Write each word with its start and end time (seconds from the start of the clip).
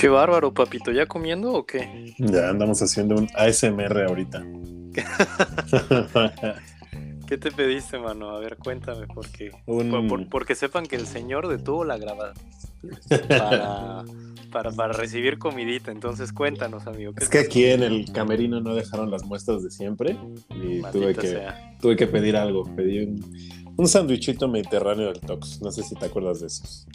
Qué 0.00 0.08
bárbaro, 0.08 0.52
papito. 0.52 0.92
¿Ya 0.92 1.06
comiendo 1.06 1.52
o 1.52 1.66
qué? 1.66 2.14
Ya 2.18 2.48
andamos 2.50 2.80
haciendo 2.82 3.16
un 3.16 3.28
ASMR 3.34 4.04
ahorita. 4.06 4.44
¿Qué 7.26 7.36
te 7.36 7.50
pediste, 7.52 7.98
mano? 7.98 8.30
A 8.30 8.40
ver, 8.40 8.56
cuéntame, 8.56 9.06
porque, 9.06 9.50
Un- 9.66 10.08
por- 10.08 10.28
porque 10.28 10.54
sepan 10.54 10.86
que 10.86 10.96
el 10.96 11.06
señor 11.06 11.48
detuvo 11.48 11.84
la 11.84 11.98
grabada 11.98 12.32
para, 13.28 14.04
para, 14.50 14.70
para 14.72 14.92
recibir 14.94 15.38
comidita. 15.38 15.90
Entonces, 15.90 16.32
cuéntanos, 16.32 16.86
amigo. 16.86 17.12
¿qué 17.14 17.24
Es 17.24 17.30
que 17.30 17.38
aquí 17.40 17.64
en 17.66 17.82
el 17.82 18.10
camerino 18.12 18.60
no 18.60 18.74
dejaron 18.74 19.10
las 19.10 19.24
muestras 19.24 19.62
de 19.62 19.70
siempre 19.70 20.16
y 20.50 20.80
Maldita 20.80 20.92
tuve 20.92 21.14
que, 21.14 21.26
sea. 21.28 21.76
tuve 21.80 21.96
que 21.96 22.06
pedir 22.06 22.36
algo. 22.36 22.64
Pedí 22.74 23.00
un, 23.00 23.74
un 23.76 23.88
sándwichito 23.88 24.48
mediterráneo 24.48 25.08
del 25.08 25.20
Tox. 25.20 25.60
No 25.60 25.70
sé 25.70 25.82
si 25.82 25.94
te 25.96 26.06
acuerdas 26.06 26.40
de 26.40 26.46
esos. 26.46 26.86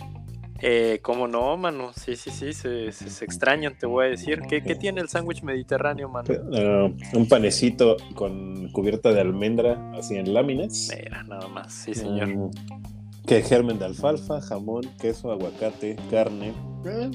Eh, 0.65 0.99
¿Cómo 1.01 1.27
no, 1.27 1.57
mano? 1.57 1.91
Sí, 1.93 2.15
sí, 2.15 2.31
sí, 2.31 2.53
se, 2.53 2.93
se, 2.93 3.09
se 3.09 3.25
extrañan, 3.25 3.77
te 3.77 3.85
voy 3.85 4.05
a 4.05 4.09
decir. 4.09 4.41
¿Qué, 4.47 4.63
qué 4.63 4.75
tiene 4.75 5.01
el 5.01 5.09
sándwich 5.09 5.43
mediterráneo, 5.43 6.07
mano? 6.07 6.33
Ah, 6.53 6.89
un 7.13 7.27
panecito 7.27 7.97
con 8.15 8.69
cubierta 8.71 9.11
de 9.11 9.19
almendra, 9.19 9.91
así 9.93 10.15
en 10.15 10.33
láminas. 10.33 10.89
Mira, 10.97 11.21
nada 11.23 11.49
más, 11.49 11.73
sí, 11.73 11.93
señor. 11.93 12.29
Mm, 12.29 12.51
que 13.27 13.41
germen 13.41 13.77
de 13.77 13.85
alfalfa, 13.85 14.39
jamón, 14.39 14.83
queso, 15.01 15.33
aguacate, 15.33 15.97
carne. 16.09 16.53
Eh, 16.85 17.11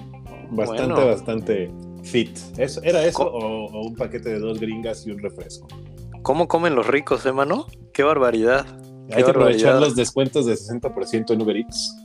bastante, 0.50 0.92
Bueno. 0.94 1.06
bastante 1.06 1.70
fit. 2.02 2.36
Eso, 2.58 2.82
¿Era 2.82 3.02
eso 3.06 3.22
o, 3.22 3.64
o 3.64 3.86
un 3.86 3.94
paquete 3.96 4.28
de 4.28 4.40
dos 4.40 4.60
gringas 4.60 5.06
y 5.06 5.10
un 5.10 5.20
refresco? 5.20 5.68
¿Cómo 6.20 6.48
comen 6.48 6.74
los 6.74 6.86
ricos, 6.86 7.24
eh, 7.24 7.32
mano? 7.32 7.66
¡Qué 7.94 8.02
barbaridad! 8.02 8.66
Hay 9.10 9.24
que 9.24 9.30
aprovechar 9.30 9.80
los 9.80 9.96
descuentos 9.96 10.44
de 10.44 10.52
60% 10.52 11.32
en 11.32 11.40
Uber 11.40 11.56
Eats. 11.56 11.96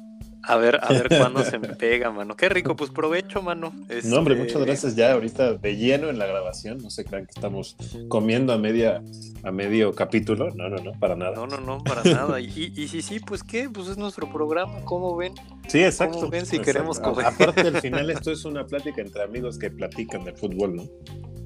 A 0.45 0.57
ver, 0.57 0.77
a 0.83 0.89
ver 0.89 1.07
cuándo 1.07 1.41
se 1.43 1.57
me 1.57 1.69
pega, 1.75 2.11
mano. 2.11 2.35
Qué 2.35 2.49
rico, 2.49 2.75
pues 2.75 2.89
provecho, 2.91 3.41
mano. 3.41 3.73
No, 4.03 4.17
hombre, 4.17 4.33
Este, 4.35 4.43
muchas 4.45 4.61
gracias 4.65 4.95
ya 4.95 5.13
ahorita 5.13 5.53
de 5.53 5.77
lleno 5.77 6.09
en 6.09 6.19
la 6.19 6.25
grabación. 6.25 6.79
No 6.79 6.89
se 6.89 7.05
crean 7.05 7.25
que 7.25 7.31
estamos 7.35 7.77
comiendo 8.09 8.51
a 8.51 8.57
media 8.57 9.01
a 9.43 9.51
medio 9.51 9.93
capítulo. 9.93 10.49
No, 10.55 10.67
no, 10.69 10.77
no, 10.83 10.91
para 10.99 11.15
nada. 11.15 11.33
No, 11.35 11.47
no, 11.47 11.57
no, 11.61 11.83
para 11.83 12.03
nada. 12.03 12.39
Y, 12.41 12.73
y, 12.75 12.87
si 12.89 13.01
sí, 13.01 13.19
pues 13.19 13.41
qué, 13.43 13.69
pues 13.69 13.87
es 13.87 13.97
nuestro 13.97 14.29
programa, 14.31 14.81
¿cómo 14.83 15.15
ven? 15.15 15.33
Sí, 15.67 15.81
exacto. 15.83 16.17
¿Cómo 16.19 16.29
ven 16.29 16.45
si 16.45 16.57
Exacto. 16.57 16.65
queremos 16.65 16.99
comer? 16.99 17.25
Aparte, 17.25 17.61
al 17.61 17.77
final 17.81 18.09
esto 18.09 18.31
es 18.31 18.43
una 18.43 18.65
plática 18.65 19.01
entre 19.01 19.23
amigos 19.23 19.57
que 19.57 19.71
platican 19.71 20.25
de 20.25 20.33
fútbol, 20.33 20.75
¿no? 20.75 20.83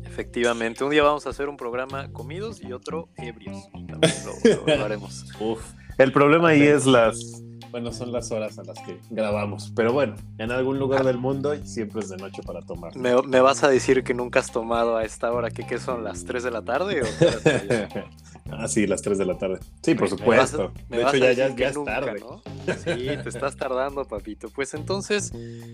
Efectivamente, 0.05 0.83
un 0.83 0.89
día 0.89 1.03
vamos 1.03 1.27
a 1.27 1.29
hacer 1.29 1.47
un 1.49 1.57
programa 1.57 2.11
comidos 2.11 2.61
y 2.63 2.73
otro 2.73 3.09
ebrios. 3.17 3.69
También 3.71 4.13
lo, 4.25 4.65
lo- 4.65 4.77
lo 4.77 4.85
haremos. 4.85 5.25
Uf. 5.39 5.61
El 5.99 6.11
problema 6.11 6.49
ahí 6.49 6.63
es 6.63 6.85
las. 6.85 7.43
Bueno, 7.71 7.91
son 7.91 8.11
las 8.11 8.31
horas 8.31 8.57
a 8.59 8.63
las 8.63 8.79
que 8.79 8.99
grabamos. 9.09 9.71
Pero 9.75 9.93
bueno, 9.93 10.15
en 10.37 10.51
algún 10.51 10.79
lugar 10.79 11.03
del 11.03 11.17
mundo 11.17 11.55
siempre 11.63 12.01
es 12.01 12.09
de 12.09 12.17
noche 12.17 12.41
para 12.43 12.61
tomar. 12.61 12.95
¿Me, 12.95 13.21
me 13.23 13.41
vas 13.41 13.63
a 13.63 13.69
decir 13.69 14.03
que 14.03 14.13
nunca 14.13 14.39
has 14.39 14.51
tomado 14.51 14.97
a 14.97 15.03
esta 15.03 15.31
hora? 15.31 15.49
¿Qué, 15.49 15.65
qué 15.65 15.79
son, 15.79 16.03
las 16.03 16.25
3 16.25 16.43
de 16.43 16.51
la 16.51 16.61
tarde? 16.61 17.01
O 17.01 17.05
ah, 18.51 18.67
sí, 18.67 18.87
las 18.87 19.01
3 19.01 19.17
de 19.17 19.25
la 19.25 19.37
tarde. 19.37 19.59
Sí, 19.83 19.95
por 19.95 20.09
Me- 20.09 20.17
me 20.25 20.37
vas 20.37 20.53
a- 20.53 20.57
supuesto. 20.57 20.73
me 20.89 20.97
de 20.97 21.03
hecho, 21.03 21.17
ya, 21.17 21.31
ya, 21.55 21.67
es 21.69 21.75
nunca, 21.75 21.99
tarde. 22.01 22.19
¿no? 22.19 22.41
Sí, 22.75 23.07
te 23.23 23.29
estás 23.29 23.55
tardando, 23.55 24.05
papito. 24.05 24.49
Pues 24.49 24.73
entonces 24.73 25.31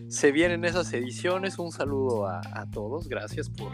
se 0.09 0.31
vienen 0.31 0.63
esas 0.65 0.91
ediciones. 0.93 1.57
Un 1.59 1.71
saludo 1.71 2.27
a, 2.27 2.41
a 2.53 2.69
todos. 2.71 3.07
Gracias 3.07 3.49
por 3.49 3.71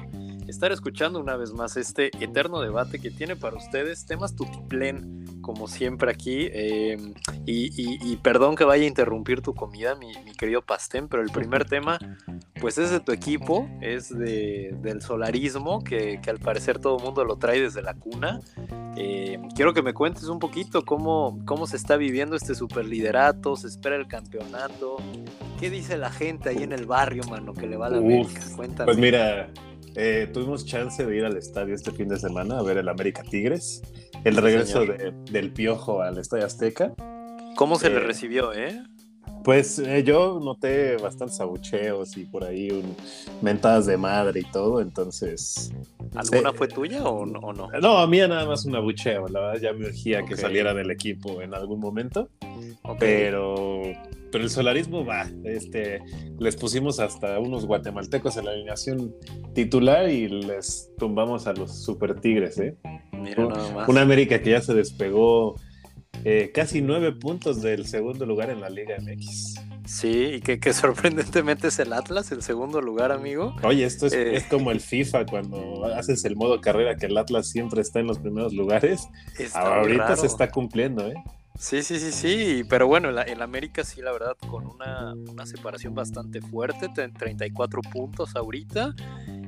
estar 0.48 0.72
escuchando 0.72 1.20
una 1.20 1.36
vez 1.36 1.52
más 1.54 1.78
este 1.78 2.12
eterno 2.24 2.62
debate 2.62 3.00
que 3.00 3.12
tiene 3.12 3.36
para 3.36 3.58
ustedes 3.58 4.06
temas 4.06 4.36
tutiplén, 4.36 5.26
como 5.42 5.68
siempre 5.68 6.12
aquí. 6.12 6.48
eh, 6.52 6.98
y, 7.46 7.66
y- 7.82 7.98
y 8.02 8.18
perdón 8.18 8.56
que 8.56 8.64
vaya 8.64 8.84
a 8.84 8.88
interrumpir 8.88 9.42
tu 9.42 9.54
comida, 9.54 9.96
mi, 9.96 10.12
mi 10.26 10.34
querido 10.34 10.62
Pastén, 10.62 11.08
pero 11.08 11.24
el 11.24 11.30
primer 11.32 11.66
tema, 11.70 12.00
pues 12.62 12.78
es 12.78 12.90
de 12.92 13.00
tu 13.00 13.12
equipo, 13.12 13.68
es 13.82 14.10
de, 14.10 14.76
del 14.82 15.02
solarismo, 15.02 15.84
que, 15.84 16.20
que 16.22 16.30
al 16.30 16.40
parecer 16.40 16.80
todo 16.80 16.98
el 16.98 17.04
mundo 17.04 17.26
lo 17.26 17.38
trae 17.38 17.62
desde 17.62 17.82
la 17.82 17.94
cuna. 17.96 18.40
Eh, 18.98 19.40
quiero 19.56 19.74
que 19.74 19.82
me 19.82 19.94
cuentes 19.94 20.24
un 20.26 20.40
poquito 20.40 20.84
cómo, 20.84 21.40
cómo 21.46 21.68
se 21.68 21.78
está 21.78 21.96
viviendo 21.96 22.36
este 22.36 22.56
superliderato, 22.56 23.56
se 23.56 23.68
espera 23.68 23.96
el 23.96 24.08
campeonato. 24.08 24.98
¿Qué 25.60 25.70
dice 25.70 25.98
la 25.98 26.10
gente 26.12 26.50
ahí 26.50 26.64
en 26.64 26.74
el 26.74 26.86
barrio, 26.86 27.24
mano, 27.30 27.54
que 27.54 27.68
le 27.68 27.78
va 27.78 27.88
a 27.88 27.90
la 27.92 28.00
Uf, 28.00 28.04
América? 28.06 28.42
Cuéntame. 28.56 28.86
Pues 28.86 28.98
mira, 28.98 29.50
eh, 29.96 30.30
tuvimos 30.34 30.66
chance 30.66 31.06
de 31.06 31.16
ir 31.18 31.26
al 31.26 31.38
estadio 31.38 31.76
este 31.76 31.92
fin 31.92 32.08
de 32.08 32.18
semana 32.20 32.60
a 32.60 32.64
ver 32.64 32.78
el 32.78 32.90
América 32.90 33.24
Tigres, 33.24 33.82
el 34.24 34.36
Sí, 34.36 34.42
regreso 34.42 34.86
de- 34.86 35.14
del 35.32 35.52
Piojo 35.54 36.02
al 36.02 36.18
Estadio 36.18 36.46
Azteca. 36.46 36.94
¿Cómo 37.56 37.78
se 37.78 37.90
le 37.90 37.98
eh, 37.98 38.02
recibió, 38.02 38.54
eh? 38.54 38.84
Pues 39.44 39.80
eh, 39.80 40.04
yo 40.04 40.40
noté 40.44 40.98
bastantes 40.98 41.40
abucheos 41.40 42.18
y 42.18 42.26
por 42.26 42.44
ahí 42.44 42.70
un, 42.72 42.96
mentadas 43.42 43.86
de 43.86 43.96
madre 43.98 44.42
y 44.42 44.52
todo, 44.52 44.82
entonces... 44.82 45.72
¿Alguna 46.16 46.52
sí. 46.52 46.58
fue 46.58 46.68
tuya 46.68 47.04
o 47.04 47.26
no? 47.26 47.40
o 47.40 47.54
no? 47.54 47.70
No, 47.82 47.98
a 48.00 48.08
mí 48.08 48.18
nada 48.20 48.46
más 48.46 48.66
un 48.66 48.76
abucheo, 48.76 49.28
la 49.28 49.40
verdad 49.42 49.62
ya 49.62 49.74
me 49.74 49.88
urgía 49.88 50.24
que 50.26 50.36
saliera 50.36 50.74
del 50.74 50.92
equipo 50.92 51.42
en 51.42 51.54
algún 51.54 51.80
momento, 51.80 52.30
pero, 53.00 53.82
pero 54.32 54.44
el 54.44 54.50
solarismo 54.50 55.06
va, 55.06 55.30
este, 55.44 56.02
les 56.40 56.56
pusimos 56.56 57.00
hasta 57.00 57.40
unos 57.40 57.66
guatemaltecos 57.66 58.38
en 58.38 58.46
la 58.46 58.52
alineación 58.52 59.14
titular 59.54 60.10
y 60.10 60.28
les 60.28 60.92
tumbamos 60.98 61.48
a 61.48 61.54
los 61.54 61.84
super 61.84 62.20
tigres, 62.20 62.58
¿eh? 62.60 62.76
Mira 63.12 63.46
nada 63.46 63.72
más. 63.74 63.90
Una 63.90 64.02
América 64.02 64.42
que 64.42 64.52
ya 64.52 64.62
se 64.62 64.74
despegó 64.74 65.56
eh, 66.26 66.52
casi 66.54 66.82
nueve 66.82 67.14
puntos 67.14 67.62
del 67.62 67.86
segundo 67.86 68.26
lugar 68.26 68.50
en 68.50 68.62
la 68.62 68.70
Liga 68.70 68.98
MX. 69.00 69.56
Sí, 69.90 70.34
y 70.36 70.42
que, 70.42 70.60
que 70.60 70.72
sorprendentemente 70.74 71.70
es 71.70 71.80
el 71.80 71.94
Atlas, 71.94 72.32
el 72.32 72.44
segundo 72.44 72.80
lugar, 72.80 73.12
amigo. 73.12 73.56
Oye, 73.64 73.86
esto 73.86 74.06
es, 74.06 74.14
Eh. 74.14 74.36
es 74.36 74.44
como 74.44 74.70
el 74.70 74.82
FIFA 74.82 75.26
cuando 75.26 75.84
haces 75.96 76.24
el 76.26 76.36
modo 76.36 76.62
carrera 76.62 76.96
que 76.96 77.08
el 77.08 77.18
Atlas 77.18 77.50
siempre 77.50 77.82
está 77.82 78.00
en 78.00 78.06
los 78.08 78.20
primeros 78.20 78.54
lugares. 78.54 79.08
Muy 79.38 79.48
Ahorita 79.56 80.04
raro. 80.04 80.16
se 80.18 80.28
está 80.28 80.52
cumpliendo, 80.52 81.08
¿eh? 81.08 81.16
Sí, 81.58 81.82
sí, 81.82 82.00
sí, 82.00 82.12
sí, 82.12 82.64
pero 82.70 82.88
bueno, 82.88 83.10
el, 83.10 83.42
América 83.42 83.84
sí, 83.84 84.02
la 84.02 84.12
verdad, 84.14 84.38
con 84.50 84.66
una, 84.66 85.14
una 85.14 85.46
separación 85.46 85.94
bastante 85.96 86.40
fuerte, 86.40 86.88
tre- 86.90 87.12
34 87.18 87.82
puntos 87.82 88.36
ahorita. 88.36 88.94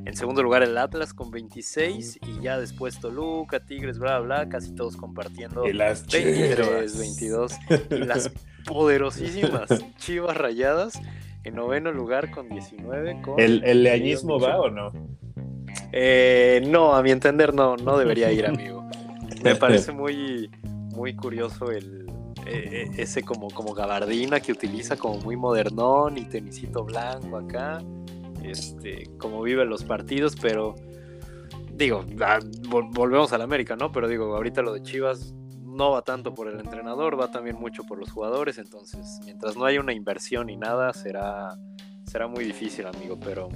En 0.04 0.16
segundo 0.18 0.42
lugar 0.42 0.64
el 0.64 0.76
Atlas 0.78 1.14
con 1.14 1.30
26 1.30 2.20
y 2.28 2.42
ya 2.42 2.58
después 2.60 3.00
Toluca, 3.00 3.60
Tigres, 3.64 4.00
bla, 4.00 4.20
bla, 4.20 4.50
casi 4.50 4.74
todos 4.74 4.98
compartiendo 4.98 5.66
Y 5.68 5.74
las 5.74 6.06
23, 6.08 6.66
Chivas. 6.66 6.98
22 6.98 7.54
y 7.92 7.96
las 8.00 8.32
poderosísimas 8.66 9.70
Chivas 9.98 10.36
Rayadas 10.38 11.00
en 11.44 11.56
noveno 11.56 11.92
lugar 11.92 12.32
con 12.32 12.50
19. 12.50 13.22
Con 13.22 13.40
¿El, 13.40 13.64
el 13.64 13.84
leañismo 13.84 14.40
va 14.40 14.60
o 14.60 14.70
no? 14.70 14.92
Eh, 15.92 16.62
no, 16.68 16.94
a 16.96 17.02
mi 17.04 17.12
entender 17.12 17.54
no, 17.54 17.76
no 17.78 17.98
debería 17.98 18.32
ir, 18.32 18.46
amigo. 18.46 18.88
Me 19.44 19.56
parece 19.56 19.92
muy, 19.94 20.50
muy 20.94 21.16
curioso 21.16 21.72
el 21.72 22.06
eh, 22.46 22.88
eh, 22.88 22.92
ese 22.98 23.22
como, 23.24 23.50
como 23.50 23.74
gabardina 23.74 24.40
que 24.40 24.52
utiliza 24.52 24.98
como 24.98 25.18
muy 25.20 25.36
modernón 25.36 26.18
y 26.18 26.26
tenisito 26.26 26.84
blanco 26.84 27.38
acá. 27.38 27.82
Este, 28.44 29.08
como 29.20 29.42
vive 29.44 29.66
los 29.66 29.84
partidos, 29.84 30.36
pero 30.36 30.74
digo, 31.74 32.04
ah, 32.22 32.40
vol- 32.64 32.90
volvemos 32.92 33.32
al 33.34 33.42
América, 33.42 33.76
¿no? 33.76 33.92
Pero 33.92 34.08
digo, 34.08 34.36
ahorita 34.36 34.62
lo 34.64 34.74
de 34.74 34.82
Chivas 34.82 35.34
no 35.82 35.90
va 35.90 36.04
tanto 36.04 36.36
por 36.36 36.48
el 36.48 36.60
entrenador, 36.60 37.20
va 37.20 37.32
también 37.32 37.56
mucho 37.56 37.84
por 37.86 37.98
los 37.98 38.12
jugadores, 38.12 38.60
entonces 38.60 39.20
mientras 39.26 39.58
no 39.58 39.66
haya 39.66 39.80
una 39.80 39.94
inversión 39.94 40.52
y 40.52 40.56
nada, 40.56 40.94
será, 40.94 41.58
será 42.06 42.28
muy 42.28 42.44
difícil, 42.46 42.86
amigo, 42.86 43.18
pero... 43.20 43.50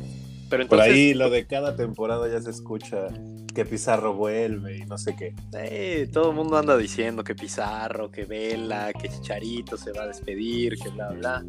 Pero 0.50 0.68
Por 0.68 0.80
entonces, 0.80 0.94
ahí 0.94 1.14
lo 1.14 1.30
de 1.30 1.46
cada 1.46 1.76
temporada 1.76 2.28
ya 2.28 2.40
se 2.40 2.50
escucha 2.50 3.08
que 3.54 3.66
Pizarro 3.66 4.16
vuelve 4.16 4.78
y 4.78 4.86
no 4.86 4.98
sé 4.98 5.16
qué. 5.16 5.34
Eh, 5.54 6.08
todo 6.12 6.30
el 6.30 6.36
mundo 6.36 6.58
anda 6.58 6.78
diciendo 6.78 7.24
que 7.24 7.34
Pizarro, 7.34 8.12
que 8.12 8.26
Vela, 8.26 8.92
que 8.94 9.10
Chicharito 9.10 9.76
se 9.76 9.92
va 9.92 10.04
a 10.04 10.08
despedir, 10.08 10.78
que 10.78 10.90
bla, 10.90 11.10
bla. 11.10 11.44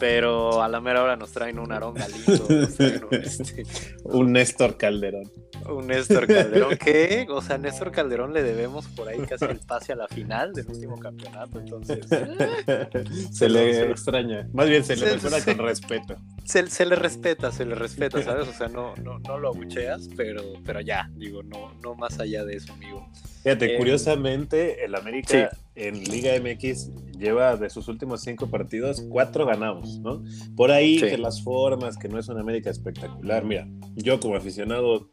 Pero 0.00 0.62
a 0.62 0.68
la 0.68 0.80
mera 0.80 1.02
hora 1.02 1.16
nos 1.16 1.30
traen 1.32 1.58
un 1.58 1.72
Aarón 1.72 1.94
nos 2.48 2.74
traen 2.76 3.04
un, 3.04 3.14
este, 3.14 3.62
Un 4.04 4.32
Néstor 4.32 4.76
Calderón. 4.76 5.30
un 5.68 5.86
Néstor 5.86 6.26
Calderón. 6.26 6.76
que 6.76 7.26
O 7.30 7.40
sea, 7.42 7.56
a 7.56 7.58
Néstor 7.58 7.92
Calderón 7.92 8.32
le 8.32 8.42
debemos 8.42 8.86
por 8.88 9.08
ahí 9.08 9.18
casi 9.20 9.44
el 9.44 9.58
pase 9.60 9.92
a 9.92 9.96
la 9.96 10.08
final 10.08 10.52
del 10.52 10.66
último 10.68 10.98
campeonato. 10.98 11.60
Entonces, 11.60 12.00
se 13.32 13.48
le 13.48 13.74
se- 13.74 13.90
extraña. 13.90 14.48
Más 14.52 14.68
bien 14.68 14.84
se 14.84 14.96
le 14.96 15.12
recuerda 15.14 15.44
con 15.44 15.58
respeto. 15.58 16.16
se, 16.44 16.86
le 16.86 16.96
respeta, 16.96 17.52
se 17.52 17.64
le 17.64 17.74
respeta, 17.74 18.22
¿sabes? 18.22 18.48
O 18.48 18.52
sea, 18.52 18.68
no, 18.68 18.94
no, 18.96 19.18
no 19.20 19.38
lo 19.38 19.48
abucheas, 19.48 20.08
pero, 20.16 20.42
pero 20.64 20.80
ya, 20.80 21.08
digo, 21.14 21.42
no, 21.42 21.74
no 21.82 21.94
más 21.94 22.18
allá 22.18 22.44
de 22.44 22.56
eso, 22.56 22.72
amigo. 22.72 23.06
Fíjate, 23.42 23.74
Eh, 23.74 23.78
curiosamente, 23.78 24.84
el 24.84 24.94
América 24.94 25.50
en 25.74 26.02
Liga 26.04 26.32
MX 26.40 26.90
lleva 27.18 27.56
de 27.56 27.70
sus 27.70 27.88
últimos 27.88 28.20
cinco 28.22 28.48
partidos, 28.48 29.02
cuatro 29.08 29.46
ganados, 29.46 29.98
¿no? 30.00 30.22
Por 30.56 30.70
ahí 30.70 30.98
Sí. 30.98 31.06
que 31.06 31.18
las 31.18 31.42
formas, 31.42 31.96
que 31.96 32.08
no 32.08 32.18
es 32.18 32.28
una 32.28 32.40
América 32.40 32.68
espectacular. 32.70 33.44
Mira, 33.44 33.68
yo 33.94 34.18
como 34.20 34.36
aficionado 34.36 35.08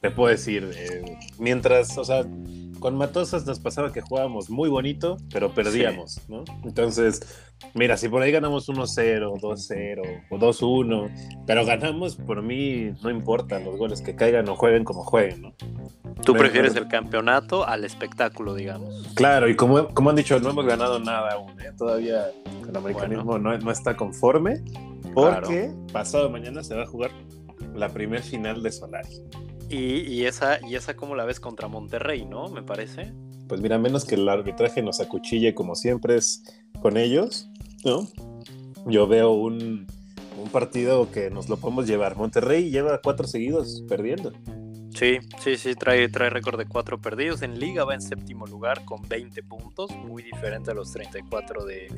te 0.00 0.10
puedo 0.10 0.30
decir, 0.30 0.70
eh, 0.76 1.02
mientras, 1.38 1.96
o 1.98 2.04
sea, 2.04 2.24
con 2.78 2.96
Matosas 2.96 3.46
nos 3.46 3.60
pasaba 3.60 3.92
que 3.92 4.00
jugábamos 4.00 4.50
muy 4.50 4.68
bonito, 4.68 5.16
pero 5.32 5.52
perdíamos, 5.52 6.20
¿no? 6.28 6.44
Entonces, 6.64 7.20
mira, 7.74 7.96
si 7.96 8.08
por 8.08 8.22
ahí 8.22 8.32
ganamos 8.32 8.68
1-0, 8.68 9.40
2-0 9.40 10.24
o 10.30 10.38
2-1, 10.38 11.44
pero 11.46 11.64
ganamos, 11.64 12.16
por 12.16 12.42
mí 12.42 12.92
no 13.02 13.10
importa 13.10 13.58
los 13.58 13.76
goles 13.76 14.00
que 14.00 14.14
caigan 14.14 14.48
o 14.48 14.56
jueguen 14.56 14.84
como 14.84 15.04
jueguen, 15.04 15.42
¿no? 15.42 15.54
Tú 16.24 16.34
prefieres 16.34 16.74
el 16.76 16.88
campeonato 16.88 17.66
al 17.66 17.84
espectáculo, 17.84 18.54
digamos. 18.54 19.06
Claro, 19.14 19.48
y 19.48 19.56
como, 19.56 19.88
como 19.88 20.10
han 20.10 20.16
dicho, 20.16 20.38
no 20.40 20.50
hemos 20.50 20.66
ganado 20.66 20.98
nada 20.98 21.32
aún, 21.32 21.60
¿eh? 21.60 21.72
Todavía 21.76 22.26
el 22.68 22.76
americanismo 22.76 23.38
no, 23.38 23.56
no, 23.56 23.70
está 23.70 23.96
conforme, 23.96 24.62
porque 25.14 25.72
pasado 25.92 26.28
mañana 26.28 26.62
se 26.62 26.74
va 26.74 26.82
a 26.82 26.86
jugar 26.86 27.10
la 27.74 27.88
primer 27.88 28.22
final 28.22 28.62
de 28.62 28.72
Solari. 28.72 29.22
Y, 29.70 30.24
esa, 30.24 30.66
y 30.66 30.76
esa, 30.76 30.96
¿cómo 30.96 31.14
la 31.14 31.24
ves 31.24 31.40
contra 31.40 31.68
Monterrey, 31.68 32.24
no? 32.24 32.48
Me 32.48 32.62
parece. 32.62 33.12
Pues 33.48 33.60
mira, 33.60 33.78
menos 33.78 34.04
que 34.04 34.14
el 34.14 34.28
arbitraje 34.28 34.82
nos 34.82 35.00
acuchille 35.00 35.54
como 35.54 35.74
siempre 35.74 36.16
es 36.16 36.42
con 36.80 36.96
ellos, 36.96 37.50
¿no? 37.84 38.08
Yo 38.86 39.06
veo 39.06 39.32
un, 39.32 39.86
un 40.40 40.48
partido 40.50 41.10
que 41.10 41.30
nos 41.30 41.48
lo 41.48 41.58
podemos 41.58 41.86
llevar. 41.86 42.16
Monterrey 42.16 42.70
lleva 42.70 43.00
cuatro 43.02 43.26
seguidos 43.26 43.84
perdiendo. 43.88 44.32
Sí, 44.94 45.18
sí, 45.38 45.56
sí, 45.56 45.74
trae, 45.74 46.08
trae 46.08 46.30
récord 46.30 46.58
de 46.58 46.66
cuatro 46.66 47.00
perdidos. 47.00 47.42
En 47.42 47.60
liga 47.60 47.84
va 47.84 47.94
en 47.94 48.00
séptimo 48.00 48.46
lugar 48.46 48.84
con 48.84 49.00
20 49.08 49.42
puntos, 49.42 49.90
muy 49.96 50.22
diferente 50.22 50.70
a 50.70 50.74
los 50.74 50.90
34 50.92 51.64
de, 51.64 51.88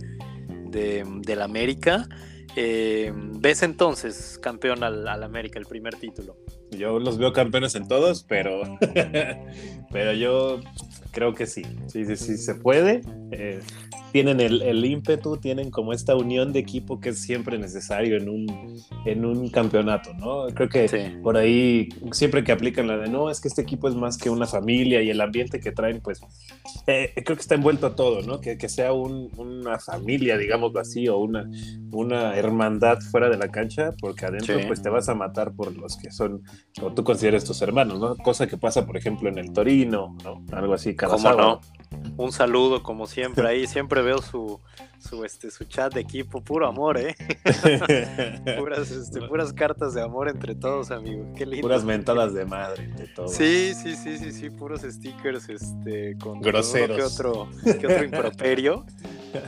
de, 0.67 1.05
del 1.23 1.43
América. 1.43 2.09
Eh, 2.57 3.13
¿Ves 3.15 3.63
entonces 3.63 4.39
campeón 4.43 4.83
al, 4.83 5.07
América, 5.23 5.59
el 5.59 5.67
primer 5.67 5.95
título? 5.95 6.37
Yo 6.71 6.99
los 6.99 7.19
veo 7.19 7.33
campeones 7.33 7.75
en 7.75 7.89
todos, 7.89 8.25
pero, 8.25 8.63
pero 9.91 10.13
yo 10.13 10.61
creo 11.11 11.35
que 11.35 11.47
sí, 11.47 11.63
sí, 11.87 12.05
sí, 12.05 12.17
sí 12.17 12.37
se 12.37 12.55
puede. 12.55 13.03
Eh, 13.33 13.61
tienen 14.13 14.41
el, 14.41 14.85
ímpetu, 14.85 15.37
tienen 15.37 15.71
como 15.71 15.93
esta 15.93 16.17
unión 16.17 16.53
de 16.53 16.59
equipo 16.59 17.01
que 17.01 17.11
es 17.11 17.21
siempre 17.21 17.59
necesario 17.59 18.17
en 18.17 18.29
un, 18.29 18.83
en 19.05 19.25
un 19.25 19.49
campeonato, 19.51 20.13
¿no? 20.15 20.47
Creo 20.49 20.69
que 20.69 21.19
por 21.23 21.37
ahí 21.37 21.89
siempre 22.13 22.43
que 22.43 22.53
aplican 22.53 22.89
la 22.89 22.97
de 22.97 23.09
no, 23.09 23.31
es 23.31 23.41
que 23.41 23.49
este 23.49 23.63
equipo 23.63 23.89
es 23.89 23.95
más 23.95 24.19
que 24.19 24.31
una 24.31 24.47
familia 24.47 25.03
y 25.03 25.11
el 25.11 25.21
ambiente 25.21 25.61
que 25.61 25.73
traen, 25.73 26.01
pues 26.01 26.21
eh, 26.87 27.13
creo 27.25 27.37
que 27.37 27.43
está 27.43 27.55
envuelto 27.55 27.87
a 27.87 27.95
todo, 27.95 28.23
¿no? 28.23 28.41
Que, 28.41 28.59
que 28.59 28.69
sea 28.69 28.93
una 28.93 29.79
familia, 29.79 30.37
digámoslo 30.37 30.81
así, 30.81 31.09
o 31.09 31.19
una, 31.19 31.49
una 31.93 32.37
hermandad 32.37 32.99
fuera 33.01 33.29
de 33.29 33.37
la 33.37 33.49
cancha, 33.49 33.93
porque 34.01 34.27
adentro 34.27 34.57
pues 34.67 34.83
te 34.83 34.89
vas 34.89 35.09
a 35.09 35.15
matar 35.15 35.53
por 35.53 35.77
los 35.77 35.97
que 35.97 36.11
son, 36.11 36.43
o 36.83 36.93
tú 36.93 37.05
consideres 37.05 37.45
tus 37.45 37.63
hermanos, 37.63 38.01
¿no? 38.01 38.17
Cosa 38.17 38.47
que 38.47 38.57
pasa, 38.57 38.87
por 38.87 38.97
ejemplo, 38.97 39.29
en 39.29 39.39
el 39.39 39.53
Torino, 39.53 40.17
¿no? 40.25 40.45
Algo 40.53 40.75
así, 40.75 40.97
sábado. 41.09 41.61
No? 41.63 41.81
un 42.17 42.33
saludo 42.33 42.83
como 42.83 43.07
siempre 43.07 43.47
ahí, 43.49 43.67
siempre 43.67 44.03
veo 44.03 44.23
su, 44.23 44.61
su, 45.01 45.25
este, 45.25 45.51
su 45.51 45.65
chat 45.65 45.95
de 45.95 46.01
equipo, 46.01 46.43
puro 46.43 46.67
amor, 46.67 46.99
¿eh? 46.99 47.15
puras, 48.59 48.91
este, 48.91 49.23
puras 49.23 49.53
cartas 49.53 49.95
de 49.95 50.03
amor 50.03 50.29
entre 50.29 50.55
todos, 50.55 50.91
amigo, 50.91 51.33
qué 51.37 51.47
lindo. 51.47 51.63
Puras 51.63 51.85
mentadas 51.85 52.35
de 52.35 52.45
madre 52.45 52.85
entre 52.85 53.09
todos. 53.09 53.33
Sí, 53.33 53.73
sí, 53.75 53.97
sí, 53.97 54.19
sí, 54.19 54.33
sí, 54.33 54.51
puros 54.51 54.83
stickers, 54.83 55.49
este, 55.49 56.17
con 56.19 56.41
groseros. 56.41 56.97
Que 56.97 57.03
otro, 57.03 57.49
que 57.65 57.87
otro 57.87 58.05
improperio, 58.05 58.85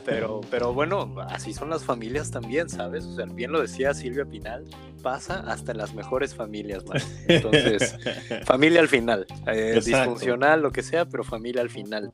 pero, 0.04 0.40
pero 0.50 0.72
bueno, 0.72 1.14
así 1.28 1.52
son 1.52 1.70
las 1.70 1.84
familias 1.84 2.30
también, 2.30 2.68
¿sabes? 2.68 3.04
O 3.04 3.14
sea, 3.14 3.26
bien 3.26 3.52
lo 3.52 3.60
decía 3.60 3.94
Silvia 3.94 4.24
Pinal, 4.24 4.64
pasa 5.02 5.40
hasta 5.46 5.72
en 5.72 5.78
las 5.78 5.94
mejores 5.94 6.34
familias, 6.34 6.84
man. 6.86 7.02
Entonces, 7.28 7.96
familia 8.44 8.80
al 8.80 8.88
final, 8.88 9.26
eh, 9.46 9.80
disfuncional, 9.84 10.62
lo 10.62 10.70
que 10.70 10.82
sea, 10.82 11.04
pero 11.04 11.24
familia 11.24 11.60
al 11.60 11.70
final. 11.70 12.10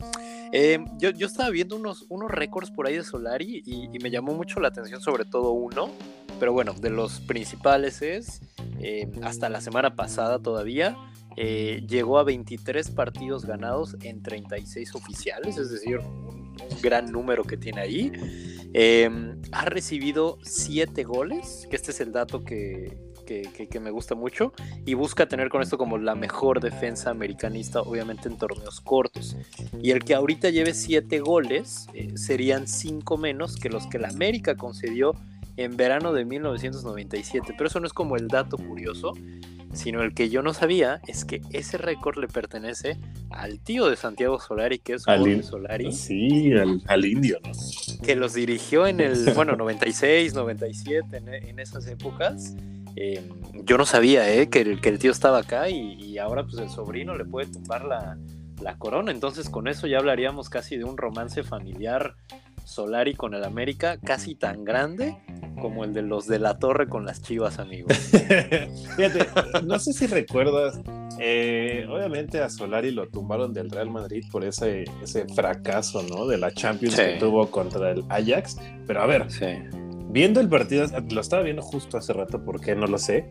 Eh, 0.52 0.82
yo, 0.98 1.10
yo, 1.10 1.26
estaba 1.26 1.50
viendo 1.50 1.76
unos, 1.76 2.06
unos 2.08 2.30
récords 2.30 2.70
por 2.70 2.86
ahí 2.86 2.96
de 2.96 3.04
Y, 3.40 3.88
me 4.02 4.10
llamó 4.10 4.34
mucho 4.34 4.60
la 4.60 4.68
atención, 4.68 5.00
sobre 5.00 5.24
todo 5.24 5.52
uno. 5.52 5.90
Pero 6.38 6.52
bueno, 6.52 6.72
de 6.72 6.90
los 6.90 7.20
principales 7.20 8.02
es, 8.02 8.40
eh, 8.80 9.10
hasta 9.22 9.48
la 9.48 9.60
semana 9.60 9.96
pasada 9.96 10.38
todavía, 10.38 10.96
eh, 11.36 11.84
llegó 11.88 12.18
a 12.18 12.24
23 12.24 12.90
partidos 12.90 13.44
ganados 13.44 13.96
en 14.02 14.22
36 14.22 14.94
oficiales, 14.94 15.56
es 15.58 15.70
decir, 15.70 15.98
un, 15.98 16.54
gran 16.82 17.10
número 17.10 17.44
que 17.44 17.56
tiene 17.56 17.80
ahí. 17.80 18.12
ha 19.52 19.64
recibido 19.64 20.38
7 20.42 21.02
goles, 21.04 21.66
que 21.70 21.76
este 21.76 21.90
es 21.90 22.00
el 22.00 22.12
dato 22.12 22.44
que, 22.44 22.96
que, 23.28 23.80
me 23.80 23.90
gusta 23.90 24.14
mucho 24.14 24.52
y 24.86 24.94
busca 24.94 25.26
tener 25.26 25.50
con 25.50 25.62
esto 25.62 25.76
como 25.76 25.98
la 25.98 26.14
mejor 26.14 26.60
defensa 26.60 27.10
americanista, 27.10 27.80
obviamente 27.80 28.28
en 28.28 28.38
torneos 28.38 28.80
cortos. 28.80 29.36
Y 29.82 29.90
el 29.90 30.04
que 30.04 30.14
ahorita 30.14 30.50
lleve 30.50 30.74
siete 30.74 31.20
goles 31.20 31.88
eh, 31.94 32.16
serían 32.16 32.66
cinco 32.66 33.18
menos 33.18 33.56
que 33.56 33.68
los 33.68 33.86
que 33.86 33.98
la 33.98 34.08
América 34.08 34.56
concedió 34.56 35.14
en 35.56 35.76
verano 35.76 36.12
de 36.12 36.24
1997. 36.24 37.54
Pero 37.56 37.68
eso 37.68 37.80
no 37.80 37.86
es 37.86 37.92
como 37.92 38.16
el 38.16 38.28
dato 38.28 38.56
curioso, 38.56 39.12
sino 39.72 40.02
el 40.02 40.14
que 40.14 40.30
yo 40.30 40.42
no 40.42 40.54
sabía 40.54 41.00
es 41.06 41.24
que 41.24 41.42
ese 41.52 41.76
récord 41.76 42.16
le 42.18 42.28
pertenece 42.28 42.96
al 43.30 43.60
tío 43.60 43.88
de 43.90 43.96
Santiago 43.96 44.40
Solari, 44.40 44.78
que 44.78 44.94
es 44.94 45.04
Jorge 45.04 45.42
Solari. 45.42 45.92
Sí, 45.92 46.52
al, 46.86 47.04
indio, 47.04 47.38
¿no? 47.44 47.52
Que 48.02 48.16
los 48.16 48.34
dirigió 48.34 48.86
en 48.86 49.00
el, 49.00 49.32
bueno, 49.34 49.56
96, 49.56 50.34
97, 50.34 51.16
en, 51.16 51.28
en 51.28 51.58
esas 51.58 51.86
épocas. 51.86 52.54
Em, 53.00 53.28
yo 53.64 53.78
no 53.78 53.86
sabía 53.86 54.28
eh, 54.34 54.48
que, 54.48 54.62
el, 54.62 54.80
que 54.80 54.88
el 54.88 54.98
tío 54.98 55.12
estaba 55.12 55.38
acá 55.38 55.70
y, 55.70 56.18
ahora 56.18 56.42
pues 56.42 56.58
el 56.58 56.68
sobrino 56.68 57.16
le 57.16 57.24
puede 57.24 57.46
tumbar 57.46 57.84
la, 57.84 58.18
corona. 58.78 59.12
Entonces 59.12 59.48
con 59.48 59.68
eso 59.68 59.86
ya 59.86 59.98
hablaríamos 59.98 60.50
casi 60.50 60.76
de 60.76 60.84
un 60.84 60.96
romance 60.96 61.44
familiar 61.44 62.16
Solari 62.64 63.14
con 63.14 63.34
el 63.34 63.44
América, 63.44 63.98
casi 64.04 64.34
tan 64.34 64.64
grande 64.64 65.16
como 65.62 65.84
el 65.84 65.94
de 65.94 66.02
los 66.02 66.26
de 66.26 66.40
la 66.40 66.58
Torre 66.58 66.88
con 66.88 67.06
las 67.06 67.22
Chivas, 67.22 67.60
amigos. 67.60 67.96
Fíjate, 68.96 69.28
no 69.64 69.78
sé 69.78 69.92
si 69.92 70.06
recuerdas, 70.06 70.80
eh, 71.20 71.86
obviamente 71.88 72.40
a 72.40 72.50
Solari 72.50 72.90
lo 72.90 73.08
tumbaron 73.08 73.54
del 73.54 73.70
Real 73.70 73.90
Madrid 73.90 74.24
por 74.30 74.44
ese, 74.44 74.84
ese 75.02 75.26
fracaso, 75.34 76.02
¿no? 76.02 76.26
De 76.26 76.36
la 76.36 76.50
Champions 76.50 76.96
que 76.96 77.16
tuvo 77.20 77.48
contra 77.50 77.92
el 77.92 78.04
Ajax. 78.08 78.58
Pero 78.86 79.02
a 79.02 79.06
ver, 79.06 79.30
sí 79.30 79.46
viendo 80.08 80.40
el 80.40 80.48
partido, 80.48 80.86
lo 81.10 81.20
estaba 81.20 81.42
viendo 81.42 81.62
justo 81.62 81.98
hace 81.98 82.12
rato, 82.12 82.44
porque 82.44 82.74
no 82.74 82.86
lo 82.86 82.98
sé. 82.98 83.26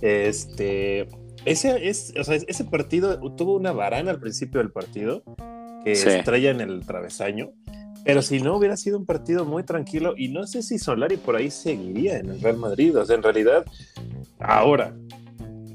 Este, 0.00 1.08
ese, 1.44 1.88
es, 1.88 2.14
o 2.18 2.24
sea, 2.24 2.36
ese 2.36 2.64
partido 2.64 3.18
tuvo 3.36 3.56
una 3.56 3.72
varana 3.72 4.10
al 4.10 4.20
principio 4.20 4.60
del 4.60 4.70
partido 4.70 5.22
que 5.84 5.92
estrella 5.92 6.50
en 6.50 6.60
el 6.60 6.84
travesaño. 6.86 7.52
Pero 8.04 8.20
si 8.20 8.40
no, 8.40 8.56
hubiera 8.56 8.76
sido 8.76 8.98
un 8.98 9.06
partido 9.06 9.44
muy 9.44 9.62
tranquilo 9.62 10.14
y 10.16 10.28
no 10.28 10.46
sé 10.46 10.62
si 10.62 10.78
Solari 10.78 11.16
por 11.16 11.36
ahí 11.36 11.50
seguiría 11.50 12.18
en 12.18 12.30
el 12.30 12.40
Real 12.40 12.56
Madrid. 12.56 12.98
O 12.98 13.04
sea, 13.04 13.14
en 13.14 13.22
realidad, 13.22 13.64
ahora, 14.40 14.96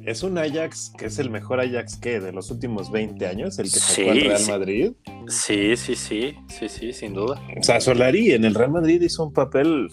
es 0.07 0.23
un 0.23 0.37
Ajax 0.37 0.93
que 0.97 1.07
es 1.07 1.19
el 1.19 1.29
mejor 1.29 1.59
Ajax 1.59 1.97
que 1.97 2.21
de 2.21 2.31
los 2.31 2.49
últimos 2.49 2.91
20 2.91 3.27
años, 3.27 3.59
el 3.59 3.65
que 3.65 3.77
sacó 3.77 4.11
al 4.11 4.21
Real 4.21 4.47
Madrid. 4.47 4.93
Sí, 5.27 5.75
sí, 5.75 5.95
sí, 5.95 6.33
sí, 6.47 6.69
sí, 6.69 6.93
sin 6.93 7.13
duda. 7.13 7.41
O 7.59 7.61
sea, 7.61 7.81
Solari 7.81 8.31
en 8.31 8.45
el 8.45 8.55
Real 8.55 8.71
Madrid 8.71 9.01
hizo 9.01 9.25
un 9.25 9.33
papel 9.33 9.89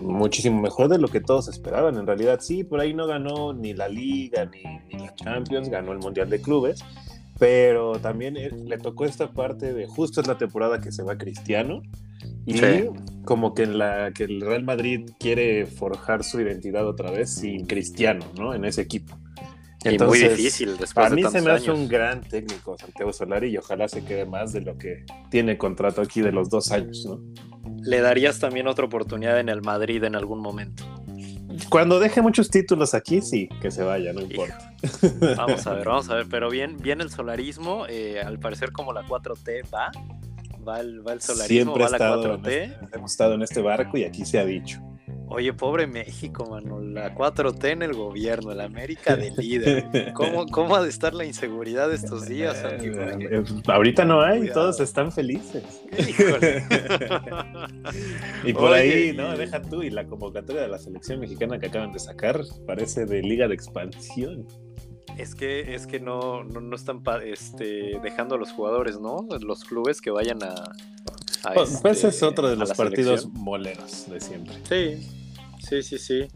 muchísimo 0.00 0.60
mejor 0.60 0.88
de 0.88 0.98
lo 0.98 1.06
que 1.06 1.20
todos 1.20 1.46
esperaban. 1.46 1.96
En 1.98 2.06
realidad, 2.06 2.40
sí, 2.40 2.64
por 2.64 2.80
ahí 2.80 2.94
no 2.94 3.06
ganó 3.06 3.52
ni 3.52 3.74
la 3.74 3.88
Liga 3.88 4.44
ni, 4.46 4.64
ni 4.88 5.06
la 5.06 5.14
Champions, 5.14 5.68
ganó 5.68 5.92
el 5.92 5.98
Mundial 5.98 6.28
de 6.28 6.42
Clubes 6.42 6.84
pero 7.42 7.98
también 7.98 8.36
eh, 8.36 8.52
le 8.52 8.78
tocó 8.78 9.04
esta 9.04 9.32
parte 9.32 9.74
de 9.74 9.88
justo 9.88 10.20
es 10.20 10.28
la 10.28 10.38
temporada 10.38 10.80
que 10.80 10.92
se 10.92 11.02
va 11.02 11.18
Cristiano 11.18 11.82
y 12.46 12.54
como 13.24 13.52
que 13.52 13.64
en 13.64 13.78
la 13.78 14.12
que 14.12 14.22
el 14.22 14.42
Real 14.42 14.62
Madrid 14.62 15.10
quiere 15.18 15.66
forjar 15.66 16.22
su 16.22 16.40
identidad 16.40 16.86
otra 16.86 17.10
vez 17.10 17.34
sin 17.34 17.66
Cristiano, 17.66 18.24
¿no? 18.38 18.54
En 18.54 18.64
ese 18.64 18.82
equipo. 18.82 19.18
Entonces, 19.82 20.20
y 20.20 20.24
muy 20.24 20.36
difícil 20.36 20.76
después 20.78 21.04
A 21.04 21.10
mí 21.10 21.24
se 21.24 21.40
me 21.40 21.50
hace 21.50 21.72
un 21.72 21.88
gran 21.88 22.20
técnico 22.20 22.78
Santiago 22.78 23.12
Solari 23.12 23.48
y 23.48 23.56
ojalá 23.56 23.88
se 23.88 24.04
quede 24.04 24.24
más 24.24 24.52
de 24.52 24.60
lo 24.60 24.78
que 24.78 25.04
tiene 25.28 25.58
contrato 25.58 26.00
aquí 26.00 26.20
de 26.20 26.30
los 26.30 26.48
dos 26.48 26.70
años, 26.70 27.04
¿no? 27.04 27.20
¿Le 27.82 28.00
darías 28.02 28.38
también 28.38 28.68
otra 28.68 28.84
oportunidad 28.84 29.40
en 29.40 29.48
el 29.48 29.62
Madrid 29.62 30.04
en 30.04 30.14
algún 30.14 30.38
momento? 30.38 30.84
Cuando 31.68 31.98
deje 31.98 32.22
muchos 32.22 32.50
títulos 32.50 32.94
aquí, 32.94 33.20
sí, 33.20 33.48
que 33.60 33.70
se 33.70 33.82
vaya, 33.82 34.12
no 34.12 34.20
importa. 34.20 34.74
Vamos 35.36 35.66
a 35.66 35.74
ver, 35.74 35.86
vamos 35.86 36.08
a 36.10 36.16
ver, 36.16 36.26
pero 36.30 36.50
bien, 36.50 36.76
bien 36.78 37.00
el 37.00 37.10
solarismo, 37.10 37.86
eh, 37.88 38.20
al 38.20 38.38
parecer 38.38 38.72
como 38.72 38.92
la 38.92 39.02
4T 39.04 39.72
va, 39.72 39.90
va 40.66 40.80
el, 40.80 41.06
va 41.06 41.12
el 41.12 41.20
solarismo, 41.20 41.76
va 41.76 41.88
la 41.88 41.98
4T. 41.98 42.48
Este, 42.48 42.96
hemos 42.96 43.12
estado 43.12 43.34
en 43.34 43.42
este 43.42 43.60
barco 43.62 43.96
y 43.96 44.04
aquí 44.04 44.24
se 44.24 44.38
ha 44.38 44.44
dicho. 44.44 44.80
Oye, 45.34 45.54
pobre 45.54 45.86
México, 45.86 46.44
mano. 46.44 46.80
La 46.80 47.14
4T 47.14 47.64
en 47.70 47.82
el 47.82 47.94
gobierno, 47.94 48.52
la 48.54 48.64
América 48.64 49.16
de 49.16 49.30
líder. 49.30 50.12
¿Cómo, 50.14 50.46
¿Cómo, 50.46 50.76
ha 50.76 50.82
de 50.82 50.90
estar 50.90 51.14
la 51.14 51.24
inseguridad 51.24 51.90
estos 51.90 52.28
días, 52.28 52.62
amigo? 52.62 53.00
Eh, 53.00 53.38
eh, 53.38 53.44
ahorita 53.66 54.04
no 54.04 54.20
hay, 54.20 54.50
todos 54.50 54.78
están 54.80 55.10
felices. 55.10 55.64
Híjole. 55.96 56.64
y 58.44 58.52
por 58.52 58.74
ahí, 58.74 59.14
¿no? 59.16 59.34
Deja 59.34 59.62
tú, 59.62 59.82
y 59.82 59.88
la 59.88 60.04
convocatoria 60.04 60.60
de 60.60 60.68
la 60.68 60.78
selección 60.78 61.18
mexicana 61.18 61.58
que 61.58 61.66
acaban 61.66 61.92
de 61.92 61.98
sacar 61.98 62.42
parece 62.66 63.06
de 63.06 63.22
liga 63.22 63.48
de 63.48 63.54
expansión. 63.54 64.46
Es 65.16 65.34
que, 65.34 65.74
es 65.74 65.86
que 65.86 65.98
no, 65.98 66.44
no, 66.44 66.76
están 66.76 67.02
este, 67.24 67.98
dejando 68.02 68.34
a 68.34 68.38
los 68.38 68.52
jugadores, 68.52 69.00
¿no? 69.00 69.26
Los 69.40 69.64
clubes 69.64 70.02
que 70.02 70.10
vayan 70.10 70.42
a. 70.42 70.54
pues, 71.54 71.78
pues 71.80 72.04
es 72.04 72.22
otro 72.22 72.50
de 72.50 72.56
los 72.56 72.74
partidos 72.74 73.30
moleros 73.30 74.10
de 74.10 74.20
siempre. 74.20 74.54
Sí, 74.68 75.21
sí, 75.68 75.82
sí, 75.82 75.98
sí. 75.98 76.28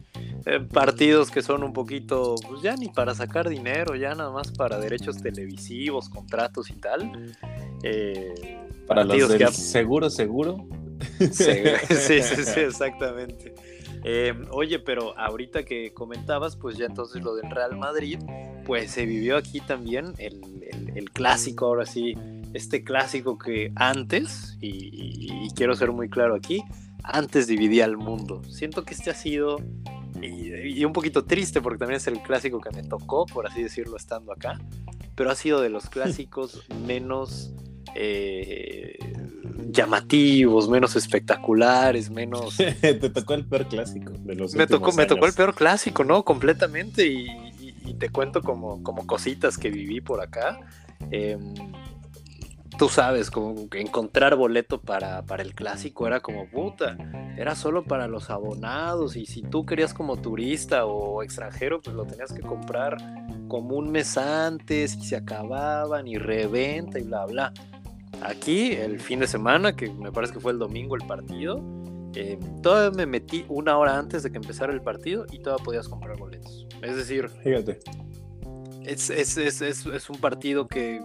Eh, 0.47 0.61
partidos 0.61 1.31
que 1.31 1.43
son 1.43 1.63
un 1.65 1.73
poquito, 1.73 2.37
pues 2.49 2.63
ya 2.63 2.77
ni 2.77 2.89
para 2.89 3.15
sacar 3.15 3.49
dinero, 3.49 3.97
ya 3.97 4.15
nada 4.15 4.31
más 4.31 4.53
para 4.53 4.79
derechos 4.79 5.21
televisivos, 5.21 6.09
contratos 6.09 6.71
y 6.71 6.75
tal. 6.75 7.35
Eh, 7.83 8.59
para 8.87 9.05
los 9.05 9.29
del 9.29 9.49
seguro, 9.49 10.11
seguro. 10.11 10.67
sí, 11.19 11.45
sí, 11.89 12.23
sí, 12.23 12.61
exactamente. 12.61 13.55
Eh, 14.09 14.35
oye, 14.51 14.79
pero 14.79 15.19
ahorita 15.19 15.65
que 15.65 15.93
comentabas, 15.93 16.55
pues 16.55 16.77
ya 16.77 16.87
entonces 16.87 17.25
lo 17.25 17.35
del 17.35 17.51
Real 17.51 17.77
Madrid, 17.77 18.21
pues 18.65 18.93
se 18.93 19.05
vivió 19.05 19.37
aquí 19.37 19.61
también 19.61 20.13
el, 20.19 21.11
clásico, 21.13 21.67
ahora 21.67 21.87
sí, 21.87 22.15
este 22.53 22.85
clásico 22.85 23.37
que 23.37 23.73
antes, 23.75 24.59
y, 24.61 25.49
quiero 25.57 25.75
ser 25.75 25.91
muy 25.91 26.09
claro 26.09 26.37
aquí, 26.37 26.63
antes 27.07 27.47
dividía 27.47 27.85
al 27.85 27.97
mundo. 27.97 28.43
Siento 28.49 28.85
que 28.85 28.95
este 28.95 29.11
ha 29.11 29.15
sido, 29.15 29.59
y, 30.21 30.85
un 30.85 30.93
poquito 30.93 31.25
triste 31.25 31.61
porque 31.61 31.79
también 31.79 31.97
es 31.97 32.07
el 32.07 32.21
clásico 32.21 32.61
que 32.61 32.71
me 32.71 32.83
tocó, 32.83 33.27
por 33.27 33.47
así 33.47 33.63
decirlo, 33.63 33.97
estando 33.97 34.33
acá, 34.33 34.61
pero 35.15 35.31
ha 35.31 35.35
sido 35.35 35.61
de 35.61 35.71
los 35.71 35.89
clásicos 35.91 36.67
menos... 36.87 37.53
Eh, 37.99 38.99
llamativos, 39.71 40.69
menos 40.69 40.97
espectaculares, 40.97 42.11
menos. 42.11 42.57
Te 42.81 42.95
tocó 42.95 43.35
el 43.35 43.47
peor 43.47 43.69
clásico 43.69 44.13
de 44.13 44.35
los 44.35 44.55
me 44.55 44.67
tocó, 44.67 44.93
me 44.93 45.07
tocó 45.07 45.27
el 45.27 45.33
peor 45.33 45.55
clásico, 45.55 46.05
¿no? 46.05 46.25
Completamente. 46.25 47.07
Y, 47.07 47.55
te 47.99 48.11
cuento 48.11 48.43
como, 48.43 48.83
como 48.83 49.07
cositas 49.07 49.57
que 49.57 49.71
viví 49.71 50.01
por 50.03 50.21
acá. 50.21 50.59
Em, 51.11 51.55
tú 52.79 52.89
sabes, 52.89 53.31
como 53.31 53.69
encontrar 53.73 54.37
boleto 54.37 54.81
para, 54.81 55.23
para, 55.23 55.43
el 55.43 55.55
clásico 55.55 56.07
era 56.07 56.21
como 56.21 56.49
puta, 56.51 56.97
era 57.37 57.55
solo 57.55 57.85
para 57.85 58.07
los 58.07 58.29
abonados 58.31 59.17
y 59.17 59.27
si 59.27 59.43
tú 59.43 59.65
querías 59.65 59.95
como 59.95 60.17
turista 60.17 60.85
o 60.85 61.23
extranjero, 61.23 61.81
pues 61.81 61.97
lo 61.97 62.05
tenías 62.05 62.33
que 62.33 62.43
comprar 62.43 62.97
como 63.49 63.77
un 63.77 63.91
mes 63.91 64.17
antes 64.19 64.95
y 64.97 65.03
se 65.03 65.17
acababan 65.17 66.07
y 66.07 66.19
reventa 66.19 66.99
y 66.99 67.05
bla, 67.05 67.25
bla. 67.27 67.53
Aquí, 68.23 68.73
el 68.73 68.99
fin 69.01 69.21
de 69.21 69.27
semana, 69.27 69.77
que 69.77 69.91
me 69.91 70.11
parece 70.13 70.35
que 70.35 70.41
fue 70.41 70.53
el 70.53 70.59
domingo 70.59 70.97
el 70.97 71.07
partido, 71.07 71.63
eh, 72.15 72.39
todavía 72.63 72.97
me 72.97 73.07
metí 73.07 73.45
una 73.49 73.77
hora 73.77 73.99
antes 73.99 74.23
de 74.23 74.31
que 74.31 74.39
empezara 74.39 74.73
el 74.73 74.81
partido 74.81 75.27
y 75.31 75.39
todavía 75.39 75.65
podías 75.65 75.89
comprar 75.89 76.19
boletos. 76.19 76.67
Es 76.83 76.97
decir, 76.97 77.29
fíjate. 77.29 77.79
Es, 78.85 79.11
es, 79.11 79.37
es, 79.37 79.61
es 79.61 80.11
un 80.11 80.19
partido 80.19 80.69
que, 80.69 81.01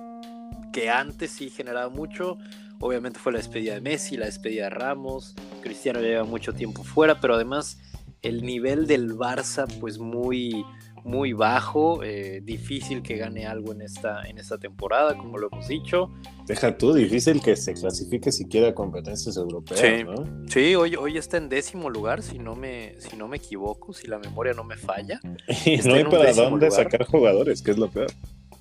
que 0.71 0.89
antes 0.89 1.31
sí 1.31 1.49
generaba 1.49 1.89
mucho. 1.89 2.37
Obviamente 2.79 3.19
fue 3.19 3.31
la 3.31 3.37
despedida 3.37 3.75
de 3.75 3.81
Messi, 3.81 4.17
la 4.17 4.25
despedida 4.25 4.65
de 4.65 4.69
Ramos. 4.71 5.35
Cristiano 5.61 5.99
lleva 5.99 6.23
mucho 6.23 6.53
tiempo 6.53 6.83
fuera, 6.83 7.19
pero 7.19 7.35
además 7.35 7.79
el 8.21 8.43
nivel 8.43 8.87
del 8.87 9.15
Barça, 9.15 9.67
pues 9.79 9.99
muy 9.99 10.65
muy 11.03 11.33
bajo, 11.33 12.03
eh, 12.03 12.41
difícil 12.43 13.01
que 13.01 13.17
gane 13.17 13.45
algo 13.45 13.71
en 13.71 13.81
esta, 13.81 14.21
en 14.23 14.37
esta 14.37 14.57
temporada, 14.57 15.17
como 15.17 15.37
lo 15.37 15.49
hemos 15.51 15.67
dicho. 15.67 16.11
Deja 16.45 16.77
tú, 16.77 16.93
difícil 16.93 17.41
que 17.41 17.55
se 17.55 17.73
clasifique 17.73 18.31
siquiera 18.31 18.69
a 18.69 18.75
competencias 18.75 19.35
europeas, 19.37 19.79
sí, 19.79 20.03
¿no? 20.03 20.47
Sí, 20.47 20.75
hoy, 20.75 20.95
hoy 20.95 21.17
está 21.17 21.37
en 21.37 21.49
décimo 21.49 21.89
lugar, 21.89 22.21
si 22.21 22.39
no 22.39 22.55
me, 22.55 22.95
si 22.99 23.15
no 23.15 23.27
me 23.27 23.37
equivoco, 23.37 23.93
si 23.93 24.07
la 24.07 24.19
memoria 24.19 24.53
no 24.53 24.63
me 24.63 24.77
falla. 24.77 25.19
Y 25.65 25.77
no 25.77 25.95
hay 25.95 26.03
para 26.03 26.33
dónde 26.33 26.69
sacar 26.71 27.05
jugadores, 27.05 27.61
que 27.61 27.71
es 27.71 27.77
lo 27.77 27.89
peor. 27.89 28.11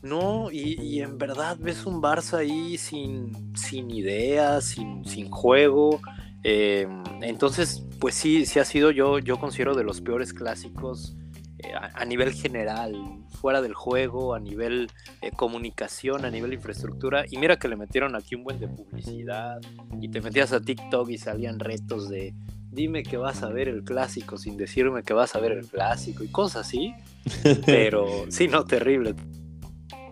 No, 0.02 0.50
y, 0.50 1.00
en 1.00 1.19
verdad 1.19 1.59
ves 1.61 1.85
un 1.85 2.00
Barça 2.00 2.38
ahí 2.38 2.78
sin, 2.78 3.54
sin 3.54 3.90
ideas, 3.90 4.64
sin, 4.64 5.04
sin 5.04 5.30
juego. 5.30 6.00
Eh, 6.42 6.88
entonces, 7.21 7.85
pues 7.99 8.14
sí, 8.14 8.47
sí 8.47 8.59
ha 8.59 8.64
sido 8.64 8.90
yo, 8.90 9.19
yo 9.19 9.38
considero 9.38 9.75
de 9.75 9.85
los 9.85 10.00
peores 10.00 10.33
clásicos 10.33 11.14
eh, 11.59 11.75
a, 11.75 12.04
nivel 12.07 12.33
general, 12.33 12.97
fuera 13.28 13.61
del 13.61 13.75
juego, 13.75 14.35
a 14.35 14.40
nivel 14.40 14.90
eh, 15.21 15.30
comunicación, 15.33 16.25
a 16.25 16.30
nivel 16.30 16.54
infraestructura. 16.54 17.25
Y 17.28 17.37
mira 17.37 17.59
que 17.59 17.69
le 17.69 17.76
metieron 17.76 18.16
aquí 18.16 18.35
un 18.35 18.45
buen 18.45 18.59
de 18.59 18.69
publicidad 18.69 19.61
y 20.00 20.09
te 20.09 20.23
metías 20.23 20.52
a 20.52 20.61
TikTok 20.61 21.11
y 21.11 21.19
salían 21.19 21.59
retos 21.59 22.09
de 22.09 22.35
dime 22.71 23.02
que 23.02 23.16
vas 23.16 23.42
a 23.42 23.49
ver 23.49 23.69
el 23.69 23.83
clásico 23.83 24.38
sin 24.38 24.57
decirme 24.57 25.02
que 25.02 25.12
vas 25.12 25.35
a 25.35 25.40
ver 25.40 25.52
el 25.52 25.66
clásico 25.66 26.25
y 26.25 26.28
cosas 26.28 26.66
así. 26.66 26.95
Pero 27.66 28.25
sí, 28.30 28.49
no, 28.49 28.64
terrible. 28.64 29.14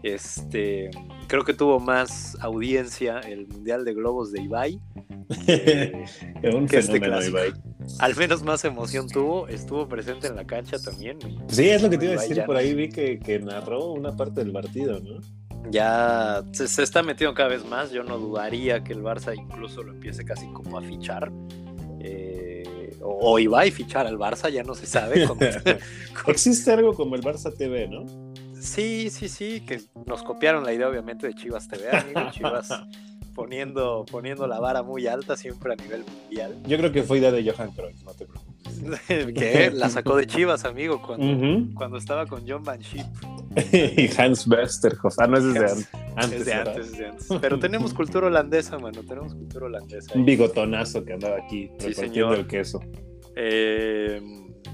Este, 0.02 0.90
creo 1.26 1.44
que 1.44 1.54
tuvo 1.54 1.80
más 1.80 2.36
audiencia 2.40 3.20
el 3.20 3.48
Mundial 3.48 3.84
de 3.84 3.94
Globos 3.94 4.30
de 4.32 4.42
Ibai 4.42 4.80
que, 5.46 6.78
este 6.78 7.00
clásico. 7.00 7.38
Al 7.98 8.16
menos 8.16 8.42
más 8.42 8.64
emoción 8.64 9.08
tuvo, 9.08 9.48
estuvo 9.48 9.88
presente 9.88 10.26
en 10.26 10.36
la 10.36 10.46
cancha 10.46 10.78
también. 10.78 11.18
Sí, 11.48 11.68
es 11.68 11.82
lo 11.82 11.90
que 11.90 11.98
te 11.98 12.04
iba 12.06 12.14
a 12.14 12.22
decir, 12.22 12.44
por 12.44 12.56
ahí 12.56 12.74
vi 12.74 12.88
que, 12.88 13.40
narró 13.44 13.92
una 13.92 14.16
parte 14.16 14.42
del 14.42 14.52
partido, 14.52 15.00
¿no? 15.00 15.20
Ya 15.70 16.42
se, 16.52 16.82
está 16.82 17.02
metiendo 17.02 17.34
cada 17.34 17.50
vez 17.50 17.64
más, 17.64 17.90
yo 17.90 18.02
no 18.02 18.18
dudaría 18.18 18.82
que 18.84 18.92
el 18.92 19.02
Barça 19.02 19.36
incluso 19.36 19.82
lo 19.82 19.92
empiece 19.92 20.24
casi 20.24 20.46
como 20.52 20.78
a 20.78 20.82
fichar. 20.82 21.30
Eh, 22.00 22.96
o, 23.02 23.38
iba 23.38 23.60
a 23.60 23.70
fichar 23.70 24.06
al 24.06 24.16
Barça, 24.16 24.50
ya 24.50 24.62
no 24.62 24.74
se 24.74 24.86
sabe. 24.86 25.26
Existe 26.26 26.72
algo 26.72 26.94
como 26.94 27.16
el 27.16 27.22
Barça 27.22 27.54
TV, 27.54 27.88
¿no? 27.88 28.27
Sí, 28.60 29.10
sí, 29.10 29.28
sí, 29.28 29.60
que 29.60 29.80
nos 30.06 30.22
copiaron 30.22 30.64
la 30.64 30.72
idea 30.72 30.88
obviamente 30.88 31.26
de 31.26 31.34
Chivas 31.34 31.68
TV, 31.68 31.90
amigo. 31.90 32.30
Chivas 32.32 32.68
poniendo, 33.38 34.04
poniendo 34.10 34.48
la 34.48 34.58
vara 34.58 34.82
muy 34.82 35.06
alta 35.06 35.36
siempre 35.36 35.72
a 35.72 35.76
nivel 35.76 36.04
mundial. 36.04 36.56
Yo 36.66 36.76
creo 36.76 36.90
que 36.90 37.04
fue 37.04 37.18
idea 37.18 37.30
de 37.30 37.48
Johan 37.48 37.70
Cruyff, 37.70 38.02
no 38.02 38.12
te 38.12 38.26
preocupes. 38.26 38.54
que 39.34 39.70
la 39.72 39.88
sacó 39.88 40.16
de 40.16 40.26
Chivas, 40.26 40.64
amigo, 40.64 41.00
cuando, 41.00 41.72
cuando 41.74 41.98
estaba 41.98 42.26
con 42.26 42.42
John 42.48 42.64
Van 42.64 42.80
Schip. 42.80 43.06
y 43.72 44.10
Hans 44.20 44.44
Westerhoff. 44.46 45.18
Ah, 45.20 45.28
no, 45.28 45.38
es 45.38 45.54
de 45.54 45.60
antes. 45.60 46.32
es 46.32 46.46
de 46.46 46.52
antes, 46.52 46.86
es 46.86 46.98
de 46.98 47.06
antes. 47.06 47.28
Pero 47.40 47.60
tenemos 47.60 47.94
cultura 47.94 48.26
holandesa, 48.26 48.76
mano. 48.76 49.04
Tenemos 49.04 49.34
cultura 49.34 49.66
holandesa. 49.66 50.12
Un 50.14 50.24
bigotonazo 50.24 51.04
que 51.04 51.12
andaba 51.12 51.36
aquí 51.36 51.70
sí, 51.78 51.88
repartiendo 51.90 52.34
el 52.34 52.46
queso. 52.48 52.80
Eh, 53.36 54.20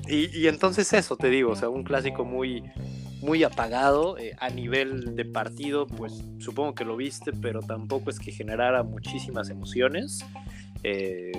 y, 0.08 0.38
y 0.38 0.48
entonces 0.48 0.90
eso, 0.94 1.16
te 1.16 1.28
digo, 1.28 1.50
o 1.50 1.56
sea, 1.56 1.68
un 1.68 1.84
clásico 1.84 2.24
muy 2.24 2.62
muy 3.24 3.42
apagado 3.42 4.18
eh, 4.18 4.36
a 4.38 4.50
nivel 4.50 5.16
de 5.16 5.24
partido, 5.24 5.86
pues 5.86 6.22
supongo 6.38 6.74
que 6.74 6.84
lo 6.84 6.96
viste, 6.96 7.32
pero 7.32 7.60
tampoco 7.60 8.10
es 8.10 8.18
que 8.18 8.30
generara 8.30 8.82
muchísimas 8.82 9.48
emociones. 9.48 10.24
Eh, 10.82 11.32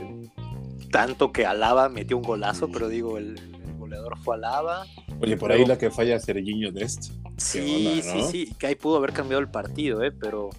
tanto 0.92 1.32
que 1.32 1.46
Alaba 1.46 1.88
metió 1.90 2.18
un 2.18 2.24
golazo, 2.24 2.70
pero 2.70 2.90
digo, 2.90 3.18
el, 3.18 3.40
goleador 3.78 4.18
fue 4.18 4.36
Alaba. 4.36 4.86
Oye, 5.22 5.38
por 5.38 5.52
ahí 5.52 5.66
la 5.66 5.78
que 5.78 5.92
falla 5.92 6.20
Serginho 6.20 6.72
Dest. 6.72 7.12
Sí, 7.38 8.02
sí, 8.02 8.24
sí, 8.32 8.56
que 8.58 8.68
ahí 8.68 8.76
pudo 8.76 8.98
haber 8.98 9.14
cambiado 9.14 9.42
el 9.42 9.50
partido, 9.50 10.04
¿eh? 10.04 10.12
pero 10.12 10.50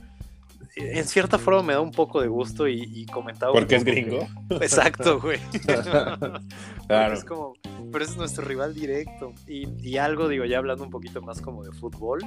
en 0.77 1.07
cierta 1.07 1.39
forma 1.39 1.63
me 1.63 1.73
da 1.73 1.81
un 1.81 1.91
poco 1.91 2.21
de 2.21 2.29
gusto 2.29 2.69
y, 2.69 2.83
y 2.83 3.07
comentaba. 3.07 3.53
Porque 3.53 3.77
es 3.77 3.85
gringo. 3.85 4.27
Exacto, 4.61 5.19
güey. 5.21 5.39
claro. 6.87 7.15
Es 7.15 7.25
como, 7.25 7.55
pero 7.91 8.05
es 8.05 8.17
nuestro 8.17 8.45
rival 8.45 8.75
directo. 8.75 9.33
Y, 9.47 9.97
algo, 9.97 10.29
digo, 10.29 10.45
ya 10.45 10.59
hablando 10.59 10.85
un 10.85 10.91
poquito 10.91 11.23
más 11.23 11.41
como 11.41 11.65
de 11.65 11.73
fútbol, 11.73 12.21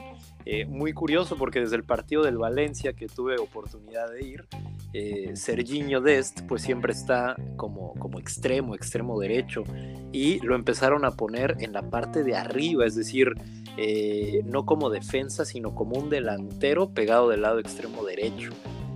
eh, 0.45 0.65
muy 0.65 0.93
curioso 0.93 1.37
porque 1.37 1.59
desde 1.59 1.75
el 1.75 1.83
partido 1.83 2.23
del 2.23 2.37
Valencia 2.37 2.93
que 2.93 3.07
tuve 3.07 3.37
oportunidad 3.37 4.09
de 4.11 4.25
ir, 4.25 4.47
eh, 4.93 5.35
Serginho 5.35 6.01
Dest, 6.01 6.41
pues 6.47 6.63
siempre 6.63 6.91
está 6.91 7.35
como, 7.55 7.93
como 7.99 8.19
extremo, 8.19 8.73
extremo 8.73 9.19
derecho. 9.19 9.63
Y 10.11 10.39
lo 10.39 10.55
empezaron 10.55 11.05
a 11.05 11.11
poner 11.11 11.57
en 11.59 11.71
la 11.71 11.83
parte 11.83 12.23
de 12.23 12.35
arriba, 12.35 12.85
es 12.87 12.95
decir, 12.95 13.35
eh, 13.81 14.41
no 14.43 14.65
como 14.65 14.89
defensa, 14.89 15.45
sino 15.45 15.73
como 15.73 15.97
un 15.97 16.09
delantero 16.09 16.89
pegado 16.89 17.29
del 17.29 17.43
lado 17.43 17.59
extremo 17.59 18.03
derecho. 18.03 18.51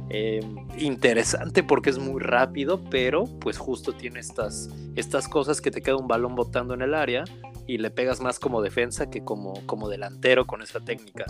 Eh, 0.09 0.41
interesante 0.77 1.63
porque 1.63 1.89
es 1.89 1.99
muy 1.99 2.21
rápido, 2.21 2.81
pero 2.89 3.23
pues 3.39 3.57
justo 3.57 3.93
tiene 3.93 4.19
estas, 4.19 4.69
estas 4.95 5.29
cosas 5.29 5.61
que 5.61 5.71
te 5.71 5.81
queda 5.81 5.95
un 5.95 6.09
balón 6.09 6.35
botando 6.35 6.73
en 6.73 6.81
el 6.81 6.95
área 6.95 7.23
y 7.65 7.77
le 7.77 7.91
pegas 7.91 8.19
más 8.19 8.39
como 8.39 8.61
defensa 8.61 9.09
que 9.09 9.23
como, 9.23 9.53
como 9.67 9.87
delantero 9.87 10.45
con 10.45 10.61
esa 10.61 10.81
técnica. 10.81 11.27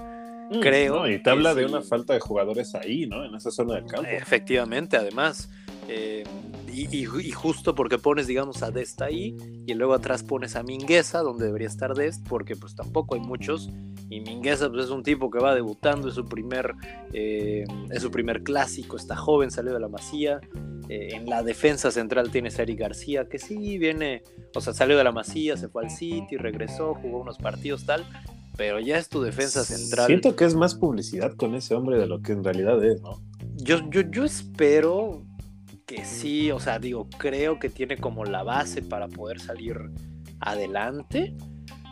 Mm, 0.50 0.60
Creo. 0.60 1.08
y 1.08 1.22
te 1.22 1.30
habla 1.30 1.54
de 1.54 1.68
una 1.68 1.84
falta 1.84 2.14
de 2.14 2.20
jugadores 2.22 2.74
ahí, 2.74 3.06
¿no? 3.06 3.24
En 3.24 3.36
esa 3.36 3.52
zona 3.52 3.76
del 3.76 3.86
campo. 3.86 4.10
Efectivamente, 4.10 4.98
además. 4.98 5.48
Eh, 5.88 6.24
y, 6.74 7.06
justo 7.32 7.76
porque 7.76 8.00
pones, 8.00 8.26
digamos, 8.26 8.64
a 8.64 8.72
Dest 8.72 9.02
ahí 9.02 9.38
y 9.68 9.74
luego 9.76 9.94
atrás 9.94 10.24
pones 10.24 10.56
a 10.56 10.64
Mingueza, 10.64 11.20
donde 11.20 11.46
debería 11.46 11.68
estar 11.68 11.94
Dest, 11.94 12.28
porque 12.28 12.56
pues 12.56 12.76
tampoco 12.76 13.16
hay 13.16 13.22
muchos. 13.22 13.70
Y 14.10 14.22
Mingueza 14.22 14.70
pues, 14.72 14.86
es 14.86 14.92
un 14.92 15.04
tipo 15.04 15.30
que 15.30 15.40
va 15.40 15.54
debutando, 15.54 16.10
es 16.10 16.16
su 16.16 16.26
primer, 16.26 16.74
eh, 17.14 17.66
es 17.92 18.02
su 18.02 18.10
primer 18.10 18.44
clásico, 18.44 18.98
está 18.98 19.16
joven, 19.16 19.52
salió 19.52 19.74
de 19.74 19.80
la 19.80 19.88
Masía. 19.88 20.42
Eh, 20.90 21.10
en 21.14 21.28
la 21.28 21.44
defensa 21.44 21.92
central 21.92 22.32
tienes 22.32 22.58
a 22.58 22.64
Eric 22.64 22.80
García, 22.80 23.30
que 23.30 23.38
sí 23.38 23.78
viene, 23.78 24.24
o 24.56 24.60
sea, 24.62 24.74
salió 24.74 24.98
de 24.98 25.04
la 25.04 25.12
Masía, 25.12 25.58
se 25.58 25.70
fue 25.70 25.84
al 25.84 25.92
City, 25.92 26.38
regresó, 26.38 26.96
jugó 26.96 27.20
unos 27.20 27.38
partidos 27.38 27.86
tal, 27.86 28.04
pero 28.58 28.80
ya 28.80 28.98
es 28.98 29.10
tu 29.10 29.22
defensa 29.22 29.64
central. 29.64 30.08
Siento 30.08 30.36
que 30.36 30.46
es 30.46 30.56
más 30.56 30.76
publicidad 30.76 31.36
con 31.36 31.56
ese 31.56 31.76
hombre 31.76 32.00
de 32.00 32.08
lo 32.08 32.22
que 32.22 32.34
en 32.34 32.44
realidad 32.44 32.84
es, 32.84 33.02
¿no? 33.02 33.22
Yo, 33.56 33.80
yo, 33.90 34.02
yo 34.02 34.26
espero 34.26 35.24
que 35.86 36.06
sí, 36.06 36.52
o 36.52 36.60
sea, 36.60 36.80
digo, 36.80 37.08
creo 37.18 37.60
que 37.60 37.70
tiene 37.70 37.98
como 37.98 38.26
la 38.26 38.44
base 38.44 38.82
para 38.82 39.08
poder 39.08 39.40
salir 39.40 39.78
adelante, 40.40 41.36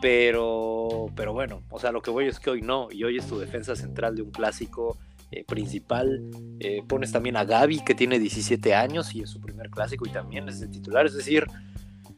pero, 0.02 1.08
pero 1.16 1.34
bueno, 1.34 1.64
o 1.70 1.80
sea, 1.80 1.92
lo 1.92 2.02
que 2.02 2.12
voy 2.12 2.28
es 2.28 2.40
que 2.40 2.50
hoy 2.50 2.62
no, 2.62 2.88
y 2.92 3.04
hoy 3.04 3.18
es 3.18 3.28
tu 3.28 3.40
defensa 3.40 3.76
central 3.76 4.16
de 4.16 4.24
un 4.24 4.32
clásico 4.32 4.98
eh, 5.32 5.46
principal. 5.46 6.22
Eh, 6.60 6.84
pones 6.88 7.12
también 7.12 7.38
a 7.38 7.46
Gaby, 7.46 7.84
que 7.86 7.96
tiene 7.96 8.20
17 8.20 8.76
años 8.76 9.16
y 9.16 9.22
es 9.22 9.30
su 9.30 9.40
primer 9.40 9.70
clásico 9.70 10.06
y 10.06 10.10
también 10.10 10.50
es 10.50 10.62
el 10.62 10.70
titular, 10.72 11.06
es 11.06 11.14
decir, 11.14 11.46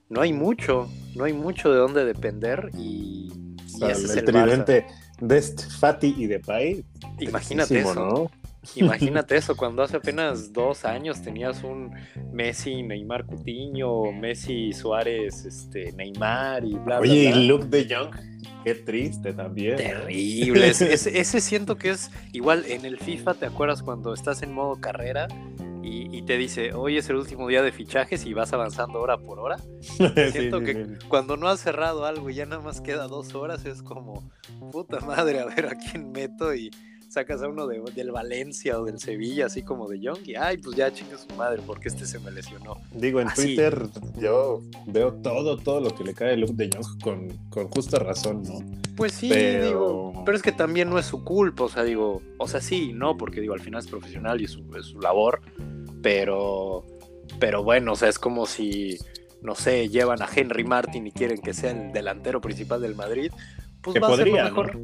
no 0.10 0.22
hay 0.22 0.34
mucho, 0.34 0.89
no 1.15 1.25
hay 1.25 1.34
mucho 1.34 1.72
de 1.72 1.77
dónde 1.77 2.06
depender 2.06 2.70
y, 2.77 3.32
y 3.80 3.84
ese 3.86 3.86
el, 3.86 3.92
es 3.92 4.15
el 4.15 4.25
tridente 4.25 4.86
de 5.20 5.42
Fati 5.42 6.15
y 6.18 6.27
de 6.27 6.39
Pai. 6.39 6.86
Imagínate 7.20 7.80
eso. 7.80 7.94
¿no? 7.94 8.32
Imagínate 8.75 9.36
eso, 9.36 9.55
cuando 9.55 9.84
hace 9.84 9.98
apenas 9.98 10.53
dos 10.53 10.86
años 10.86 11.22
tenías 11.22 11.63
un 11.63 11.91
Messi, 12.32 12.84
Neymar 12.84 13.25
Cutiño, 13.25 14.12
Messi, 14.12 14.74
Suárez, 14.74 15.46
este, 15.46 15.91
Neymar 15.93 16.63
y 16.63 16.74
bla, 16.74 17.00
bla, 17.00 17.00
Oye, 17.00 17.32
y 17.36 17.48
Luke 17.48 17.65
de 17.65 17.93
Jong, 17.93 18.15
qué 18.63 18.75
triste 18.75 19.34
también. 19.34 19.75
Terrible. 19.75 20.67
ese, 20.70 20.93
ese, 20.93 21.41
siento 21.41 21.77
que 21.77 21.91
es 21.91 22.12
igual 22.32 22.65
en 22.67 22.86
el 22.86 22.98
FIFA, 22.98 23.34
¿te 23.36 23.46
acuerdas 23.46 23.84
cuando 23.84 24.13
estás 24.13 24.41
en 24.43 24.53
modo 24.53 24.79
carrera? 24.79 25.27
Y, 25.86 26.22
te 26.22 26.38
dice, 26.38 26.74
hoy 26.74 26.98
es 26.98 27.10
el 27.10 27.17
último 27.17 27.50
día 27.50 27.62
de 27.62 27.74
fichajes 27.74 28.25
y 28.25 28.34
vas 28.34 28.53
avanzando 28.53 29.01
hora 29.01 29.17
por 29.17 29.39
hora. 29.39 29.58
Siento 30.32 30.62
que 30.62 30.98
cuando 31.10 31.36
no 31.36 31.50
has 31.50 31.60
cerrado 31.60 32.05
algo 32.05 32.29
y 32.29 32.36
ya 32.36 32.46
nada 32.46 32.62
más 32.62 32.79
queda 32.79 33.08
dos 33.08 33.36
horas, 33.36 33.65
es 33.65 33.84
como, 33.84 34.32
puta 34.72 35.01
madre, 35.01 35.41
a 35.41 35.46
ver 35.46 35.65
a 35.65 35.75
quién 35.75 36.13
meto 36.13 36.55
y 36.55 36.72
sacas 37.13 37.43
a 37.43 37.48
uno 37.48 37.67
de, 37.67 37.79
del 37.96 38.12
Valencia 38.12 38.79
o 38.79 38.86
del 38.86 39.00
Sevilla, 39.00 39.46
así 39.46 39.62
como 39.62 39.88
de 39.88 40.00
Young, 40.00 40.25
y 40.25 40.36
ay, 40.36 40.58
pues 40.58 40.75
ya 40.75 40.91
chingue 40.91 41.15
su 41.17 41.34
madre, 41.36 41.62
porque 41.65 41.88
este 41.89 42.05
se 42.08 42.20
me 42.20 42.32
lesionó. 42.32 42.77
Digo, 42.91 43.22
en 43.22 43.27
Twitter 43.34 43.88
yo 44.17 44.62
veo 44.88 45.13
todo, 45.13 45.58
todo 45.58 45.79
lo 45.79 45.93
que 45.93 46.03
le 46.03 46.13
cae 46.15 46.34
a 46.34 46.36
Luke 46.36 46.53
de 46.55 46.70
Young 46.70 47.01
con, 47.01 47.27
con 47.50 47.67
justa 47.67 48.00
razón, 48.00 48.41
¿no? 48.43 48.60
Pues 48.96 49.13
sí, 49.13 49.29
pero... 49.29 49.65
digo, 49.65 50.24
pero 50.25 50.38
es 50.38 50.43
que 50.43 50.51
también 50.51 50.89
no 50.89 50.98
es 50.98 51.05
su 51.05 51.24
culpa, 51.24 51.65
o 51.65 51.70
sea, 51.70 51.84
digo, 51.84 52.22
o 52.39 52.48
sea, 52.48 52.62
sí, 52.62 52.93
no, 52.93 53.15
porque 53.15 53.41
digo, 53.41 53.53
al 53.53 53.62
final 53.62 53.82
es 53.82 53.88
profesional 53.88 54.41
y 54.41 54.46
es 54.46 54.51
su, 54.51 54.63
es 54.75 54.88
su 54.88 55.00
labor, 55.00 55.41
pero, 56.01 56.84
pero 57.39 57.63
bueno, 57.63 57.93
o 57.93 57.96
sea, 57.96 58.10
es 58.10 58.17
como 58.17 58.48
si, 58.48 58.98
no 59.41 59.53
sé, 59.53 59.89
llevan 59.89 60.22
a 60.24 60.29
Henry 60.34 60.63
Martin 60.63 61.05
y 61.05 61.12
quieren 61.12 61.41
que 61.41 61.53
sea 61.53 61.72
el 61.72 61.93
delantero 61.93 62.41
principal 62.41 62.82
del 62.82 62.96
Madrid, 62.96 63.32
pues 63.83 64.01
va 64.01 64.07
a 64.07 64.15
ser 64.15 64.27
lo 64.27 64.43
mejor. 64.43 64.79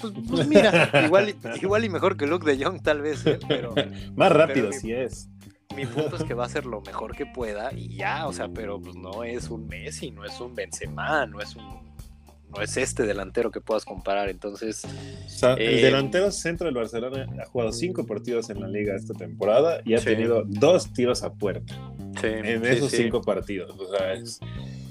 Pues, 0.00 0.12
pues, 0.28 0.48
mira, 0.48 0.90
igual, 1.04 1.34
igual 1.62 1.84
y 1.84 1.88
mejor 1.88 2.16
que 2.16 2.26
Luke 2.26 2.50
de 2.50 2.62
Jong, 2.62 2.82
tal 2.82 3.00
vez, 3.00 3.26
¿eh? 3.26 3.38
pero. 3.48 3.74
Más 4.16 4.32
rápido, 4.32 4.72
si 4.72 4.92
es. 4.92 5.28
Mi 5.74 5.86
punto 5.86 6.16
es 6.16 6.24
que 6.24 6.34
va 6.34 6.44
a 6.44 6.48
ser 6.50 6.66
lo 6.66 6.82
mejor 6.82 7.16
que 7.16 7.24
pueda 7.24 7.72
y 7.72 7.96
ya, 7.96 8.26
o 8.26 8.32
sea, 8.34 8.48
pero 8.48 8.78
pues 8.78 8.94
no 8.94 9.24
es 9.24 9.48
un 9.48 9.66
Messi, 9.66 10.10
no 10.10 10.22
es 10.22 10.38
un 10.38 10.54
Benzema, 10.54 11.24
no 11.24 11.40
es 11.40 11.56
un 11.56 11.64
no 12.54 12.62
es 12.62 12.76
este 12.76 13.04
delantero 13.04 13.50
que 13.50 13.62
puedas 13.62 13.86
comparar. 13.86 14.28
Entonces, 14.28 14.84
el 14.84 15.58
eh, 15.58 15.82
delantero 15.82 16.30
centro 16.30 16.66
del 16.66 16.74
Barcelona 16.74 17.26
ha 17.40 17.46
jugado 17.46 17.72
cinco 17.72 18.04
partidos 18.04 18.50
en 18.50 18.60
la 18.60 18.68
liga 18.68 18.94
esta 18.94 19.14
temporada 19.14 19.80
y 19.86 19.94
ha 19.94 20.00
tenido 20.00 20.42
dos 20.46 20.92
tiros 20.92 21.22
a 21.22 21.32
puerta 21.32 21.74
en 22.22 22.66
esos 22.66 22.90
cinco 22.90 23.22
partidos. 23.22 23.74
O 23.78 23.96
sea, 23.96 24.12
es, 24.12 24.38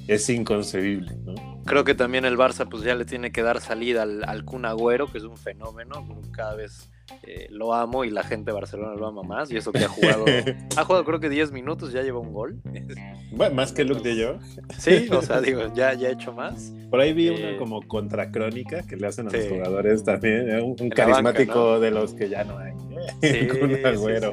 es 0.08 0.30
inconcebible, 0.30 1.16
¿no? 1.24 1.62
Creo 1.66 1.84
que 1.84 1.96
también 1.96 2.26
el 2.26 2.38
Barça 2.38 2.68
pues 2.70 2.84
ya 2.84 2.96
le 2.96 3.06
tiene 3.06 3.32
que 3.32 3.42
dar 3.42 3.62
salida 3.62 4.04
al, 4.04 4.24
al 4.24 4.46
que 4.46 5.18
es 5.18 5.24
un 5.24 5.38
fenómeno, 5.38 6.06
cada 6.32 6.56
vez 6.56 6.91
eh, 7.24 7.48
lo 7.50 7.74
amo 7.74 8.04
y 8.04 8.10
la 8.10 8.24
gente 8.24 8.52
de 8.52 8.56
Barcelona 8.56 8.96
lo 8.96 9.08
ama 9.08 9.24
más. 9.24 9.52
Y 9.52 9.58
eso 9.58 9.72
que 9.72 9.84
ha 9.84 9.90
jugado, 9.90 10.26
ha 10.78 10.86
jugado 10.86 11.06
creo 11.06 11.20
que 11.20 11.30
10 11.30 11.52
minutos, 11.52 11.92
ya 11.92 12.02
lleva 12.02 12.20
un 12.20 12.34
gol. 12.34 12.60
Bueno, 13.32 13.56
más 13.56 13.72
que 13.72 13.84
Luke 13.84 14.02
de 14.02 14.16
yo. 14.16 14.40
Sí, 14.78 15.08
o 15.12 15.22
sea, 15.22 15.42
digo, 15.42 15.74
ya, 15.74 15.94
ya 15.94 16.10
he 16.10 16.14
hecho 16.14 16.34
más. 16.34 16.74
Por 16.90 17.00
ahí 17.00 17.14
vi 17.14 17.30
una 17.30 17.52
eh, 17.52 17.58
como 17.58 17.82
contracrónica 17.88 18.84
que 18.84 18.98
le 18.98 19.08
hacen 19.08 19.28
a 19.28 19.32
los 19.32 19.48
jugadores 19.48 20.04
también. 20.04 20.50
¿eh? 20.50 20.62
Un, 20.62 20.90
carismático 20.90 21.80
de 21.80 21.92
los 21.92 22.14
que 22.14 22.30
ya 22.30 22.44
no 22.44 22.58
hay. 22.58 22.74
Sí, 23.22 23.48
Kun 23.48 23.84
Agüero. 23.84 24.32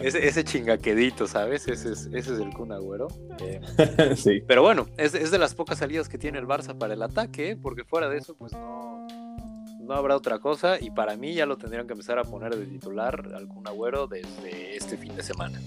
ese, 0.00 0.44
chingaquedito, 0.44 1.26
¿sabes? 1.26 1.68
Ese 1.68 1.92
es, 1.92 2.08
ese 2.10 2.34
es 2.34 2.40
el 2.40 2.54
Kun 2.54 2.72
Agüero. 2.72 3.08
sí. 4.16 4.42
Pero 4.46 4.62
bueno, 4.62 4.86
es, 4.96 5.14
es 5.14 5.30
de 5.30 5.38
las 5.38 5.54
pocas 5.54 5.78
salidas 5.78 6.08
que 6.08 6.16
tiene 6.16 6.38
el 6.38 6.46
Barça 6.46 6.76
para 6.78 6.94
el 6.94 7.02
ataque, 7.02 7.58
porque 7.60 7.84
fuera 7.84 8.08
de 8.08 8.16
eso, 8.16 8.34
pues 8.34 8.52
no 8.52 9.06
no 9.90 9.96
habrá 9.96 10.16
otra 10.16 10.38
cosa 10.38 10.76
y 10.80 10.92
para 10.92 11.16
mí 11.16 11.34
ya 11.34 11.46
lo 11.46 11.58
tendrían 11.58 11.84
que 11.84 11.94
empezar 11.94 12.16
a 12.20 12.22
poner 12.22 12.56
de 12.56 12.64
titular 12.64 13.32
algún 13.34 13.66
agüero 13.66 14.06
desde 14.06 14.76
este 14.76 14.96
fin 14.96 15.16
de 15.16 15.22
semana. 15.24 15.60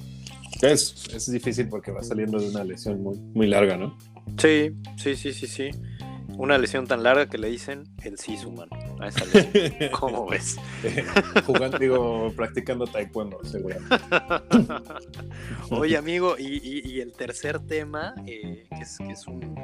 Es, 0.61 1.09
es 1.13 1.29
difícil 1.29 1.67
porque 1.67 1.91
va 1.91 2.01
saliendo 2.03 2.39
de 2.39 2.47
una 2.47 2.63
lesión 2.63 3.03
muy, 3.03 3.19
muy 3.19 3.47
larga, 3.47 3.75
¿no? 3.75 3.97
Sí, 4.37 4.71
sí, 4.95 5.17
sí, 5.17 5.33
sí, 5.33 5.45
sí. 5.45 5.69
Una 6.37 6.57
lesión 6.57 6.87
tan 6.87 7.03
larga 7.03 7.27
que 7.27 7.37
le 7.37 7.49
dicen 7.49 7.83
el 8.03 8.17
Sisuman 8.17 8.69
a 8.99 9.07
esa 9.07 9.25
lesión. 9.25 9.91
¿Cómo 9.99 10.27
ves? 10.27 10.57
Jugando, 11.45 11.77
digo, 11.77 12.33
practicando 12.35 12.87
taekwondo, 12.87 13.39
seguramente. 13.43 13.95
Oye, 15.71 15.97
amigo, 15.97 16.35
y, 16.37 16.99
el 16.99 17.13
tercer 17.13 17.59
tema, 17.59 18.15
eh, 18.25 18.65
que, 18.69 18.83
es, 18.83 18.97
que 18.97 19.11
es 19.11 19.27
un, 19.27 19.55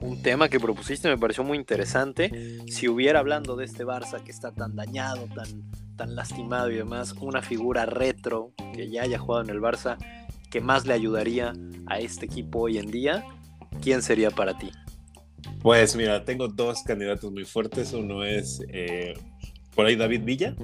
un, 0.00 0.22
tema 0.22 0.48
que 0.48 0.60
propusiste, 0.60 1.08
me 1.08 1.18
pareció 1.18 1.44
muy 1.44 1.58
interesante. 1.58 2.60
Si 2.68 2.88
hubiera 2.88 3.20
hablando 3.20 3.56
de 3.56 3.64
este 3.64 3.84
Barça 3.84 4.22
que 4.22 4.30
está 4.30 4.52
tan 4.52 4.76
dañado, 4.76 5.26
tan, 5.34 5.70
tan 5.96 6.14
lastimado 6.14 6.70
y 6.70 6.76
demás, 6.76 7.14
una 7.20 7.42
figura 7.42 7.86
retro 7.86 8.52
que 8.74 8.88
ya 8.90 9.02
haya 9.02 9.18
jugado 9.18 9.44
en 9.44 9.50
el 9.50 9.60
Barça, 9.60 9.96
que 10.50 10.60
más 10.60 10.86
le 10.86 10.94
ayudaría 10.94 11.52
a 11.86 11.98
este 11.98 12.26
equipo 12.26 12.60
hoy 12.60 12.78
en 12.78 12.90
día, 12.90 13.24
¿quién 13.82 14.02
sería 14.02 14.30
para 14.30 14.56
ti? 14.58 14.70
Pues 15.60 15.96
mira, 15.96 16.24
tengo 16.24 16.48
dos 16.48 16.82
candidatos 16.82 17.32
muy 17.32 17.44
fuertes. 17.44 17.92
Uno 17.92 18.24
es 18.24 18.62
eh, 18.68 19.14
por 19.74 19.86
ahí 19.86 19.96
David 19.96 20.22
Villa, 20.24 20.54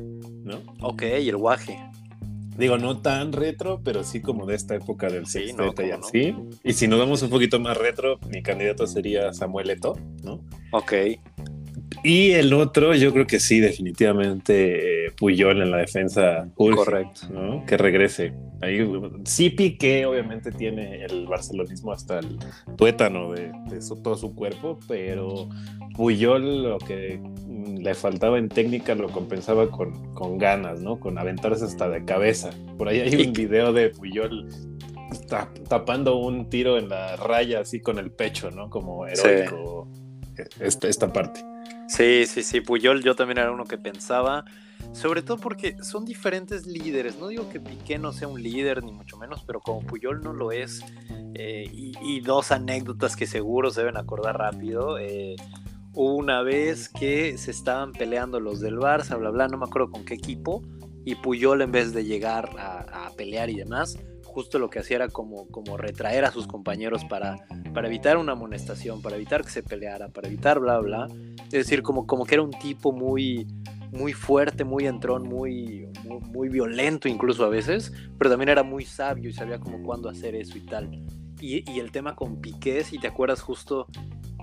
¿no? 0.44 0.62
Ok, 0.80 1.02
y 1.20 1.28
el 1.28 1.36
Guaje. 1.36 1.78
Digo, 2.56 2.76
no 2.76 3.00
tan 3.00 3.32
retro, 3.32 3.80
pero 3.82 4.04
sí 4.04 4.20
como 4.20 4.44
de 4.44 4.56
esta 4.56 4.74
época 4.74 5.08
del 5.08 5.26
sí, 5.26 5.54
y 5.54 5.90
así. 5.90 6.34
Y 6.62 6.74
si 6.74 6.86
nos 6.86 6.98
vamos 6.98 7.22
un 7.22 7.30
poquito 7.30 7.58
más 7.58 7.76
retro, 7.76 8.18
mi 8.28 8.42
candidato 8.42 8.86
sería 8.86 9.32
Samuel 9.32 9.70
Eto, 9.70 9.98
¿no? 10.22 10.44
Ok. 10.72 10.92
Y 12.04 12.32
el 12.32 12.52
otro, 12.52 12.94
yo 12.94 13.12
creo 13.12 13.26
que 13.26 13.38
sí, 13.38 13.60
definitivamente 13.60 15.06
eh, 15.06 15.10
Puyol 15.16 15.62
en 15.62 15.70
la 15.70 15.78
defensa. 15.78 16.48
Correcto. 16.56 17.28
¿no? 17.30 17.64
Que 17.64 17.76
regrese. 17.76 18.32
Ahí, 18.60 18.84
sí, 19.24 19.50
Piqué 19.50 20.06
obviamente 20.06 20.50
tiene 20.50 21.04
el 21.04 21.26
barcelonismo 21.26 21.92
hasta 21.92 22.18
el 22.18 22.38
tuétano 22.76 23.32
de, 23.32 23.52
todo 24.02 24.16
su 24.16 24.34
cuerpo, 24.34 24.78
pero 24.88 25.48
Puyol 25.96 26.64
lo 26.64 26.78
que 26.78 27.20
le 27.48 27.94
faltaba 27.94 28.38
en 28.38 28.48
técnica 28.48 28.94
lo 28.94 29.08
compensaba 29.08 29.70
con, 29.70 30.14
con 30.14 30.38
ganas, 30.38 30.80
¿no? 30.80 30.98
Con 30.98 31.18
aventarse 31.18 31.64
hasta 31.64 31.88
de 31.88 32.04
cabeza. 32.04 32.50
Por 32.78 32.88
ahí 32.88 33.00
hay 33.00 33.26
un 33.26 33.32
video 33.32 33.72
de 33.72 33.90
Puyol 33.90 34.48
tapando 35.68 36.16
un 36.16 36.48
tiro 36.48 36.78
en 36.78 36.88
la 36.88 37.16
raya 37.16 37.60
así 37.60 37.80
con 37.80 37.98
el 37.98 38.10
pecho, 38.10 38.50
¿no? 38.50 38.70
Como 38.70 39.06
heroico 39.06 39.88
esta, 40.60 40.88
esta 40.88 41.12
parte. 41.12 41.51
Sí, 41.94 42.24
sí, 42.24 42.42
sí, 42.42 42.62
Puyol 42.62 43.02
yo 43.02 43.14
también 43.14 43.36
era 43.36 43.52
uno 43.52 43.66
que 43.66 43.76
pensaba, 43.76 44.46
sobre 44.92 45.20
todo 45.20 45.36
porque 45.36 45.76
son 45.82 46.06
diferentes 46.06 46.66
líderes, 46.66 47.18
no 47.18 47.28
digo 47.28 47.50
que 47.50 47.60
Piqué 47.60 47.98
no 47.98 48.12
sea 48.12 48.28
un 48.28 48.42
líder, 48.42 48.82
ni 48.82 48.92
mucho 48.92 49.18
menos, 49.18 49.44
pero 49.46 49.60
como 49.60 49.86
Puyol 49.86 50.22
no 50.22 50.32
lo 50.32 50.52
es, 50.52 50.82
eh, 51.34 51.66
y, 51.70 52.20
dos 52.20 52.50
anécdotas 52.50 53.14
que 53.14 53.26
seguro 53.26 53.70
se 53.70 53.80
deben 53.80 53.98
acordar 53.98 54.38
rápido, 54.38 54.98
eh, 54.98 55.36
una 55.92 56.40
vez 56.40 56.88
que 56.88 57.36
se 57.36 57.50
estaban 57.50 57.92
peleando 57.92 58.40
los 58.40 58.60
del 58.60 58.78
Barça, 58.78 59.18
bla, 59.18 59.28
bla, 59.28 59.48
no 59.48 59.58
me 59.58 59.66
acuerdo 59.66 59.90
con 59.90 60.06
qué 60.06 60.14
equipo, 60.14 60.62
y 61.04 61.16
Puyol 61.16 61.60
en 61.60 61.72
vez 61.72 61.92
de 61.92 62.06
llegar 62.06 62.58
a, 62.58 63.06
a 63.06 63.10
pelear 63.10 63.50
y 63.50 63.56
demás, 63.56 63.98
justo 64.32 64.58
lo 64.58 64.70
que 64.70 64.78
hacía 64.78 64.96
era 64.96 65.08
como, 65.08 65.46
como 65.48 65.76
retraer 65.76 66.24
a 66.24 66.32
sus 66.32 66.46
compañeros 66.46 67.04
para, 67.04 67.36
para 67.74 67.88
evitar 67.88 68.16
una 68.16 68.32
amonestación, 68.32 69.02
para 69.02 69.16
evitar 69.16 69.44
que 69.44 69.50
se 69.50 69.62
peleara, 69.62 70.08
para 70.08 70.28
evitar 70.28 70.58
bla, 70.58 70.78
bla. 70.78 71.06
Es 71.44 71.50
decir, 71.50 71.82
como, 71.82 72.06
como 72.06 72.24
que 72.24 72.34
era 72.34 72.42
un 72.42 72.50
tipo 72.50 72.92
muy, 72.92 73.46
muy 73.92 74.12
fuerte, 74.12 74.64
muy 74.64 74.86
entrón, 74.86 75.28
muy, 75.28 75.86
muy, 76.04 76.48
violento 76.48 77.08
incluso 77.08 77.44
a 77.44 77.48
veces, 77.48 77.92
pero 78.18 78.30
también 78.30 78.48
era 78.48 78.62
muy 78.62 78.84
sabio 78.84 79.28
y 79.28 79.32
sabía 79.32 79.60
como 79.60 79.82
cuándo 79.82 80.08
hacer 80.08 80.34
eso 80.34 80.56
y 80.56 80.62
tal. 80.62 80.90
Y, 81.40 81.70
y, 81.70 81.80
el 81.80 81.92
tema 81.92 82.16
con 82.16 82.40
Piqué, 82.40 82.84
si 82.84 82.98
te 82.98 83.08
acuerdas 83.08 83.42
justo 83.42 83.86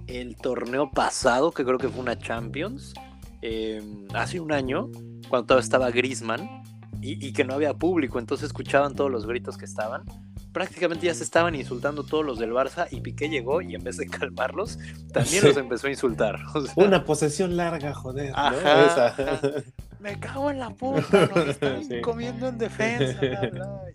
el 0.07 0.35
torneo 0.35 0.91
pasado, 0.91 1.51
que 1.51 1.63
creo 1.63 1.77
que 1.77 1.87
fue 1.87 2.01
una 2.01 2.17
Champions, 2.17 2.93
eh, 3.41 3.81
hace 4.13 4.39
un 4.39 4.51
año, 4.51 4.89
cuando 5.29 5.57
estaba 5.57 5.89
Grisman, 5.91 6.61
y, 7.01 7.33
que 7.33 7.43
no 7.43 7.53
había 7.53 7.73
público, 7.73 8.19
entonces 8.19 8.47
escuchaban 8.47 8.95
todos 8.95 9.11
los 9.11 9.25
gritos 9.25 9.57
que 9.57 9.65
estaban. 9.65 10.03
prácticamente 10.51 11.05
ya 11.05 11.13
se 11.13 11.23
estaban 11.23 11.55
insultando 11.55 12.03
todos 12.03 12.25
los 12.25 12.39
del 12.39 12.51
Barça 12.51 12.87
y 12.91 13.01
Piqué 13.01 13.29
llegó 13.29 13.61
y 13.61 13.75
en 13.75 13.83
vez 13.83 13.97
de 13.97 14.07
calmarlos, 14.07 14.79
también 15.13 15.45
los 15.45 15.57
empezó 15.57 15.87
a 15.87 15.89
insultar. 15.91 16.39
Una 16.75 17.05
posesión 17.05 17.55
larga, 17.55 17.93
joder. 17.93 18.33
Me 19.99 20.17
cago 20.17 20.49
en 20.49 20.59
la 20.59 20.69
puta, 20.69 21.29
nos 21.35 21.47
están 21.49 22.01
comiendo 22.01 22.47
en 22.47 22.57
defensa. 22.57 23.19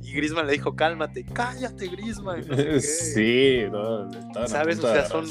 Y 0.02 0.12
Grisman 0.12 0.46
le 0.46 0.52
dijo, 0.52 0.76
cálmate, 0.76 1.24
cállate, 1.24 1.88
Grisman. 1.88 2.44
sí, 2.80 3.62
no, 3.70 4.10
¿Sabes? 4.46 4.80
O 4.80 4.82
sea, 4.82 5.06
son, 5.06 5.26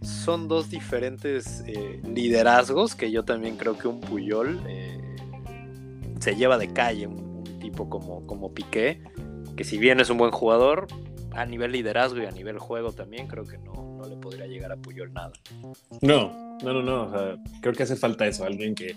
son 0.00 0.46
dos 0.46 0.70
diferentes 0.70 1.64
eh, 1.66 2.00
liderazgos 2.04 2.94
que 2.94 3.10
yo 3.10 3.24
también 3.24 3.56
creo 3.56 3.76
que 3.76 3.88
un 3.88 4.00
Puyol 4.00 4.60
eh, 4.68 5.11
se 6.22 6.36
lleva 6.36 6.56
de 6.56 6.72
calle, 6.72 7.08
un, 7.08 7.42
tipo 7.58 7.88
como, 7.88 8.26
como 8.26 8.52
Piqué 8.54 9.02
que 9.56 9.64
si 9.64 9.78
bien 9.78 10.00
es 10.00 10.10
un 10.10 10.18
buen 10.18 10.30
jugador, 10.30 10.86
a 11.32 11.44
nivel 11.46 11.72
liderazgo 11.72 12.20
y 12.20 12.26
a 12.26 12.30
nivel 12.30 12.58
juego 12.58 12.92
también 12.92 13.26
creo 13.26 13.44
que 13.44 13.58
no, 13.58 13.98
no 13.98 14.08
le 14.08 14.16
podría 14.16 14.46
llegar 14.46 14.72
a 14.72 14.76
Puyol 14.76 15.12
nada. 15.12 15.32
No, 16.00 16.58
no, 16.62 16.72
no, 16.72 16.82
no. 16.82 17.38
creo 17.60 17.74
que 17.74 17.82
hace 17.82 17.96
falta 17.96 18.26
eso, 18.26 18.44
alguien 18.44 18.74
que, 18.74 18.94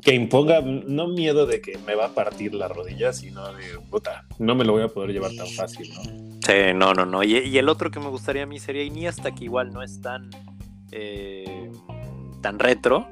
que 0.00 0.14
imponga 0.14 0.60
no 0.60 1.08
miedo 1.08 1.46
de 1.46 1.60
que 1.60 1.78
me 1.78 1.94
va 1.94 2.06
a 2.06 2.14
partir 2.14 2.54
la 2.54 2.68
rodilla, 2.68 3.12
sino 3.12 3.52
de, 3.52 3.64
puta, 3.90 4.26
no 4.38 4.54
me 4.54 4.64
lo 4.64 4.72
voy 4.72 4.82
a 4.82 4.88
poder 4.88 5.12
llevar 5.12 5.32
tan 5.36 5.48
fácil, 5.48 5.90
¿no? 5.94 6.02
Sí, 6.44 6.74
no, 6.74 6.92
no, 6.92 7.06
no. 7.06 7.22
Y, 7.22 7.56
el 7.56 7.68
otro 7.68 7.90
que 7.90 8.00
me 8.00 8.08
gustaría 8.08 8.42
a 8.42 8.46
mí 8.46 8.58
sería 8.58 8.82
Iniesta, 8.82 9.32
que 9.32 9.44
igual 9.44 9.72
no 9.72 9.82
es 9.82 10.00
tan, 10.00 10.28
eh, 10.90 11.70
tan 12.40 12.58
retro, 12.58 13.06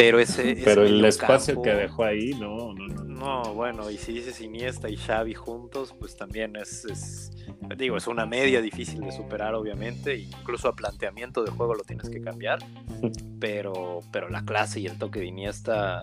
pero 0.00 0.18
ese... 0.18 0.56
Pero 0.64 0.84
el 0.84 1.04
espacio 1.04 1.60
que 1.60 1.70
dejó 1.70 2.04
ahí, 2.04 2.30
no, 2.30 2.72
no, 2.72 2.86
no. 2.86 3.04
No, 3.04 3.54
bueno, 3.54 3.90
y 3.90 3.98
si 3.98 4.14
dices 4.14 4.40
Iniesta 4.40 4.88
y 4.88 4.96
Xavi 4.96 5.34
juntos, 5.34 5.94
pues 5.98 6.16
también 6.16 6.56
es, 6.56 7.30
digo, 7.76 7.98
es 7.98 8.06
una 8.06 8.24
media 8.24 8.62
difícil 8.62 9.00
de 9.00 9.12
superar, 9.12 9.54
obviamente, 9.54 10.16
incluso 10.16 10.68
a 10.68 10.74
planteamiento 10.74 11.44
de 11.44 11.50
juego 11.50 11.74
lo 11.74 11.82
tienes 11.82 12.08
que 12.08 12.22
cambiar, 12.22 12.60
pero, 13.40 14.00
pero 14.10 14.30
la 14.30 14.42
clase 14.46 14.80
y 14.80 14.86
el 14.86 14.96
toque 14.96 15.20
de 15.20 15.26
Iniesta, 15.26 16.00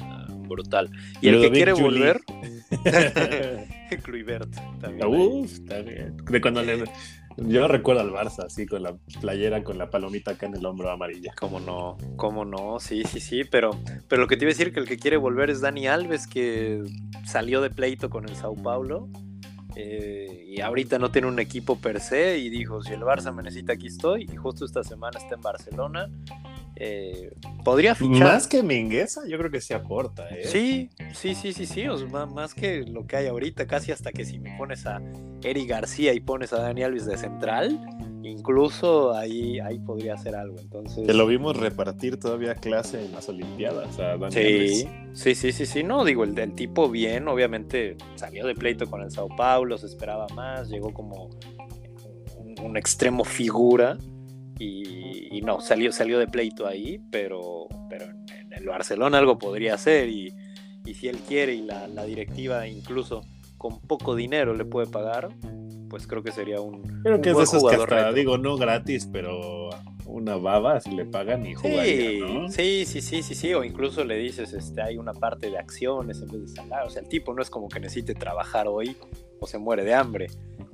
brutal. 0.47 0.91
Y 1.19 1.29
el 1.29 1.41
que 1.41 1.51
quiere 1.51 1.73
volver, 1.73 2.21
Kluivert, 4.03 4.53
también. 4.79 5.07
Uf, 5.07 5.59
también. 5.67 6.17
De 6.17 6.39
cuando 6.39 6.61
le 6.61 6.83
yo 7.37 7.67
recuerdo 7.67 8.01
al 8.01 8.11
Barça, 8.11 8.45
así 8.45 8.65
con 8.65 8.83
la 8.83 8.95
playera, 9.21 9.63
con 9.63 9.77
la 9.77 9.89
palomita 9.89 10.31
acá 10.31 10.47
en 10.47 10.55
el 10.55 10.65
hombro 10.65 10.89
amarilla. 10.91 11.33
Cómo 11.39 11.59
no, 11.59 11.97
cómo 12.15 12.45
no, 12.45 12.79
sí, 12.79 13.03
sí, 13.03 13.19
sí, 13.19 13.43
pero, 13.43 13.71
pero 14.07 14.21
lo 14.21 14.27
que 14.27 14.37
te 14.37 14.45
iba 14.45 14.49
a 14.49 14.53
decir 14.53 14.73
que 14.73 14.79
el 14.79 14.87
que 14.87 14.97
quiere 14.97 15.17
volver 15.17 15.49
es 15.49 15.61
Dani 15.61 15.87
Alves, 15.87 16.27
que 16.27 16.83
salió 17.25 17.61
de 17.61 17.69
pleito 17.69 18.09
con 18.09 18.27
el 18.27 18.35
Sao 18.35 18.55
Paulo. 18.55 19.07
Eh, 19.75 20.45
y 20.47 20.61
ahorita 20.61 20.97
no 20.97 21.11
tiene 21.11 21.27
un 21.27 21.37
equipo 21.37 21.77
per 21.77 21.99
se 21.99 22.39
y 22.39 22.49
dijo, 22.49 22.81
si 22.81 22.93
el 22.93 23.01
Barça 23.01 23.31
me 23.31 23.43
necesita, 23.43 23.73
aquí 23.73 23.87
estoy. 23.87 24.27
Y 24.31 24.35
justo 24.35 24.65
esta 24.65 24.83
semana 24.83 25.19
está 25.19 25.35
en 25.35 25.41
Barcelona. 25.41 26.09
Eh, 26.79 27.31
podría 27.63 27.95
fichar. 27.95 28.27
Más 28.27 28.47
que 28.47 28.61
Mingueza, 28.61 29.21
yo 29.27 29.37
creo 29.39 29.49
que 29.49 29.61
sí 29.61 29.73
aporta. 29.73 30.29
¿eh? 30.29 30.43
Sí, 30.45 30.89
sí, 31.13 31.33
sí, 31.33 31.51
sí, 31.53 31.65
sí. 31.65 31.85
más 32.33 32.53
que 32.53 32.83
lo 32.83 33.07
que 33.07 33.17
hay 33.17 33.27
ahorita, 33.27 33.65
casi 33.65 33.91
hasta 33.91 34.11
que 34.11 34.25
si 34.25 34.39
me 34.39 34.55
pones 34.57 34.85
a 34.85 35.01
Eric 35.43 35.69
García 35.69 36.13
y 36.13 36.19
pones 36.19 36.53
a 36.53 36.59
Dani 36.59 36.83
Alves 36.83 37.07
de 37.07 37.17
central, 37.17 37.79
incluso 38.21 39.13
ahí, 39.15 39.59
ahí 39.59 39.79
podría 39.79 40.13
hacer 40.13 40.35
algo. 40.35 40.59
Entonces... 40.59 41.07
Que 41.07 41.13
lo 41.13 41.25
vimos 41.25 41.57
repartir 41.57 42.19
todavía 42.19 42.53
clase 42.53 43.03
en 43.03 43.11
las 43.11 43.27
Olimpiadas. 43.27 43.97
sí, 44.29 44.87
sí, 45.13 45.35
sí, 45.35 45.51
sí, 45.51 45.65
sí. 45.65 45.83
No, 45.83 46.05
digo, 46.05 46.23
el 46.23 46.35
del 46.35 46.53
tipo 46.53 46.89
bien, 46.89 47.27
obviamente 47.27 47.97
salió 48.15 48.45
de 48.45 48.53
pleito 48.53 48.87
con 48.87 49.01
el 49.01 49.09
Sao 49.09 49.29
Paulo, 49.29 49.79
se 49.79 49.87
esperaba 49.87 50.27
más, 50.35 50.69
llegó 50.69 50.93
como 50.93 51.31
un 52.61 52.77
extremo 52.77 53.23
figura 53.23 53.97
y, 54.59 55.41
no, 55.43 55.61
salió, 55.61 55.91
salió 55.91 56.19
de 56.19 56.27
pleito 56.27 56.67
ahí, 56.67 56.99
pero, 57.11 57.67
pero 57.89 58.05
en, 58.05 58.51
el 58.51 58.65
Barcelona 58.65 59.17
algo 59.17 59.37
podría 59.37 59.75
hacer 59.75 60.09
y, 60.09 60.33
si 60.93 61.07
él 61.09 61.17
quiere 61.27 61.53
y 61.53 61.61
la, 61.61 61.87
directiva 62.05 62.67
incluso 62.67 63.25
con 63.57 63.79
poco 63.81 64.15
dinero 64.15 64.53
le 64.53 64.65
puede 64.65 64.87
pagar, 64.87 65.29
pues 65.89 66.07
creo 66.07 66.23
que 66.23 66.31
sería 66.31 66.61
un, 66.61 66.81
creo 67.03 67.21
que 67.21 67.29
es 67.31 67.49
jugador 67.49 68.13
digo, 68.13 68.37
no 68.37 68.57
gratis, 68.57 69.07
pero 69.11 69.69
una 70.05 70.35
baba 70.37 70.79
si 70.79 70.91
le 70.91 71.05
pagan 71.05 71.45
y 71.45 71.53
jugaría, 71.53 72.49
sí, 72.49 72.85
sí, 72.85 73.01
sí, 73.01 73.21
sí, 73.23 73.35
sí, 73.35 73.53
o 73.53 73.63
incluso 73.63 74.03
le 74.03 74.17
dices, 74.17 74.53
este, 74.53 74.81
hay 74.81 74.97
una 74.97 75.13
parte 75.13 75.49
de 75.49 75.57
acciones 75.57 76.21
en 76.21 76.27
vez 76.27 76.41
de 76.41 76.47
salario, 76.47 76.87
o 76.87 76.89
sea, 76.89 77.01
el 77.01 77.07
tipo 77.07 77.33
no 77.33 77.41
es 77.41 77.49
como 77.49 77.67
que 77.69 77.79
necesite 77.79 78.13
trabajar 78.13 78.67
hoy 78.67 78.95
o 79.39 79.47
se 79.47 79.57
muere 79.57 79.83
de 79.83 79.93
hambre. 79.93 80.27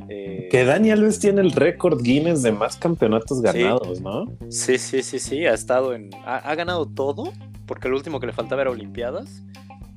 Eh, 0.09 0.47
que 0.51 0.65
Dani 0.65 0.91
Alves 0.91 1.19
tiene 1.19 1.41
el 1.41 1.51
récord 1.51 2.01
Guinness 2.01 2.41
de 2.41 2.51
más 2.51 2.77
campeonatos 2.77 3.41
ganados, 3.41 4.01
¿no? 4.01 4.25
Sí, 4.49 4.77
sí, 4.77 5.01
sí, 5.01 5.19
sí, 5.19 5.45
ha 5.45 5.53
estado 5.53 5.93
en. 5.93 6.09
Ha, 6.25 6.53
ganado 6.55 6.85
todo, 6.85 7.31
porque 7.65 7.87
el 7.87 7.93
último 7.93 8.19
que 8.19 8.27
le 8.27 8.33
faltaba 8.33 8.61
era 8.61 8.71
Olimpiadas. 8.71 9.43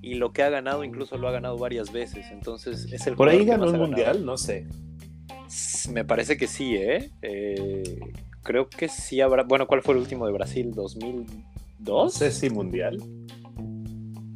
Y 0.07 0.15
lo 0.15 0.33
que 0.33 0.45
ha 0.45 0.51
ganado, 0.51 0.85
incluso 0.85 1.19
lo 1.19 1.27
ha 1.27 1.33
ganado 1.33 1.59
varias 1.59 1.91
veces. 1.91 2.27
Entonces 2.31 2.87
es 2.93 3.09
el. 3.09 3.17
Por 3.17 3.29
ahí 3.29 3.45
ganó 3.45 3.65
el 3.65 3.77
mundial, 3.77 4.25
no 4.25 4.37
sé. 4.37 4.69
Me 5.91 6.05
parece 6.05 6.37
que 6.37 6.47
sí, 6.47 6.77
¿eh? 6.77 7.11
¿eh? 7.23 7.99
Creo 8.45 8.69
que 8.69 8.89
sí 8.89 9.21
habrá. 9.21 9.43
Bueno, 9.43 9.67
¿cuál 9.67 9.83
fue 9.83 9.95
el 9.95 10.01
último 10.01 10.25
de 10.27 10.33
Brasil? 10.33 10.73
¿2002? 10.73 11.27
No 11.81 12.09
sé 12.09 12.31
si 12.31 12.51
mundial. 12.51 13.03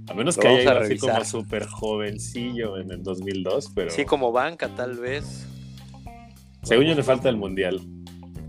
A 0.09 0.15
menos 0.15 0.37
que 0.37 0.49
haya 0.49 0.63
ido 0.63 0.73
así 0.73 0.99
como 0.99 1.25
súper 1.25 1.67
jovencillo 1.67 2.77
en 2.77 2.91
el 2.91 3.05
2002, 3.05 3.71
pero... 3.73 3.91
Sí, 3.91 4.05
como 4.05 4.33
banca 4.33 4.75
tal 4.75 4.97
vez. 4.97 5.47
Según 6.65 6.87
yo 6.87 6.97
le 6.97 7.05
falta 7.05 7.29
el 7.29 7.37
mundial. 7.37 7.81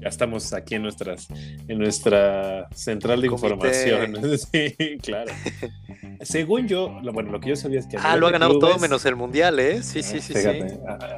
Ya 0.01 0.07
estamos 0.07 0.53
aquí 0.53 0.73
en 0.73 0.81
nuestras, 0.81 1.27
en 1.67 1.77
nuestra 1.77 2.67
central 2.73 3.21
de 3.21 3.27
información. 3.27 4.37
sí, 4.51 4.97
claro. 5.03 5.31
Según 6.23 6.67
yo, 6.67 6.89
bueno, 7.13 7.31
lo 7.31 7.39
que 7.39 7.49
yo 7.49 7.55
sabía 7.55 7.79
es 7.79 7.87
que. 7.87 7.97
Ah, 7.97 8.15
lo 8.15 8.27
ha 8.27 8.31
ganado 8.31 8.59
todo 8.59 8.77
menos 8.77 9.05
el 9.05 9.15
mundial, 9.15 9.59
¿eh? 9.59 9.81
Sí, 9.81 10.03
sí, 10.03 10.21
sí. 10.21 10.33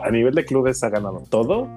A, 0.01 0.09
nivel 0.11 0.33
de 0.33 0.45
clubes 0.45 0.83
ha 0.83 0.89
ganado 0.89 1.23
todo. 1.29 1.69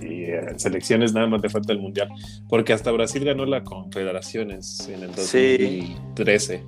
Y 0.00 0.24
en 0.24 0.48
eh, 0.48 0.58
selecciones 0.58 1.12
nada 1.12 1.26
más 1.26 1.42
le 1.42 1.48
falta 1.48 1.72
el 1.72 1.80
mundial. 1.80 2.08
Porque 2.48 2.72
hasta 2.72 2.90
Brasil 2.92 3.24
ganó 3.24 3.46
la 3.46 3.64
Confederaciones 3.64 4.88
en 4.88 5.02
el 5.02 5.14
2013. 5.14 6.64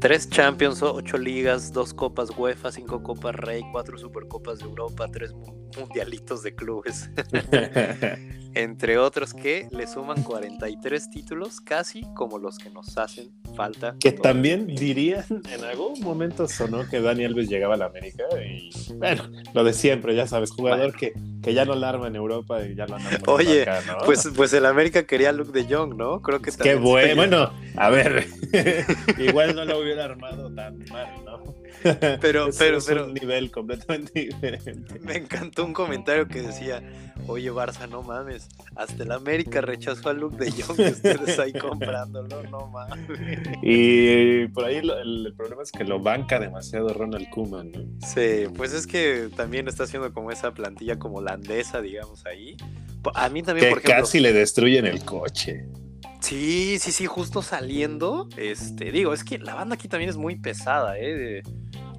Tres 0.00 0.28
Champions, 0.28 0.82
ocho 0.82 1.16
ligas, 1.16 1.72
dos 1.72 1.94
copas 1.94 2.30
UEFA, 2.36 2.70
cinco 2.70 3.02
copas 3.02 3.34
Rey, 3.34 3.62
cuatro 3.72 3.96
Supercopas 3.96 4.58
de 4.58 4.66
Europa, 4.66 5.08
tres 5.10 5.32
mundialitos 5.76 6.42
de 6.42 6.54
clubes. 6.54 7.10
Entre 8.54 8.98
otros 8.98 9.34
que 9.34 9.68
le 9.72 9.86
suman 9.88 10.22
43 10.22 11.10
títulos, 11.10 11.60
casi 11.60 12.02
como 12.14 12.38
los 12.38 12.58
que 12.58 12.70
nos 12.70 12.96
hacen 12.96 13.32
falta. 13.56 13.96
Que 13.98 14.12
también 14.12 14.68
dirían, 14.68 15.24
en 15.50 15.64
algún 15.64 16.00
momento 16.00 16.46
sonó 16.46 16.88
que 16.88 17.00
Dani 17.00 17.24
Alves 17.24 17.48
llegaba 17.48 17.74
a 17.74 17.76
la 17.76 17.86
América 17.86 18.22
y 18.40 18.70
bueno, 18.94 19.28
lo 19.52 19.64
de 19.64 19.72
siempre, 19.72 20.14
ya 20.14 20.28
sabes, 20.28 20.52
jugador 20.52 20.94
que, 20.94 21.12
que 21.42 21.52
ya 21.52 21.64
no 21.64 21.74
la 21.74 21.88
arma 21.88 22.06
en 22.06 22.14
Europa 22.14 22.64
y 22.64 22.76
ya 22.76 22.86
lo 22.86 22.94
andan 22.96 23.20
Oye, 23.26 23.62
acá, 23.62 23.80
¿no? 23.86 23.98
pues, 24.04 24.28
pues 24.36 24.52
el 24.52 24.66
América 24.66 25.04
quería 25.04 25.32
Luke 25.32 25.50
de 25.52 25.64
Jong, 25.72 25.96
¿no? 25.96 26.22
Creo 26.22 26.40
que 26.40 26.52
Qué 26.52 26.76
bueno, 26.76 27.16
bueno, 27.16 27.52
a 27.76 27.90
ver, 27.90 28.26
igual 29.18 29.56
no 29.56 29.64
lo 29.64 29.80
hubiera 29.80 30.04
armado 30.04 30.54
tan 30.54 30.78
mal, 30.90 31.08
¿no? 31.24 31.63
Pero, 31.84 32.48
pero, 32.58 32.78
es 32.78 32.86
pero. 32.86 33.04
un 33.04 33.14
nivel 33.14 33.50
completamente 33.50 34.20
diferente. 34.20 34.98
Me 35.00 35.16
encantó 35.16 35.64
un 35.64 35.72
comentario 35.72 36.26
que 36.26 36.42
decía: 36.42 36.82
Oye, 37.26 37.52
Barça, 37.52 37.88
no 37.88 38.02
mames. 38.02 38.48
Hasta 38.74 39.02
el 39.02 39.12
América 39.12 39.60
rechazó 39.60 40.08
a 40.08 40.12
Luke 40.14 40.36
de 40.42 40.50
Jong 40.50 40.80
y 40.80 40.88
ustedes 40.88 41.38
ahí 41.38 41.52
comprándolo, 41.52 42.42
no 42.44 42.66
mames. 42.68 43.20
Y 43.62 44.48
por 44.48 44.64
ahí 44.64 44.76
el, 44.76 45.34
problema 45.36 45.62
es 45.62 45.70
que 45.70 45.84
lo 45.84 46.00
banca 46.00 46.40
demasiado 46.40 46.88
Ronald 46.88 47.28
Koeman, 47.30 47.72
¿no? 47.72 47.80
Sí, 48.06 48.46
pues 48.56 48.72
es 48.72 48.86
que 48.86 49.28
también 49.36 49.68
está 49.68 49.84
haciendo 49.84 50.12
como 50.12 50.30
esa 50.30 50.52
plantilla 50.52 50.98
como 50.98 51.18
holandesa, 51.18 51.80
digamos, 51.80 52.24
ahí. 52.26 52.56
A 53.14 53.28
mí 53.28 53.42
también, 53.42 53.66
que 53.66 53.70
por 53.70 53.78
ejemplo. 53.78 54.02
Casi 54.02 54.20
le 54.20 54.32
destruyen 54.32 54.86
el 54.86 55.04
coche. 55.04 55.66
Sí, 56.24 56.78
sí, 56.78 56.90
sí, 56.90 57.04
justo 57.04 57.42
saliendo. 57.42 58.30
Este, 58.38 58.90
digo, 58.90 59.12
es 59.12 59.24
que 59.24 59.38
la 59.38 59.54
banda 59.54 59.74
aquí 59.74 59.88
también 59.88 60.08
es 60.08 60.16
muy 60.16 60.36
pesada, 60.36 60.94
¿eh? 60.98 61.42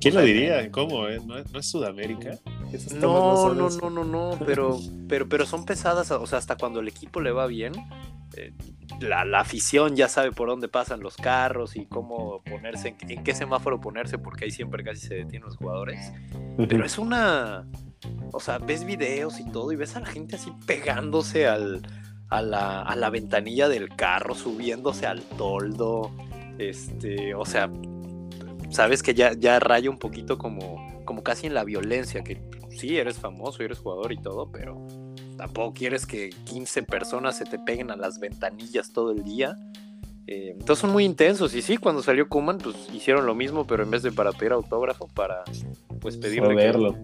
¿Quién 0.01 0.15
lo 0.15 0.21
diría? 0.21 0.71
¿Cómo? 0.71 1.07
Eh? 1.07 1.21
¿No, 1.23 1.37
es 1.37 1.69
Sudamérica? 1.69 2.31
No, 2.99 3.53
no, 3.53 3.69
no, 3.69 3.89
no, 3.91 4.03
no, 4.03 4.39
pero, 4.43 4.79
pero, 5.07 5.29
pero 5.29 5.45
son 5.45 5.63
pesadas, 5.63 6.09
o 6.09 6.25
sea, 6.25 6.39
hasta 6.39 6.55
cuando 6.55 6.79
el 6.79 6.87
equipo 6.87 7.21
le 7.21 7.31
va 7.31 7.45
bien, 7.45 7.73
eh, 8.35 8.51
la, 8.99 9.39
afición 9.39 9.95
ya 9.95 10.09
sabe 10.09 10.31
por 10.31 10.49
dónde 10.49 10.69
pasan 10.69 11.01
los 11.01 11.17
carros 11.17 11.75
y 11.75 11.85
cómo 11.85 12.41
ponerse, 12.41 12.95
en, 13.07 13.23
qué 13.23 13.35
semáforo 13.35 13.79
ponerse, 13.79 14.17
porque 14.17 14.45
ahí 14.45 14.51
siempre 14.51 14.83
casi 14.83 15.05
se 15.05 15.13
detienen 15.13 15.43
los 15.43 15.57
jugadores. 15.57 16.11
Pero 16.57 16.83
es 16.83 16.97
una, 16.97 17.67
o 18.31 18.39
sea, 18.39 18.57
ves 18.57 18.85
videos 18.85 19.39
y 19.39 19.51
todo 19.51 19.71
y 19.71 19.75
ves 19.75 19.95
a 19.95 19.99
la 19.99 20.07
gente 20.07 20.35
así 20.35 20.51
pegándose 20.65 21.47
al, 21.47 21.83
a 22.29 22.41
la, 22.41 22.81
a 22.81 22.95
la 22.95 23.09
ventanilla 23.09 23.69
del 23.69 23.89
carro, 23.89 24.35
subiéndose 24.35 25.05
al 25.05 25.21
toldo. 25.21 26.11
Este, 26.57 27.35
o 27.35 27.45
sea, 27.45 27.69
sabes 28.69 29.03
que 29.03 29.13
ya, 29.13 29.33
ya 29.33 29.59
raya 29.59 29.89
un 29.89 29.97
poquito 29.97 30.37
como, 30.37 31.03
como 31.05 31.23
casi 31.23 31.47
en 31.47 31.53
la 31.53 31.63
violencia, 31.63 32.23
que 32.23 32.41
sí, 32.69 32.97
eres 32.97 33.17
famoso, 33.17 33.63
eres 33.63 33.79
jugador 33.79 34.11
y 34.11 34.17
todo, 34.17 34.51
pero 34.51 34.85
tampoco 35.37 35.73
quieres 35.73 36.05
que 36.05 36.29
15 36.29 36.83
personas 36.83 37.37
se 37.37 37.45
te 37.45 37.59
peguen 37.59 37.91
a 37.91 37.95
las 37.95 38.19
ventanillas 38.19 38.91
todo 38.91 39.11
el 39.11 39.23
día. 39.23 39.57
Eh, 40.27 40.51
entonces 40.53 40.79
son 40.79 40.91
muy 40.91 41.05
intensos. 41.05 41.53
Y 41.53 41.61
sí, 41.61 41.77
cuando 41.77 42.01
salió 42.01 42.27
Kuman, 42.27 42.57
pues 42.57 42.75
hicieron 42.93 43.25
lo 43.25 43.35
mismo, 43.35 43.67
pero 43.67 43.83
en 43.83 43.91
vez 43.91 44.01
de 44.01 44.11
para 44.11 44.31
pedir 44.31 44.53
autógrafo, 44.53 45.07
para 45.07 45.43
pues 45.99 46.17
pedirle 46.17 46.55
que, 46.55 46.95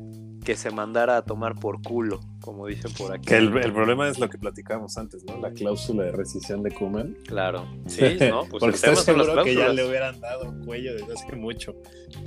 que, 0.43 0.55
se 0.55 0.71
mandara 0.71 1.17
a 1.17 1.21
tomar 1.23 1.55
por 1.55 1.81
culo, 1.81 2.19
como 2.41 2.67
dicen 2.67 2.91
por 2.93 3.13
aquí. 3.13 3.25
Que 3.25 3.37
el, 3.37 3.51
problema 3.51 4.07
es 4.09 4.19
lo 4.19 4.29
que 4.29 4.37
platicábamos 4.37 4.97
antes, 4.97 5.23
¿no? 5.23 5.37
La 5.37 5.51
cláusula 5.51 6.03
de 6.03 6.11
rescisión 6.11 6.63
de 6.63 6.71
Kuman. 6.71 7.17
Claro, 7.25 7.67
sí, 7.87 8.17
¿no? 8.19 8.45
Pues 8.45 8.59
Porque 8.59 8.75
estoy 8.75 8.95
seguro 8.95 9.43
que 9.43 9.55
ya 9.55 9.69
le 9.69 9.87
hubieran 9.87 10.19
dado 10.19 10.53
cuello 10.65 10.93
desde 10.93 11.13
hace 11.13 11.35
mucho. 11.35 11.75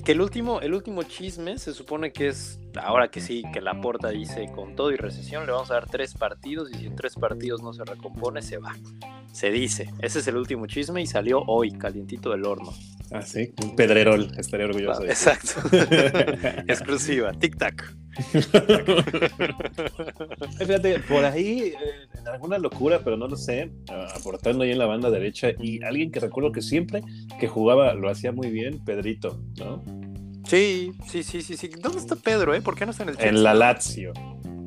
Que 0.04 0.12
el 0.12 0.20
último, 0.20 0.60
el 0.60 0.74
último 0.74 1.02
chisme 1.02 1.58
se 1.58 1.72
supone 1.72 2.12
que 2.12 2.28
es, 2.28 2.60
ahora 2.80 3.08
que 3.08 3.20
sí, 3.20 3.42
que 3.52 3.60
la 3.60 3.80
porta 3.80 4.08
dice 4.08 4.50
con 4.54 4.74
todo 4.76 4.90
y 4.90 4.96
recesión 4.96 5.46
le 5.46 5.52
vamos 5.52 5.70
a 5.70 5.74
dar 5.74 5.86
tres 5.86 6.14
partidos 6.14 6.70
y 6.72 6.78
si 6.78 6.86
en 6.86 6.96
tres 6.96 7.14
partidos 7.14 7.62
no 7.62 7.72
se 7.72 7.84
recompone, 7.84 8.42
se 8.42 8.58
va. 8.58 8.74
Se 9.32 9.50
dice. 9.50 9.90
Ese 10.00 10.20
es 10.20 10.28
el 10.28 10.36
último 10.36 10.66
chisme 10.66 11.02
y 11.02 11.06
salió 11.06 11.42
hoy, 11.46 11.72
calientito 11.72 12.30
del 12.30 12.44
horno. 12.44 12.72
Ah, 13.10 13.22
sí, 13.22 13.52
un 13.62 13.76
pedrerol, 13.76 14.30
estaría 14.38 14.66
orgulloso. 14.66 15.02
de 15.02 15.08
exacto. 15.08 15.60
Exclusiva, 16.68 17.32
tic-tac. 17.32 18.03
Fíjate, 20.58 21.00
por 21.00 21.24
ahí, 21.24 21.74
eh, 21.74 22.08
en 22.18 22.28
alguna 22.28 22.58
locura, 22.58 23.00
pero 23.02 23.16
no 23.16 23.26
lo 23.28 23.36
sé, 23.36 23.72
aportando 24.14 24.64
ahí 24.64 24.70
en 24.70 24.78
la 24.78 24.86
banda 24.86 25.10
derecha, 25.10 25.50
y 25.58 25.82
alguien 25.82 26.10
que 26.10 26.20
recuerdo 26.20 26.52
que 26.52 26.62
siempre 26.62 27.02
que 27.40 27.48
jugaba 27.48 27.94
lo 27.94 28.08
hacía 28.08 28.32
muy 28.32 28.50
bien, 28.50 28.84
Pedrito, 28.84 29.40
¿no? 29.58 29.82
Sí, 30.46 30.92
sí, 31.06 31.22
sí, 31.22 31.42
sí, 31.42 31.56
sí. 31.56 31.68
¿Dónde 31.68 31.98
está 31.98 32.16
Pedro, 32.16 32.54
eh? 32.54 32.60
¿Por 32.60 32.76
qué 32.76 32.84
no 32.84 32.90
está 32.92 33.04
en 33.04 33.10
el 33.10 33.16
Chelsea? 33.16 33.30
En 33.30 33.42
la 33.42 33.54
Lazio. 33.54 34.12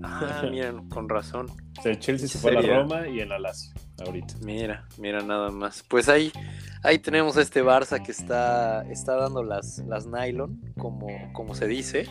Ah, 0.04 0.44
miren, 0.50 0.90
con 0.90 1.10
razón. 1.10 1.48
el 1.84 2.00
Chelsea 2.00 2.28
se 2.28 2.38
fue 2.40 2.52
a 2.52 2.62
la 2.62 2.80
Roma 2.80 3.08
y 3.08 3.20
en 3.20 3.30
la 3.30 3.40
Lazio, 3.40 3.74
ahorita. 4.06 4.36
Mira, 4.42 4.88
mira 4.98 5.22
nada 5.22 5.52
más. 5.52 5.84
Pues 5.88 6.10
ahí, 6.10 6.32
ahí 6.84 7.00
tenemos 7.00 7.38
a 7.38 7.42
este 7.42 7.64
Barça 7.64 8.04
que 8.04 8.12
está, 8.12 8.84
está 8.90 9.16
dando 9.16 9.44
las, 9.44 9.80
las 9.88 10.08
nylon, 10.08 10.60
como, 10.78 11.08
como 11.34 11.56
se 11.56 11.68
dice, 11.68 12.08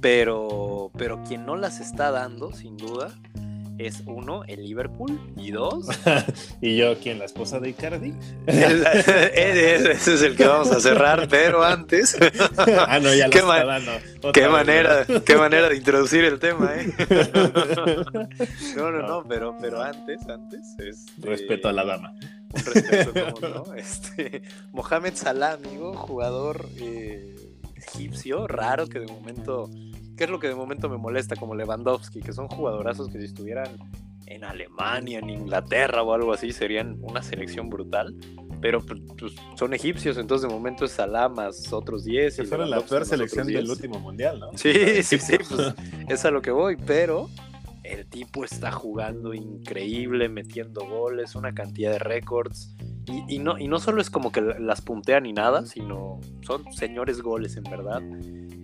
pero, 0.00 0.90
pero 0.96 1.22
quien 1.24 1.46
no 1.46 1.56
las 1.56 1.80
está 1.80 2.10
dando, 2.10 2.52
sin 2.52 2.76
duda, 2.76 3.14
es 3.78 4.02
uno, 4.06 4.42
el 4.44 4.64
Liverpool, 4.64 5.20
y 5.36 5.52
dos. 5.52 5.86
y 6.60 6.76
yo, 6.76 6.98
¿quién? 6.98 7.18
¿La 7.20 7.24
esposa 7.24 7.60
de 7.60 7.70
Icardi? 7.70 8.12
ese 8.46 10.14
es 10.14 10.22
el 10.22 10.36
que 10.36 10.46
vamos 10.46 10.70
a 10.72 10.80
cerrar, 10.80 11.28
pero 11.28 11.62
antes. 11.62 12.16
ah, 12.58 12.98
no, 13.00 13.14
ya 13.14 13.26
lo 13.26 13.30
qué, 13.30 13.38
está 13.38 13.64
dando. 13.64 13.92
Qué 14.32 14.48
manera, 14.48 15.06
qué 15.24 15.36
manera 15.36 15.68
de 15.68 15.76
introducir 15.76 16.24
el 16.24 16.38
tema, 16.40 16.72
¿eh? 16.74 16.92
no, 18.76 18.90
no, 18.90 19.02
no, 19.06 19.24
pero, 19.28 19.56
pero 19.60 19.80
antes, 19.80 20.28
antes. 20.28 20.60
Este, 20.78 21.26
respeto 21.26 21.68
a 21.68 21.72
la 21.72 21.84
dama. 21.84 22.14
Un 22.52 22.64
respeto, 22.64 23.32
como 23.32 23.48
no. 23.48 23.74
Este, 23.74 24.42
Mohamed 24.72 25.14
Salah, 25.14 25.52
amigo, 25.52 25.94
jugador 25.94 26.68
eh, 26.80 27.47
egipcio, 27.78 28.46
raro 28.46 28.86
que 28.86 29.00
de 29.00 29.06
momento 29.06 29.70
¿Qué 30.18 30.24
es 30.24 30.30
lo 30.30 30.40
que 30.40 30.48
de 30.48 30.56
momento 30.56 30.88
me 30.88 30.96
molesta 30.96 31.36
como 31.36 31.54
Lewandowski? 31.54 32.20
Que 32.20 32.32
son 32.32 32.48
jugadorazos 32.48 33.08
que 33.08 33.20
si 33.20 33.26
estuvieran 33.26 33.68
en 34.26 34.42
Alemania, 34.42 35.20
en 35.20 35.30
Inglaterra 35.30 36.02
o 36.02 36.12
algo 36.12 36.32
así, 36.32 36.50
serían 36.50 36.98
una 37.02 37.22
selección 37.22 37.70
brutal. 37.70 38.16
Pero 38.60 38.84
pues, 38.84 39.00
pues 39.16 39.34
son 39.54 39.74
egipcios, 39.74 40.18
entonces 40.18 40.48
de 40.48 40.52
momento 40.52 40.84
es 40.86 40.90
Salah 40.90 41.28
más 41.28 41.72
otros 41.72 42.04
10. 42.04 42.34
Que 42.34 42.44
fueron 42.44 42.68
la 42.68 42.80
peor 42.80 43.06
selección 43.06 43.46
del 43.46 43.70
último 43.70 44.00
mundial, 44.00 44.40
¿no? 44.40 44.50
Sí, 44.58 44.72
sí, 45.04 45.18
sí, 45.20 45.36
pues 45.48 45.72
es 46.08 46.24
a 46.24 46.32
lo 46.32 46.42
que 46.42 46.50
voy, 46.50 46.74
pero 46.74 47.30
el 47.84 48.04
tipo 48.06 48.44
está 48.44 48.72
jugando 48.72 49.34
increíble, 49.34 50.28
metiendo 50.28 50.84
goles, 50.84 51.36
una 51.36 51.54
cantidad 51.54 51.92
de 51.92 52.00
récords. 52.00 52.74
Y, 53.08 53.38
no, 53.38 53.58
y 53.58 53.68
no 53.68 53.78
solo 53.78 54.00
es 54.00 54.10
como 54.10 54.32
que 54.32 54.40
las 54.40 54.80
puntean 54.80 55.24
ni 55.24 55.32
nada, 55.32 55.64
sino 55.66 56.20
son 56.42 56.70
señores 56.72 57.22
goles 57.22 57.56
en 57.56 57.64
verdad. 57.64 58.02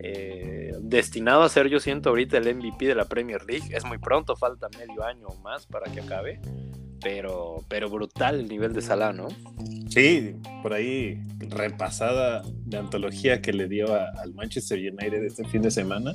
Eh, 0.01 0.73
destinado 0.81 1.43
a 1.43 1.49
ser, 1.49 1.69
yo 1.69 1.81
siento, 1.81 2.11
ahorita 2.11 2.37
el 2.37 2.55
MVP 2.55 2.87
de 2.87 2.95
la 2.95 3.07
Premier 3.07 3.43
League. 3.45 3.75
Es 3.75 3.85
muy 3.85 3.99
pronto, 3.99 4.37
falta 4.37 4.69
medio 4.79 5.05
año 5.05 5.27
o 5.29 5.37
más 5.41 5.67
para 5.67 5.91
que 5.91 6.01
acabe. 6.01 6.41
Pero, 7.03 7.65
pero 7.69 7.91
brutal 7.91 8.41
el 8.41 8.49
nivel 8.49 8.73
de 8.73 8.81
Salah, 8.81 9.13
¿no? 9.13 9.29
Sí, 9.89 10.35
por 10.63 10.73
ahí 10.73 11.21
repasada 11.51 12.43
de 12.65 12.79
antología 12.79 13.41
que 13.41 13.53
le 13.53 13.69
dio 13.69 13.95
al 13.95 14.35
Manchester 14.35 14.79
United 14.79 15.23
este 15.25 15.45
fin 15.45 15.63
de 15.63 15.71
semana. 15.71 16.13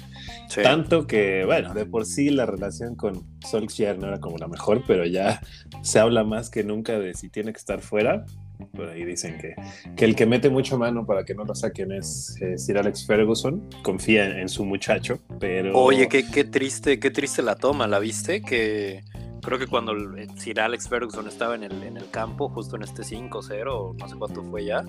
Tanto 0.61 1.07
que, 1.07 1.45
bueno, 1.45 1.73
de 1.73 1.85
por 1.85 2.05
sí 2.05 2.29
la 2.29 2.45
relación 2.45 2.95
con 2.95 3.23
Solskjaer 3.49 3.97
no 3.97 4.07
era 4.07 4.19
como 4.19 4.37
la 4.37 4.47
mejor, 4.47 4.83
pero 4.85 5.05
ya 5.05 5.41
se 5.81 5.99
habla 5.99 6.23
más 6.23 6.49
que 6.49 6.63
nunca 6.63 6.99
de 6.99 7.13
si 7.13 7.29
tiene 7.29 7.53
que 7.53 7.59
estar 7.59 7.79
fuera. 7.79 8.25
Por 8.73 8.89
ahí 8.89 9.05
dicen 9.05 9.37
que, 9.37 9.55
que 9.95 10.03
el 10.03 10.15
que 10.15 10.25
mete 10.25 10.49
mucho 10.49 10.77
mano 10.77 11.05
para 11.05 11.23
que 11.23 11.33
no 11.33 11.45
lo 11.45 11.55
saquen 11.55 11.93
es 11.93 12.35
Sir 12.57 12.77
Alex 12.77 13.05
Ferguson. 13.07 13.69
Confía 13.83 14.41
en, 14.41 14.49
su 14.49 14.65
muchacho, 14.65 15.19
pero. 15.39 15.77
Oye, 15.77 16.09
qué, 16.09 16.29
qué 16.29 16.43
triste, 16.43 16.99
qué 16.99 17.09
triste 17.09 17.41
la 17.41 17.55
toma, 17.55 17.87
¿la 17.87 17.99
viste? 17.99 18.41
Que 18.41 19.03
creo 19.49 19.57
que 19.57 19.65
cuando 19.65 19.93
Sir 20.35 20.59
Alex 20.59 20.87
Ferguson 20.87 21.27
estaba 21.27 21.55
en 21.55 21.63
el, 21.63 21.81
en 21.81 21.97
el 21.97 22.07
campo, 22.11 22.49
justo 22.49 22.75
en 22.75 22.83
este 22.83 23.01
5-0, 23.01 23.95
no 23.97 24.07
sé 24.07 24.15
cuánto 24.15 24.43
fue 24.43 24.63
ya. 24.63 24.85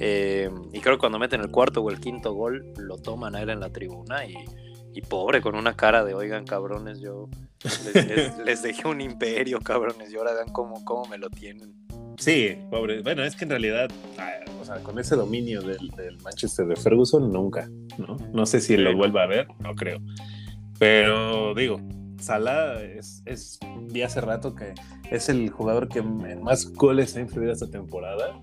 Eh, 0.00 0.50
y 0.74 0.80
creo 0.80 0.96
que 0.96 1.00
cuando 1.00 1.18
meten 1.18 1.40
el 1.40 1.50
cuarto 1.50 1.80
o 1.80 1.90
el 1.90 1.98
quinto 1.98 2.34
gol, 2.34 2.74
lo 2.76 2.98
toman 2.98 3.34
a 3.34 3.40
él 3.40 3.48
en 3.48 3.58
la 3.58 3.70
tribuna 3.70 4.26
y, 4.26 4.34
y 4.92 5.00
pobre, 5.00 5.40
con 5.40 5.54
una 5.54 5.74
cara 5.74 6.04
de, 6.04 6.12
oigan, 6.12 6.44
cabrones, 6.44 7.00
yo 7.00 7.30
les, 8.44 8.62
dejé 8.62 8.86
un 8.86 9.00
imperio, 9.00 9.60
cabrones, 9.60 10.12
y 10.12 10.16
ahora 10.16 10.34
vean 10.34 10.52
cómo, 10.52 10.84
cómo 10.84 11.06
me 11.06 11.16
lo 11.16 11.30
tienen. 11.30 11.74
Sí, 12.18 12.54
pobre. 12.70 13.00
Bueno, 13.00 13.24
es 13.24 13.34
que 13.34 13.44
en 13.44 13.50
realidad, 13.50 13.88
ah, 14.18 14.30
o 14.60 14.64
sea, 14.66 14.76
con 14.82 14.98
ese 14.98 15.16
dominio 15.16 15.62
del, 15.62 15.90
Manchester 16.22 16.66
de 16.66 16.76
Ferguson, 16.76 17.32
nunca, 17.32 17.66
¿no? 17.96 18.18
No 18.34 18.44
sé 18.44 18.60
si 18.60 18.76
lo 18.76 18.94
vuelva 18.94 19.22
a 19.22 19.26
ver, 19.26 19.48
no 19.58 19.74
creo. 19.74 20.00
Pero 20.78 21.54
digo, 21.54 21.80
Salah 22.20 22.82
es, 22.82 23.22
es, 23.24 23.58
vi 23.88 24.02
hace 24.02 24.20
rato 24.20 24.54
que 24.54 24.74
es 25.10 25.28
el 25.28 25.50
jugador 25.50 25.88
que 25.88 26.02
más 26.02 26.72
goles 26.72 27.16
ha 27.16 27.20
influido 27.20 27.52
esta 27.52 27.70
temporada, 27.70 28.40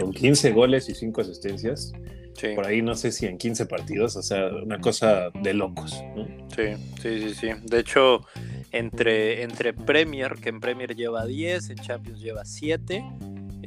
con 0.00 0.12
15 0.12 0.52
goles 0.52 0.88
y 0.88 0.94
5 0.94 1.20
asistencias. 1.20 1.92
Por 2.54 2.66
ahí 2.66 2.82
no 2.82 2.94
sé 2.94 3.10
si 3.10 3.26
en 3.26 3.36
15 3.36 3.66
partidos, 3.66 4.16
o 4.16 4.22
sea, 4.22 4.46
una 4.46 4.80
cosa 4.80 5.30
de 5.42 5.54
locos. 5.54 6.00
Sí, 6.54 6.74
sí, 7.02 7.20
sí, 7.20 7.34
sí. 7.34 7.48
De 7.64 7.80
hecho, 7.80 8.24
entre, 8.70 9.42
entre 9.42 9.72
Premier, 9.72 10.34
que 10.36 10.50
en 10.50 10.60
Premier 10.60 10.94
lleva 10.94 11.26
10, 11.26 11.70
en 11.70 11.78
Champions 11.78 12.20
lleva 12.20 12.44
7. 12.44 13.04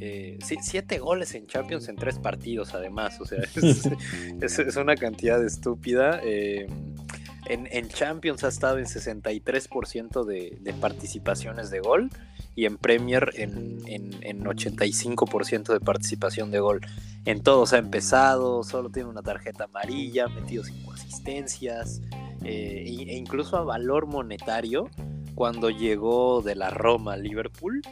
Eh, 0.04 0.36
siete 0.42 0.98
goles 0.98 1.32
en 1.36 1.46
Champions 1.46 1.88
en 1.88 1.94
tres 1.94 2.18
partidos, 2.18 2.74
además. 2.74 3.20
O 3.20 3.24
sea, 3.24 3.38
es, 4.40 4.58
es, 4.58 4.76
una 4.76 4.96
cantidad 4.96 5.44
estúpida. 5.44 6.20
Eh, 6.24 6.66
en, 7.46 7.88
Champions 7.88 8.44
ha 8.44 8.48
estado 8.48 8.78
en 8.78 8.86
63% 8.86 10.24
de, 10.24 10.58
de, 10.60 10.72
participaciones 10.74 11.70
de 11.70 11.80
gol 11.80 12.10
y 12.54 12.66
en 12.66 12.76
Premier 12.78 13.30
en, 13.34 13.80
en, 13.86 14.44
85% 14.44 15.72
de 15.72 15.80
participación 15.80 16.50
de 16.50 16.60
gol. 16.60 16.80
En 17.24 17.42
todos 17.42 17.72
ha 17.72 17.78
empezado, 17.78 18.62
solo 18.62 18.90
tiene 18.90 19.08
una 19.08 19.22
tarjeta 19.22 19.64
amarilla, 19.64 20.28
metido 20.28 20.64
cinco 20.64 20.92
asistencias 20.92 22.00
eh, 22.44 22.84
e 22.86 23.16
incluso 23.16 23.56
a 23.56 23.62
valor 23.62 24.06
monetario 24.06 24.88
cuando 25.34 25.70
llegó 25.70 26.42
de 26.42 26.54
la 26.54 26.70
Roma 26.70 27.14
a 27.14 27.16
Liverpool 27.16 27.82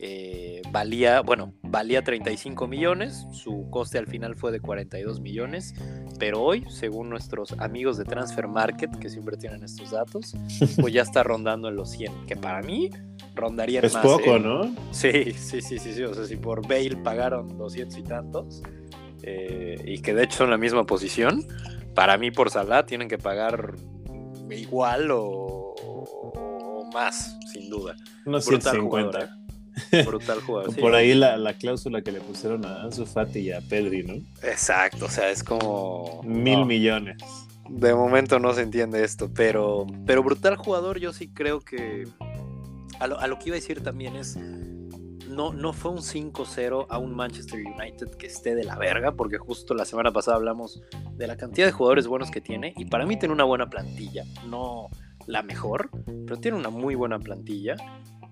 eh, 0.00 0.62
valía, 0.70 1.22
bueno, 1.22 1.54
valía 1.62 2.04
35 2.04 2.68
millones, 2.68 3.26
su 3.32 3.68
coste 3.70 3.98
al 3.98 4.06
final 4.06 4.36
fue 4.36 4.52
de 4.52 4.60
42 4.60 5.20
millones, 5.20 5.74
pero 6.20 6.40
hoy, 6.42 6.64
según 6.68 7.10
nuestros 7.10 7.52
amigos 7.58 7.96
de 7.98 8.04
Transfer 8.04 8.46
Market, 8.46 8.96
que 8.98 9.08
siempre 9.08 9.36
tienen 9.36 9.64
estos 9.64 9.90
datos, 9.90 10.36
pues 10.80 10.92
ya 10.92 11.02
está 11.02 11.24
rondando 11.24 11.68
en 11.68 11.76
los 11.76 11.90
100, 11.90 12.26
que 12.26 12.36
para 12.36 12.62
mí 12.62 12.90
rondaría 13.34 13.80
es 13.80 13.94
más. 13.94 14.04
Es 14.04 14.10
poco, 14.10 14.38
¿no? 14.38 14.72
Sí, 14.92 15.32
sí, 15.32 15.60
sí, 15.60 15.78
sí, 15.78 15.92
sí, 15.92 16.02
o 16.04 16.14
sea, 16.14 16.24
si 16.26 16.36
por 16.36 16.62
Bale 16.66 16.96
pagaron 17.02 17.58
200 17.58 17.98
y 17.98 18.02
tantos, 18.04 18.62
eh, 19.22 19.82
y 19.84 19.98
que 20.00 20.14
de 20.14 20.24
hecho 20.24 20.38
son 20.38 20.50
la 20.50 20.58
misma 20.58 20.84
posición, 20.86 21.44
para 21.94 22.16
mí 22.18 22.30
por 22.30 22.50
Salah 22.50 22.86
tienen 22.86 23.08
que 23.08 23.18
pagar 23.18 23.74
igual 24.48 25.08
o, 25.10 25.74
más, 26.94 27.36
sin 27.52 27.68
duda. 27.68 27.96
Unos 28.24 28.44
150. 28.44 29.37
Brutal 30.06 30.40
jugador. 30.40 30.76
Por 30.76 30.94
ahí 30.94 31.14
la, 31.14 31.52
cláusula 31.54 32.02
que 32.02 32.12
le 32.12 32.20
pusieron 32.20 32.64
a 32.64 32.82
Ansu 32.82 33.06
Fati 33.06 33.40
y 33.40 33.52
a 33.52 33.60
Pedri, 33.60 34.02
¿no? 34.02 34.14
Exacto, 34.42 35.06
o 35.06 35.10
sea, 35.10 35.30
es 35.30 35.42
como... 35.42 36.22
Mil 36.24 36.64
millones. 36.64 37.16
De 37.68 37.94
momento 37.94 38.38
no 38.38 38.54
se 38.54 38.62
entiende 38.62 39.04
esto, 39.04 39.30
pero, 39.34 39.86
pero 40.06 40.22
brutal 40.22 40.56
jugador 40.56 40.98
yo 40.98 41.12
sí 41.12 41.28
creo 41.28 41.60
que... 41.60 42.08
A 42.98 43.06
lo, 43.06 43.38
que 43.38 43.50
iba 43.50 43.54
a 43.54 43.60
decir 43.60 43.82
también 43.82 44.16
es... 44.16 44.36
no, 45.28 45.52
no 45.52 45.72
fue 45.72 45.92
un 45.92 45.98
5-0 45.98 46.86
a 46.88 46.98
un 46.98 47.14
Manchester 47.14 47.60
United 47.60 48.10
que 48.16 48.26
esté 48.26 48.54
de 48.54 48.64
la 48.64 48.76
verga, 48.76 49.12
porque 49.12 49.38
justo 49.38 49.74
la 49.74 49.84
semana 49.84 50.12
pasada 50.12 50.36
hablamos 50.36 50.82
de 51.12 51.26
la 51.26 51.36
cantidad 51.36 51.66
de 51.66 51.72
jugadores 51.72 52.08
buenos 52.08 52.30
que 52.30 52.40
tiene, 52.40 52.74
y 52.76 52.86
para 52.86 53.06
mí 53.06 53.16
tiene 53.16 53.34
una 53.34 53.44
buena 53.44 53.70
plantilla, 53.70 54.24
no 54.48 54.88
la 55.28 55.42
mejor, 55.42 55.90
pero 56.26 56.38
tiene 56.38 56.56
una 56.56 56.70
muy 56.70 56.94
buena 56.94 57.18
plantilla. 57.20 57.76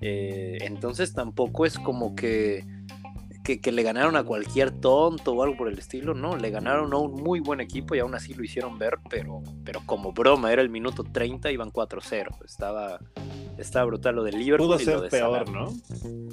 Eh, 0.01 0.59
entonces 0.61 1.15
tampoco 1.15 1.65
es 1.67 1.79
como 1.79 2.15
que 2.15 2.65
que, 3.57 3.73
le 3.73 3.83
ganaron 3.83 4.17
a 4.17 4.25
cualquier 4.25 4.73
tonto 4.73 5.33
o 5.33 5.43
algo 5.43 5.57
por 5.57 5.69
el 5.69 5.79
estilo, 5.79 6.15
no, 6.15 6.37
le 6.37 6.51
ganaron 6.51 6.93
a 6.93 6.97
un 6.97 7.23
muy 7.23 7.39
buen 7.39 7.61
equipo 7.61 7.95
y 7.95 8.01
aún 8.01 8.15
así 8.15 8.35
lo 8.35 8.43
hicieron 8.43 8.79
ver, 8.79 8.99
pero, 9.09 9.43
pero 9.65 9.81
como 9.87 10.13
broma, 10.13 10.53
era 10.53 10.63
el 10.63 10.69
minuto 10.69 11.05
30, 11.05 11.53
iban 11.53 11.71
4-0, 11.71 12.45
estaba, 12.45 12.99
estaba 13.57 13.85
brutal 13.85 14.17
lo 14.17 14.25
del 14.25 14.39
Liverpool. 14.39 14.67
Pudo 14.67 14.79
ser 14.79 15.09
peor, 15.09 15.49
¿no? 15.51 15.73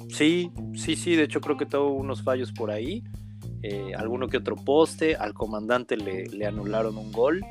Sí, 0.08 0.50
sí, 0.74 0.96
sí, 0.96 1.14
de 1.14 1.24
hecho 1.24 1.40
creo 1.40 1.56
que 1.56 1.66
tuvo 1.66 1.92
unos 1.92 2.22
fallos 2.22 2.50
por 2.50 2.72
ahí, 2.72 3.04
eh, 3.62 3.92
alguno 3.96 4.28
que 4.28 4.38
otro 4.38 4.56
poste, 4.56 5.14
al 5.14 5.34
comandante 5.34 5.96
le, 5.96 6.26
le 6.26 6.46
anularon 6.46 6.98
un 6.98 7.12
gol. 7.12 7.44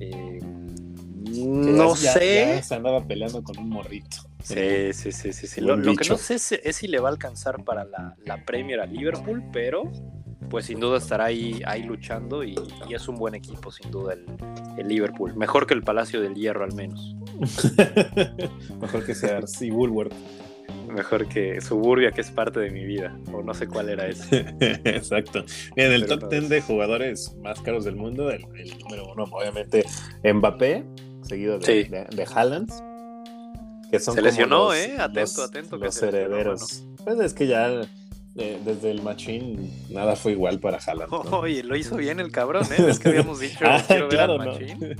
Eh, 0.00 0.40
no 0.42 1.94
sé. 1.94 2.62
se 2.62 2.74
andaba 2.74 3.06
peleando 3.06 3.42
con 3.42 3.58
un 3.58 3.68
morrito. 3.68 4.27
Sí, 4.42 4.92
sí, 4.92 5.12
sí, 5.12 5.32
sí. 5.32 5.60
Lo, 5.60 5.76
que 5.80 6.08
no 6.08 6.16
sé 6.16 6.36
es, 6.36 6.76
si 6.76 6.88
le 6.88 7.00
va 7.00 7.08
a 7.08 7.12
alcanzar 7.12 7.64
para 7.64 7.84
la, 7.84 8.44
Premier 8.44 8.80
a 8.80 8.86
Liverpool, 8.86 9.42
pero 9.52 9.90
pues 10.48 10.66
sin 10.66 10.80
duda 10.80 10.98
estará 10.98 11.26
ahí, 11.26 11.60
ahí 11.66 11.82
luchando 11.82 12.42
y, 12.42 12.54
es 12.88 13.08
un 13.08 13.16
buen 13.16 13.34
equipo, 13.34 13.70
sin 13.70 13.90
duda, 13.90 14.14
el, 14.76 14.88
Liverpool. 14.88 15.34
Mejor 15.36 15.66
que 15.66 15.74
el 15.74 15.82
Palacio 15.82 16.20
del 16.20 16.34
Hierro, 16.34 16.64
al 16.64 16.74
menos. 16.74 17.16
Mejor 18.80 19.04
que 19.04 19.14
sea 19.14 19.38
Arcee 19.38 19.70
Woolworth. 19.70 20.14
Mejor 20.88 21.28
que 21.28 21.60
Suburbia, 21.60 22.12
que 22.12 22.22
es 22.22 22.30
parte 22.30 22.60
de 22.60 22.70
mi 22.70 22.84
vida. 22.84 23.18
O 23.32 23.42
no 23.42 23.52
sé 23.52 23.66
cuál 23.66 23.90
era 23.90 24.06
ese. 24.06 24.46
Exacto. 24.60 25.44
Bien, 25.76 25.92
el 25.92 26.06
top 26.06 26.30
10 26.30 26.48
de 26.48 26.62
jugadores 26.62 27.36
más 27.42 27.60
caros 27.60 27.84
del 27.84 27.96
mundo, 27.96 28.30
el, 28.30 28.42
número 28.78 29.12
uno, 29.12 29.24
obviamente, 29.24 29.84
Mbappé, 30.24 30.84
seguido 31.22 31.58
de, 31.58 31.84
de, 31.84 32.26
Haaland. 32.34 32.70
Que 33.90 33.98
son 33.98 34.14
se 34.14 34.22
lesionó, 34.22 34.74
¿eh? 34.74 34.96
Atento, 34.98 35.42
atento. 35.42 35.76
Los 35.76 36.02
herederos. 36.02 36.84
Pues 37.04 37.20
es 37.20 37.34
que 37.34 37.46
ya 37.46 37.88
desde 38.38 38.90
el 38.90 39.02
machín 39.02 39.72
nada 39.90 40.14
fue 40.14 40.32
igual 40.32 40.60
para 40.60 40.78
Haaland. 40.78 41.12
Oye, 41.32 41.62
lo 41.64 41.76
hizo 41.76 41.96
bien 41.96 42.20
el 42.20 42.30
cabrón, 42.30 42.64
¿eh? 42.66 42.84
Es 42.88 43.00
que 43.00 43.08
habíamos 43.08 43.40
dicho, 43.40 43.58
ah, 43.64 43.82
quiero 43.86 44.08
ver 44.08 44.20
al 44.20 44.38
machín. 44.38 44.96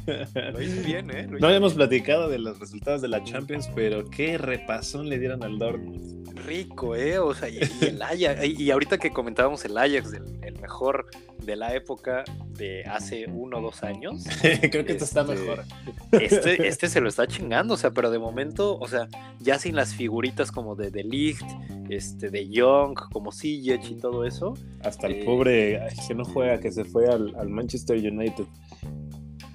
Lo 0.52 0.62
hizo 0.62 0.82
bien, 0.84 1.10
¿eh? 1.10 1.26
no 1.28 1.46
habíamos 1.46 1.74
platicado 1.74 2.28
de 2.28 2.38
los 2.38 2.58
resultados 2.58 3.00
de 3.00 3.08
la 3.08 3.22
Champions, 3.22 3.70
pero 3.74 4.04
qué 4.10 4.38
repasón 4.38 5.08
le 5.08 5.18
dieron 5.18 5.44
al 5.44 5.58
Dortmund. 5.58 6.28
Rico, 6.46 6.96
¿eh? 6.96 7.18
O 7.18 7.34
sea, 7.34 7.48
y, 7.48 7.58
el 7.80 8.02
Ajax, 8.02 8.44
y 8.44 8.70
ahorita 8.70 8.98
que 8.98 9.10
comentábamos 9.10 9.64
el 9.64 9.76
Ajax, 9.76 10.12
el, 10.42 10.58
mejor 10.60 11.06
de 11.44 11.56
la 11.56 11.74
época 11.74 12.24
de 12.50 12.84
hace 12.84 13.26
uno 13.26 13.58
o 13.58 13.62
dos 13.62 13.82
años. 13.82 14.24
Creo 14.40 14.84
que 14.84 14.92
esto 14.92 15.04
está 15.04 15.20
este, 15.20 15.34
mejor. 15.34 15.64
Este, 16.12 16.68
este 16.68 16.88
se 16.88 17.00
lo 17.00 17.08
está 17.08 17.26
chingando, 17.26 17.74
o 17.74 17.76
sea, 17.76 17.90
pero 17.90 18.10
de 18.10 18.18
momento, 18.18 18.78
o 18.78 18.88
sea, 18.88 19.08
ya 19.40 19.58
sin 19.58 19.76
las 19.76 19.94
figuritas 19.94 20.50
como 20.50 20.74
de 20.74 20.90
The 20.90 21.04
Ligt, 21.04 21.42
este, 21.88 22.30
de 22.30 22.48
Young, 22.48 22.98
como 23.12 23.27
Ziyech 23.32 23.90
y 23.90 23.96
todo 23.96 24.24
eso. 24.24 24.54
Hasta 24.82 25.06
el 25.06 25.14
eh, 25.14 25.24
pobre 25.24 25.80
que 26.06 26.14
no 26.14 26.24
juega, 26.24 26.60
que 26.60 26.70
se 26.70 26.84
fue 26.84 27.08
al, 27.08 27.48
Manchester 27.48 27.96
United. 27.96 28.44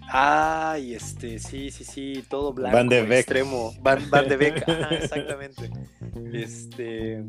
Ay, 0.09 0.93
este, 0.93 1.39
sí, 1.39 1.71
sí, 1.71 1.83
sí, 1.83 2.23
todo 2.29 2.53
blanco, 2.53 2.77
Van 2.77 2.87
de 2.87 3.01
Beek. 3.01 3.19
extremo. 3.19 3.73
Van, 3.81 4.27
de 4.27 4.37
Beek, 4.37 4.63
exactamente. 4.91 5.71
Este, 6.31 7.23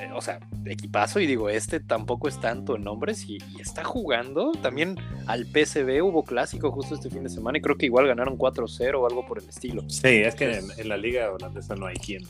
eh, 0.00 0.10
o 0.12 0.20
sea, 0.20 0.40
equipazo, 0.64 1.20
y 1.20 1.26
digo, 1.26 1.48
este 1.48 1.78
tampoco 1.78 2.26
es 2.26 2.40
tanto 2.40 2.74
en 2.74 2.82
nombres 2.82 3.28
y, 3.28 3.38
está 3.60 3.84
jugando. 3.84 4.52
También 4.52 4.96
al 5.26 5.44
PSV 5.44 6.02
hubo 6.02 6.24
clásico 6.24 6.72
justo 6.72 6.94
este 6.94 7.10
fin 7.10 7.22
de 7.22 7.28
semana 7.28 7.58
y 7.58 7.60
creo 7.60 7.76
que 7.76 7.86
igual 7.86 8.06
ganaron 8.06 8.36
4-0 8.36 9.00
o 9.00 9.06
algo 9.06 9.24
por 9.26 9.38
el 9.38 9.48
estilo. 9.48 9.88
Sí, 9.88 10.08
es 10.08 10.34
que 10.34 10.60
en, 10.76 10.88
la 10.88 10.96
liga 10.96 11.30
holandesa 11.30 11.76
no 11.76 11.86
hay 11.86 11.96
quien. 11.96 12.24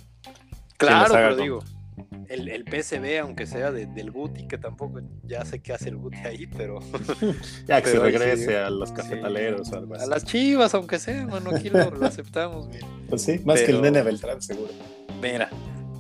Claro, 0.77 1.14
pero 1.14 1.37
digo, 1.37 1.64
el, 2.29 2.49
el 2.49 2.65
PSV, 2.65 3.21
aunque 3.21 3.47
sea 3.47 3.71
del 3.73 4.11
Guti, 4.11 4.47
que 4.47 4.59
tampoco 4.59 5.01
ya 5.25 5.45
sé 5.45 5.61
qué 5.61 5.73
hace 5.73 5.89
el 5.89 5.97
Guti 5.97 6.19
ahí, 6.19 6.47
pero. 6.47 6.81
ya 7.67 7.83
que 7.83 7.91
se 7.91 7.99
regrese 7.99 8.59
a 8.59 8.71
los 8.71 8.93
cafetaleros 8.93 9.71
o 9.73 9.77
algo 9.79 9.95
así. 9.95 10.05
A 10.05 10.07
las 10.07 10.25
chivas, 10.25 10.75
aunque 10.75 10.99
sea, 10.99 11.27
mano, 11.27 11.51
aquí 11.55 11.71
lo, 11.71 11.81
aceptamos. 12.05 12.69
Pues 13.09 13.23
sí, 13.23 13.41
más 13.45 13.61
que 13.63 13.71
el 13.71 13.83
nene 13.83 14.03
Beltrán, 14.03 14.43
seguro. 14.43 14.73
Mira, 15.23 15.51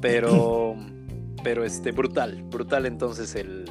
pero. 0.00 0.76
pero 1.42 1.64
este, 1.64 1.92
brutal, 1.92 2.42
brutal 2.44 2.86
entonces 2.86 3.34
el, 3.34 3.64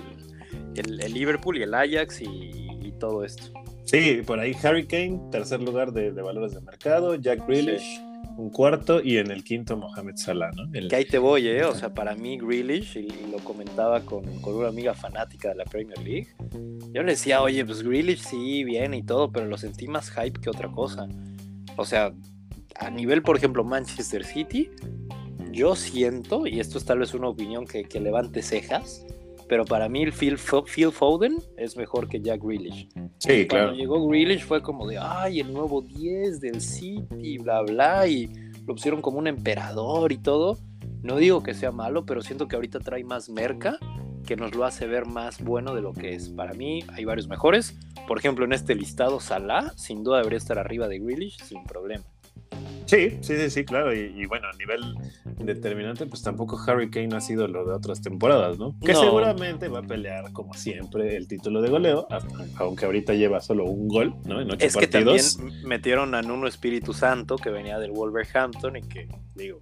el, 0.75 1.13
Liverpool 1.13 1.57
y 1.57 1.63
el 1.63 1.73
Ajax 1.73 2.21
y, 2.21 2.93
todo 2.99 3.25
esto. 3.25 3.51
Sí, 3.85 4.21
por 4.25 4.39
ahí 4.39 4.55
Harry 4.63 4.85
Kane, 4.85 5.19
tercer 5.29 5.61
lugar 5.61 5.91
de, 5.91 6.11
valores 6.11 6.53
de 6.53 6.61
mercado, 6.61 7.15
Jack 7.15 7.45
Grealish 7.45 8.01
un 8.37 8.49
cuarto 8.49 9.01
y 9.03 9.17
en 9.17 9.31
el 9.31 9.43
quinto 9.43 9.77
Mohamed 9.77 10.15
Salah, 10.15 10.51
¿no? 10.51 10.71
Que 10.71 10.95
ahí 10.95 11.05
te 11.05 11.17
voy, 11.17 11.47
¿eh? 11.47 11.63
O 11.65 11.75
sea, 11.75 11.93
para 11.93 12.15
mí 12.15 12.37
Grealish, 12.37 12.97
y, 12.97 13.31
lo 13.31 13.39
comentaba 13.39 14.01
con, 14.01 14.23
una 14.43 14.67
amiga 14.67 14.93
fanática 14.93 15.49
de 15.49 15.55
la 15.55 15.65
Premier 15.65 15.99
League, 15.99 16.27
yo 16.91 17.03
le 17.03 17.11
decía, 17.11 17.41
oye, 17.41 17.65
pues 17.65 17.83
Grealish 17.83 18.21
sí, 18.21 18.63
bien 18.63 18.93
y 18.93 19.03
todo, 19.03 19.31
pero 19.31 19.47
lo 19.47 19.57
sentí 19.57 19.87
más 19.87 20.11
hype 20.11 20.39
que 20.39 20.49
otra 20.49 20.69
cosa. 20.71 21.07
O 21.77 21.85
sea, 21.85 22.13
a 22.79 22.89
nivel, 22.89 23.21
por 23.21 23.37
ejemplo, 23.37 23.63
Manchester 23.63 24.25
City, 24.25 24.69
yo 25.51 25.75
siento, 25.75 26.47
y 26.47 26.59
esto 26.59 26.77
es 26.77 26.85
tal 26.85 26.99
vez 26.99 27.13
una 27.13 27.27
opinión 27.29 27.65
que, 27.65 27.83
que 27.83 27.99
levante 27.99 28.41
cejas, 28.41 29.05
pero 29.53 29.65
para 29.65 29.87
mí 29.87 30.01
el 30.01 30.11
Phil, 30.11 30.39
Phil 30.65 30.91
Foden 30.91 31.37
es 31.57 31.77
mejor 31.77 32.09
que 32.09 32.19
Jack 32.19 32.41
Grealish. 32.41 32.89
Sí, 33.19 33.45
claro. 33.45 33.65
Cuando 33.65 33.73
llegó 33.73 34.07
Grealish 34.07 34.43
fue 34.45 34.63
como 34.63 34.87
de, 34.87 34.97
ay, 34.97 35.41
el 35.41 35.53
nuevo 35.53 35.83
10 35.83 36.41
del 36.41 36.59
City, 36.59 37.37
bla, 37.37 37.61
bla, 37.61 38.07
y 38.07 38.33
lo 38.65 38.73
pusieron 38.73 38.99
como 38.99 39.19
un 39.19 39.27
emperador 39.27 40.11
y 40.11 40.17
todo. 40.17 40.57
No 41.03 41.17
digo 41.17 41.43
que 41.43 41.53
sea 41.53 41.71
malo, 41.71 42.03
pero 42.03 42.23
siento 42.23 42.47
que 42.47 42.55
ahorita 42.55 42.79
trae 42.79 43.03
más 43.03 43.29
merca 43.29 43.77
que 44.25 44.35
nos 44.35 44.55
lo 44.55 44.65
hace 44.65 44.87
ver 44.87 45.05
más 45.05 45.39
bueno 45.43 45.75
de 45.75 45.83
lo 45.83 45.93
que 45.93 46.15
es. 46.15 46.29
Para 46.29 46.53
mí 46.53 46.83
hay 46.87 47.05
varios 47.05 47.27
mejores. 47.27 47.77
Por 48.07 48.17
ejemplo, 48.17 48.45
en 48.45 48.53
este 48.53 48.73
listado, 48.73 49.19
Salah 49.19 49.71
sin 49.75 50.03
duda 50.03 50.17
debería 50.17 50.39
estar 50.39 50.57
arriba 50.57 50.87
de 50.87 50.97
Grealish 50.97 51.43
sin 51.43 51.63
problema. 51.63 52.05
Sí, 52.85 53.17
sí, 53.21 53.37
sí, 53.37 53.49
sí, 53.49 53.65
claro. 53.65 53.93
Y, 53.93 54.25
bueno, 54.25 54.47
a 54.47 54.57
nivel 54.57 54.81
determinante, 55.39 56.05
pues 56.05 56.21
tampoco 56.21 56.59
Harry 56.67 56.89
Kane 56.89 57.15
ha 57.15 57.21
sido 57.21 57.47
lo 57.47 57.65
de 57.65 57.73
otras 57.73 58.01
temporadas, 58.01 58.59
¿no? 58.59 58.77
Que 58.79 58.93
seguramente 58.93 59.67
va 59.67 59.79
a 59.79 59.83
pelear, 59.83 60.31
como 60.33 60.53
siempre, 60.53 61.15
el 61.15 61.27
título 61.27 61.61
de 61.61 61.69
goleo, 61.69 62.07
aunque 62.57 62.85
ahorita 62.85 63.13
lleva 63.13 63.41
solo 63.41 63.65
un 63.65 63.87
gol, 63.87 64.13
¿no? 64.25 64.41
En 64.41 64.51
ocho 64.51 64.65
es 64.65 64.75
que 64.75 64.87
también 64.87 65.23
metieron 65.65 66.13
a 66.13 66.21
Nuno 66.21 66.47
Espíritu 66.47 66.93
Santo, 66.93 67.37
que 67.37 67.49
venía 67.49 67.79
del 67.79 67.91
Wolverhampton 67.91 68.77
y 68.77 68.81
que, 68.81 69.07
digo, 69.33 69.61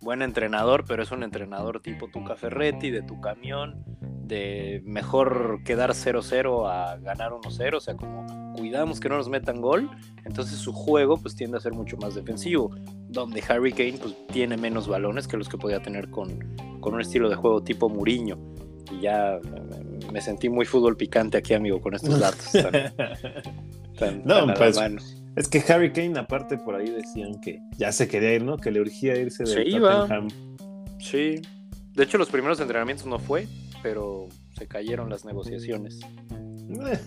buen 0.00 0.22
entrenador, 0.22 0.84
pero 0.86 1.02
es 1.02 1.10
un 1.10 1.22
entrenador 1.22 1.80
tipo 1.80 2.08
Tuca 2.08 2.36
Ferretti, 2.36 2.90
de 2.90 3.02
tu 3.02 3.20
camión, 3.20 3.84
de 4.30 4.80
mejor 4.84 5.62
quedar 5.64 5.90
0-0 5.90 6.70
a 6.70 6.96
ganar 6.98 7.32
1-0, 7.32 7.76
o 7.76 7.80
sea, 7.80 7.96
como 7.96 8.54
cuidamos 8.54 9.00
que 9.00 9.08
no 9.08 9.16
nos 9.16 9.28
metan 9.28 9.60
gol, 9.60 9.90
entonces 10.24 10.58
su 10.58 10.72
juego 10.72 11.16
pues 11.16 11.34
tiende 11.34 11.56
a 11.56 11.60
ser 11.60 11.72
mucho 11.72 11.96
más 11.96 12.14
defensivo, 12.14 12.70
donde 13.08 13.42
Harry 13.48 13.72
Kane 13.72 13.98
pues 14.00 14.14
tiene 14.28 14.56
menos 14.56 14.88
balones 14.88 15.26
que 15.26 15.36
los 15.36 15.48
que 15.48 15.58
podía 15.58 15.82
tener 15.82 16.10
con, 16.10 16.38
con 16.80 16.94
un 16.94 17.00
estilo 17.00 17.28
de 17.28 17.36
juego 17.36 17.62
tipo 17.62 17.88
Muriño. 17.88 18.38
Y 18.92 19.02
ya 19.02 19.38
me 20.12 20.20
sentí 20.20 20.48
muy 20.48 20.64
fútbol 20.64 20.96
picante 20.96 21.38
aquí, 21.38 21.54
amigo, 21.54 21.80
con 21.80 21.94
estos 21.94 22.18
datos. 22.18 22.50
no, 24.24 24.54
pues, 24.54 25.19
es 25.36 25.48
que 25.48 25.62
Harry 25.68 25.92
Kane, 25.92 26.18
aparte, 26.18 26.58
por 26.58 26.74
ahí 26.74 26.90
decían 26.90 27.40
que 27.40 27.60
ya 27.76 27.92
se 27.92 28.08
quería 28.08 28.34
ir, 28.34 28.44
¿no? 28.44 28.56
Que 28.56 28.70
le 28.70 28.80
urgía 28.80 29.16
irse 29.18 29.44
de 29.44 29.50
se 29.50 29.64
Tottenham. 29.64 30.28
Sí. 30.98 31.40
De 31.94 32.04
hecho, 32.04 32.18
los 32.18 32.28
primeros 32.28 32.60
entrenamientos 32.60 33.06
no 33.06 33.18
fue, 33.18 33.46
pero 33.82 34.28
se 34.56 34.66
cayeron 34.66 35.08
las 35.08 35.24
negociaciones. 35.24 36.00
Eh, 36.34 37.00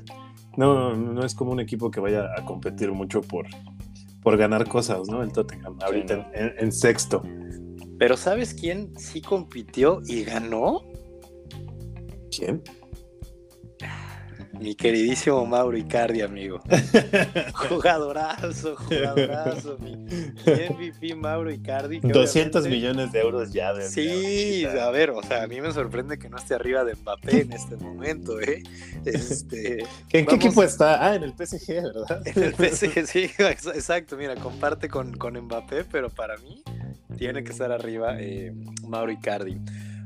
no, 0.58 0.96
no 0.96 1.26
es 1.26 1.36
como 1.36 1.52
un 1.52 1.60
equipo 1.60 1.92
que 1.92 2.00
vaya 2.00 2.30
a 2.38 2.46
competir 2.46 2.92
mucho 2.92 3.22
por, 3.22 3.46
por 4.22 4.38
ganar 4.38 4.68
cosas, 4.68 5.08
¿no? 5.10 5.22
El 5.24 5.32
Tottenham, 5.32 5.78
ahorita 5.82 6.32
en 6.34 6.72
sexto. 6.72 7.24
Pero 8.00 8.18
¿sabes 8.18 8.54
quién 8.54 8.98
sí 8.98 9.22
compitió 9.22 10.02
y 10.06 10.24
ganó? 10.24 10.82
¿Quién? 12.36 12.62
Mi 14.60 14.76
queridísimo 14.76 15.46
Mauro 15.46 15.76
Icardi, 15.78 16.22
amigo. 16.22 16.62
jugadorazo, 17.54 18.76
jugadorazo. 18.76 19.78
Mi, 19.80 19.96
MVP 19.96 21.16
Mauro 21.16 21.52
Icardi. 21.52 22.00
200 22.00 22.68
millones 22.68 23.12
de 23.12 23.20
euros 23.20 23.52
ya. 23.52 23.74
De 23.74 23.90
sí, 23.90 24.66
a 24.66 24.90
ver, 24.92 25.10
o 25.10 25.24
sea, 25.24 25.44
a 25.44 25.48
mí 25.48 25.60
me 25.60 25.72
sorprende 25.72 26.20
que 26.20 26.30
no 26.30 26.38
esté 26.38 26.54
arriba 26.54 26.84
de 26.84 26.96
Mbappé 26.96 27.42
en 27.42 27.54
este 27.54 27.78
momento, 27.78 28.40
¿eh? 28.40 28.62
Este, 29.06 29.84
¿En 30.12 30.26
qué 30.26 30.36
equipo 30.36 30.64
está? 30.64 31.04
Ah, 31.04 31.16
en 31.16 31.24
el 31.24 31.34
PSG, 31.34 31.82
¿verdad? 31.82 32.22
En 32.36 32.44
el 32.44 32.54
PSG, 32.54 33.08
sí, 33.08 33.32
exacto. 33.40 34.18
Mira, 34.18 34.36
comparte 34.36 34.88
con, 34.88 35.18
con 35.18 35.36
Mbappé, 35.36 35.84
pero 35.86 36.10
para 36.10 36.38
mí 36.38 36.64
tiene 37.18 37.44
que 37.44 37.52
estar 37.52 37.72
arriba 37.72 38.18
eh, 38.20 38.54
Mauro 38.88 39.12
Icardi. 39.12 39.60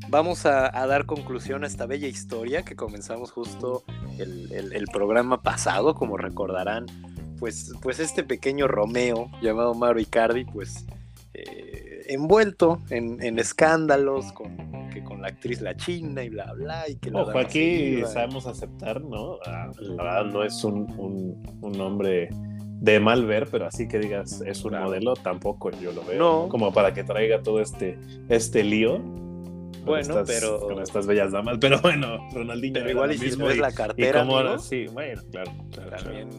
Vamos 0.10 0.46
a, 0.46 0.70
dar 0.88 1.06
conclusión 1.06 1.64
a 1.64 1.68
esta 1.68 1.86
bella 1.86 2.08
historia 2.08 2.64
que 2.64 2.76
comenzamos 2.76 3.32
justo 3.32 3.84
el, 4.18 4.86
programa 4.92 5.42
pasado, 5.42 5.96
como 5.96 6.18
recordarán. 6.18 6.86
Pues, 7.40 7.72
pues 7.82 8.00
este 8.00 8.24
pequeño 8.24 8.68
Romeo 8.68 9.30
llamado 9.42 9.76
Mauro 9.76 10.00
Icardi, 10.00 10.46
pues 10.46 10.88
eh, 11.36 12.04
envuelto 12.08 12.82
en, 12.90 13.38
escándalos 13.38 14.32
con, 14.34 14.90
que 14.90 15.04
con 15.04 15.22
la 15.22 15.28
actriz 15.28 15.62
La 15.62 15.76
China 15.76 16.24
y 16.24 16.30
bla, 16.30 16.52
bla. 16.54 16.90
Y 16.90 16.96
que 16.96 17.12
Ojo, 17.14 17.38
aquí 17.38 18.02
sabemos 18.12 18.48
aceptar, 18.48 19.02
¿no? 19.04 19.38
Ah, 19.46 19.70
la 19.80 20.04
verdad 20.04 20.26
no 20.26 20.44
es 20.44 20.64
un, 20.64 21.42
un 21.62 21.82
hombre 21.82 22.30
de 22.80 23.00
mal 23.00 23.26
ver, 23.26 23.48
pero 23.52 23.66
así 23.66 23.88
que 23.88 24.00
digas 24.00 24.42
es 24.42 24.64
un 24.64 24.74
modelo, 24.74 25.16
tampoco 25.16 25.72
yo 25.72 25.92
lo 25.92 26.04
veo. 26.04 26.48
Como 26.50 26.72
para 26.74 26.94
que 26.94 27.04
traiga 27.04 27.42
todo 27.42 27.60
este, 27.60 27.98
este 28.30 28.64
lío. 28.64 29.02
Bueno, 29.88 30.24
pero. 30.26 30.60
Con 30.60 30.82
estas 30.82 31.08
bellas 31.08 31.32
damas. 31.32 31.58
Pero 31.62 31.80
bueno, 31.82 32.30
Ronaldinho. 32.32 32.74
Pero 32.74 32.90
igual 32.90 33.14
y 33.14 33.18
si 33.18 33.36
la 33.36 33.72
cartera. 33.72 34.60
sí, 34.60 34.86
bueno, 34.88 35.22
claro. 35.32 35.52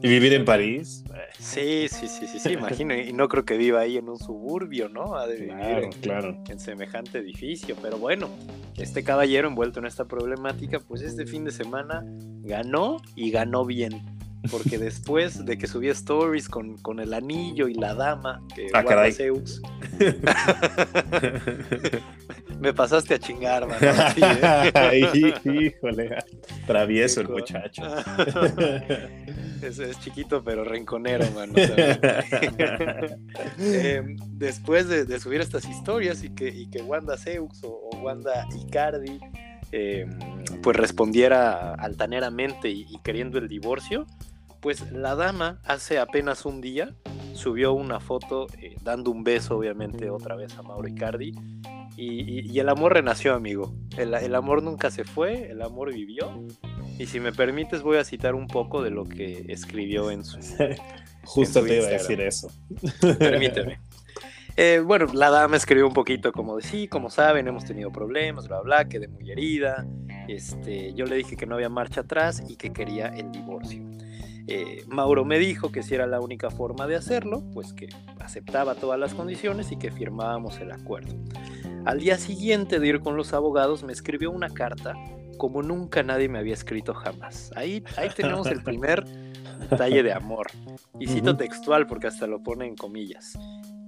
Y 0.03 0.09
vivir 0.09 0.35
en 0.35 0.45
París. 0.45 1.05
Sí, 1.39 1.87
sí, 1.89 2.07
sí, 2.07 2.27
sí, 2.27 2.39
sí, 2.39 2.53
imagino. 2.53 2.95
Y 2.95 3.13
no 3.13 3.29
creo 3.29 3.45
que 3.45 3.57
viva 3.57 3.81
ahí 3.81 3.97
en 3.97 4.09
un 4.09 4.19
suburbio, 4.19 4.89
¿no? 4.89 5.17
Ha 5.17 5.27
de 5.27 5.37
vivir 5.37 5.91
claro, 6.01 6.37
en 6.49 6.61
semejante 6.61 7.19
edificio. 7.19 7.77
Pero 7.83 7.99
bueno, 7.99 8.29
este 8.77 9.03
caballero 9.03 9.49
envuelto 9.49 9.81
en 9.81 9.87
esta 9.87 10.05
problemática, 10.07 10.81
pues 10.81 11.03
este 11.03 11.27
fin 11.27 11.45
de 11.45 11.51
semana 11.51 12.05
ganó 12.43 12.99
y 13.17 13.31
ganó 13.31 13.65
bien 13.65 14.19
porque 14.51 14.79
después 14.79 15.45
de 15.45 15.59
que 15.59 15.67
subí 15.67 15.89
stories 15.89 16.49
con, 16.49 16.79
con 16.79 17.01
el 17.01 17.13
anillo 17.13 17.69
y 17.69 17.75
la 17.75 17.95
dama 17.95 18.41
que 18.55 18.69
ah, 18.73 18.85
Zeus, 19.13 19.61
me 22.61 22.73
pasaste 22.73 23.15
a 23.15 23.19
chingar, 23.19 23.67
man. 23.67 23.79
¿eh? 23.81 25.41
híjole, 25.45 26.17
travieso 26.67 27.21
el 27.21 27.29
muchacho. 27.29 27.83
es, 29.63 29.79
es, 29.79 30.01
chiquito 30.01 30.43
pero 30.43 30.65
renconero, 30.65 31.27
man. 31.33 31.53
Em, 33.59 34.17
después 34.29 34.89
de, 34.89 35.21
subir 35.21 35.41
estas 35.41 35.65
historias 35.65 36.23
y 36.23 36.31
que, 36.31 36.49
y 36.49 36.69
que 36.69 36.83
Wanda 36.83 37.17
Zeus 37.17 37.63
o, 37.63 37.91
Wanda 38.03 38.47
Icardi 38.57 39.21
em, 39.73 40.19
pues 40.63 40.77
respondiera 40.77 41.75
altaneramente 41.75 42.71
y, 42.71 42.99
queriendo 43.03 43.39
el 43.39 43.49
divorcio, 43.49 44.07
pues 44.61 44.91
la 44.93 45.15
dama 45.15 45.61
hace 45.65 45.99
apenas 45.99 46.45
un 46.45 46.61
día 46.61 46.95
subió 47.35 47.73
una 47.73 48.01
foto 48.01 48.47
eh, 48.61 48.77
dando 48.83 49.11
un 49.11 49.25
beso, 49.25 49.57
obviamente, 49.57 50.11
otra 50.11 50.35
vez 50.35 50.57
a 50.59 50.63
Mauro 50.63 50.89
Icardi. 50.89 51.35
Y, 51.97 52.57
el 52.59 52.69
amor 52.69 52.95
renació, 52.95 53.35
amigo. 53.35 53.75
El, 53.97 54.35
amor 54.37 54.63
nunca 54.63 54.91
se 54.91 55.03
fue, 55.03 55.51
el 55.51 55.63
amor 55.63 55.93
vivió. 55.93 56.47
Y 56.97 57.07
si 57.07 57.19
me 57.19 57.33
permites, 57.33 57.83
voy 57.83 57.97
a 57.97 58.05
citar 58.05 58.37
un 58.37 58.47
poco 58.47 58.83
de 58.83 58.91
lo 58.91 59.05
que 59.05 59.47
escribió 59.49 60.11
en 60.13 60.25
su. 60.25 60.39
Justo 61.25 61.63
te 61.63 61.77
iba 61.77 61.87
a 61.87 61.91
decir 61.91 62.21
eso. 62.21 62.51
Permíteme. 63.19 63.81
Eh, 64.61 64.81
bueno, 64.85 65.07
la 65.13 65.31
dama 65.31 65.57
escribió 65.57 65.87
un 65.87 65.93
poquito 65.93 66.33
como 66.33 66.57
de 66.57 66.65
sí, 66.65 66.89
como 66.89 67.11
saben, 67.11 67.47
hemos 67.47 67.65
tenido 67.65 67.93
problemas, 67.93 68.49
bla, 68.49 68.61
bla, 68.61 68.89
quedé 68.89 69.07
muy 69.07 69.31
herida. 69.31 69.87
Este, 70.27 70.93
yo 70.95 71.07
le 71.07 71.15
dije 71.15 71.37
que 71.37 71.47
no 71.47 71.55
había 71.55 71.69
marcha 71.69 72.01
atrás 72.01 72.43
y 72.49 72.57
que 72.57 72.73
quería 72.73 73.07
el 73.07 73.31
divorcio. 73.31 73.88
Eh, 74.51 74.85
Mauro 74.89 75.27
me 75.27 75.39
dijo 75.39 75.71
que 75.71 75.83
si 75.83 75.95
era 75.95 76.07
la 76.07 76.21
única 76.21 76.51
forma 76.51 76.87
de 76.87 76.97
hacerlo, 76.97 77.45
pues 77.53 77.75
que 77.75 77.89
aceptaba 78.19 78.75
todas 78.75 78.99
las 78.99 79.13
condiciones 79.13 79.71
y 79.73 79.77
que 79.77 79.91
firmábamos 79.91 80.59
el 80.61 80.73
acuerdo. 80.73 81.15
Al 81.85 82.01
día 82.01 82.17
siguiente 82.17 82.81
de 82.81 82.89
ir 82.89 83.01
con 83.01 83.17
los 83.17 83.35
abogados 83.35 83.85
me 83.85 83.93
escribió 83.93 84.31
una 84.31 84.49
carta 84.49 84.95
como 85.37 85.63
nunca 85.63 86.03
nadie 86.03 86.29
me 86.29 86.39
había 86.39 86.55
escrito 86.55 86.93
jamás. 86.95 87.51
Ahí, 87.55 87.85
ahí 87.97 88.09
tenemos 88.15 88.47
el 88.49 88.63
primer 88.63 89.05
detalle 89.71 90.03
de 90.03 90.13
amor. 90.13 90.49
Y 90.99 91.07
cito 91.07 91.37
textual 91.37 91.87
porque 91.87 92.09
hasta 92.09 92.27
lo 92.27 92.43
pone 92.43 92.67
en 92.67 92.75
comillas. 92.75 93.39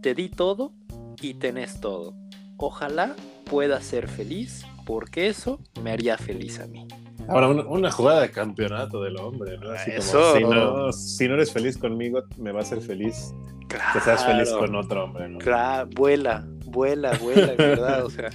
Te 0.03 0.15
di 0.15 0.29
todo 0.29 0.73
y 1.21 1.35
tenés 1.35 1.81
todo. 1.81 2.15
Ojalá 2.57 3.17
pueda 3.45 3.81
ser 3.81 4.09
feliz 4.09 4.65
porque 4.87 5.27
eso 5.27 5.61
me 5.83 5.91
haría 5.91 6.17
feliz 6.17 6.61
a 6.61 6.67
mí. 6.67 6.87
Ahora, 7.31 7.49
una, 7.49 7.91
jugada 7.93 8.22
de 8.22 8.31
campeonato 8.31 9.03
del 9.03 9.16
hombre, 9.16 9.57
¿no? 9.59 9.70
Así 9.70 9.93
Eso. 9.93 10.35
Como, 10.35 10.93
si 10.93 11.28
no, 11.28 11.35
eres 11.35 11.53
feliz 11.53 11.78
conmigo, 11.78 12.22
me 12.37 12.51
va 12.51 12.61
a 12.61 12.64
ser 12.64 12.81
feliz 12.81 13.33
que 13.68 14.01
seas 14.01 14.24
feliz 14.26 14.51
con 14.51 14.74
otro 14.74 15.05
hombre, 15.05 15.28
¿no? 15.28 15.39
Claro, 15.39 15.89
vuela, 15.95 16.45
vuela, 16.66 17.16
vuela, 17.18 17.55
verdad. 17.57 18.05
O 18.05 18.11
sea, 18.11 18.31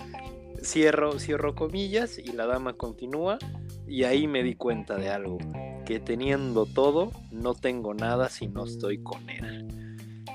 cierro, 0.63 1.19
cierro 1.19 1.55
comillas 1.55 2.17
y 2.17 2.31
la 2.31 2.45
dama 2.45 2.73
continúa. 2.73 3.37
Y 3.85 4.03
ahí 4.03 4.27
me 4.27 4.43
di 4.43 4.55
cuenta 4.55 4.95
de 4.95 5.09
algo: 5.09 5.39
que 5.85 5.99
teniendo 5.99 6.65
todo, 6.65 7.11
no 7.31 7.53
tengo 7.53 7.93
nada 7.93 8.29
si 8.29 8.47
no 8.47 8.63
estoy 8.63 9.03
con 9.03 9.29
él. 9.29 9.67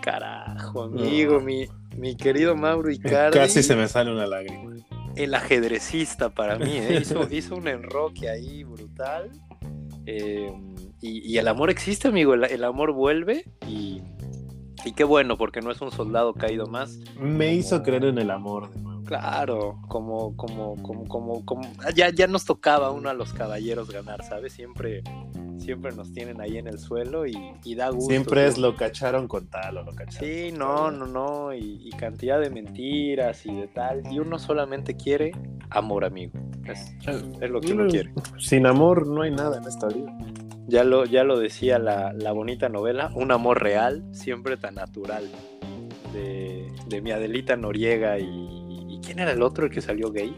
Carajo, 0.02 0.82
amigo, 0.82 1.40
mi, 1.40 1.66
mi 1.96 2.14
querido 2.14 2.54
Mauro 2.56 2.90
Icardi. 2.90 3.38
Casi 3.38 3.62
se 3.62 3.74
me 3.74 3.88
sale 3.88 4.12
una 4.12 4.26
lágrima 4.26 4.70
el 5.16 5.34
ajedrecista 5.34 6.30
para 6.30 6.58
mí, 6.58 6.72
¿eh? 6.76 7.02
hizo, 7.30 7.56
un 7.56 7.68
enroque 7.68 8.28
ahí 8.28 8.64
brutal. 8.64 9.30
Eh, 10.06 10.52
y, 11.02 11.38
el 11.38 11.48
amor 11.48 11.70
existe, 11.70 12.08
amigo, 12.08 12.34
el, 12.34 12.64
amor 12.64 12.92
vuelve 12.92 13.44
y, 13.66 14.02
y, 14.84 14.92
qué 14.92 15.04
bueno, 15.04 15.38
porque 15.38 15.60
no 15.60 15.70
es 15.70 15.80
un 15.80 15.90
soldado 15.90 16.34
caído 16.34 16.66
más. 16.66 16.98
Me 17.18 17.54
hizo 17.54 17.82
creer 17.82 18.04
en 18.04 18.18
el 18.18 18.30
amor 18.30 18.70
Claro, 19.10 19.80
como, 19.88 20.36
como, 20.36 20.80
como, 20.84 21.08
como, 21.08 21.44
como, 21.44 21.62
ya, 21.96 22.10
ya 22.10 22.28
nos 22.28 22.44
tocaba 22.44 22.92
uno 22.92 23.08
a 23.08 23.12
los 23.12 23.32
caballeros 23.32 23.90
ganar, 23.90 24.22
¿sabes? 24.22 24.52
Siempre 24.52 25.02
siempre 25.70 25.92
nos 25.92 26.12
tienen 26.12 26.40
ahí 26.40 26.58
en 26.58 26.66
el 26.66 26.80
suelo 26.80 27.24
y, 27.26 27.32
da 27.76 27.90
gusto. 27.90 28.10
Siempre 28.10 28.44
es 28.44 28.58
lo 28.58 28.74
cacharon 28.74 29.28
con 29.28 29.46
tal 29.46 29.76
o 29.76 29.84
lo 29.84 29.92
cacharon. 29.92 30.28
Sí, 30.28 30.50
no, 30.50 30.90
no, 30.90 31.06
no, 31.06 31.54
y, 31.54 31.88
cantidad 31.96 32.40
de 32.40 32.50
mentiras 32.50 33.46
y 33.46 33.54
de 33.54 33.68
tal. 33.68 34.02
Y 34.10 34.18
uno 34.18 34.40
solamente 34.40 34.96
quiere 34.96 35.30
amor, 35.68 36.04
amigo. 36.04 36.32
Es, 36.64 36.92
lo 37.40 37.60
que 37.60 37.72
uno 37.72 37.86
quiere. 37.86 38.12
Sin 38.36 38.66
amor 38.66 39.06
no 39.06 39.22
hay 39.22 39.30
nada 39.30 39.58
en 39.58 39.64
esta 39.68 39.86
vida. 39.86 40.12
Ya 40.66 40.82
lo, 40.82 41.04
ya 41.04 41.22
lo 41.22 41.38
decía 41.38 41.78
la, 41.78 42.32
bonita 42.32 42.68
novela, 42.68 43.12
un 43.14 43.30
amor 43.30 43.62
real, 43.62 44.04
siempre 44.10 44.56
tan 44.56 44.74
natural. 44.74 45.30
De, 46.12 46.66
de 46.88 47.00
mi 47.00 47.12
Adelita 47.12 47.54
Noriega 47.54 48.18
y, 48.18 48.24
y 48.88 49.00
¿quién 49.04 49.20
era 49.20 49.30
el 49.30 49.42
otro 49.42 49.66
el 49.66 49.70
que 49.70 49.80
salió 49.80 50.10
gay? 50.10 50.34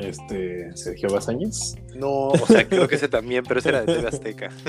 Este 0.00 0.76
Sergio 0.76 1.08
Bazañez. 1.10 1.74
No, 1.94 2.28
o 2.28 2.46
sea, 2.46 2.68
creo 2.68 2.86
que 2.86 2.96
ese 2.96 3.08
también, 3.08 3.44
pero 3.46 3.60
ese 3.60 3.70
era 3.70 3.80
de 3.82 3.94
TV 3.94 4.08
Azteca. 4.08 4.50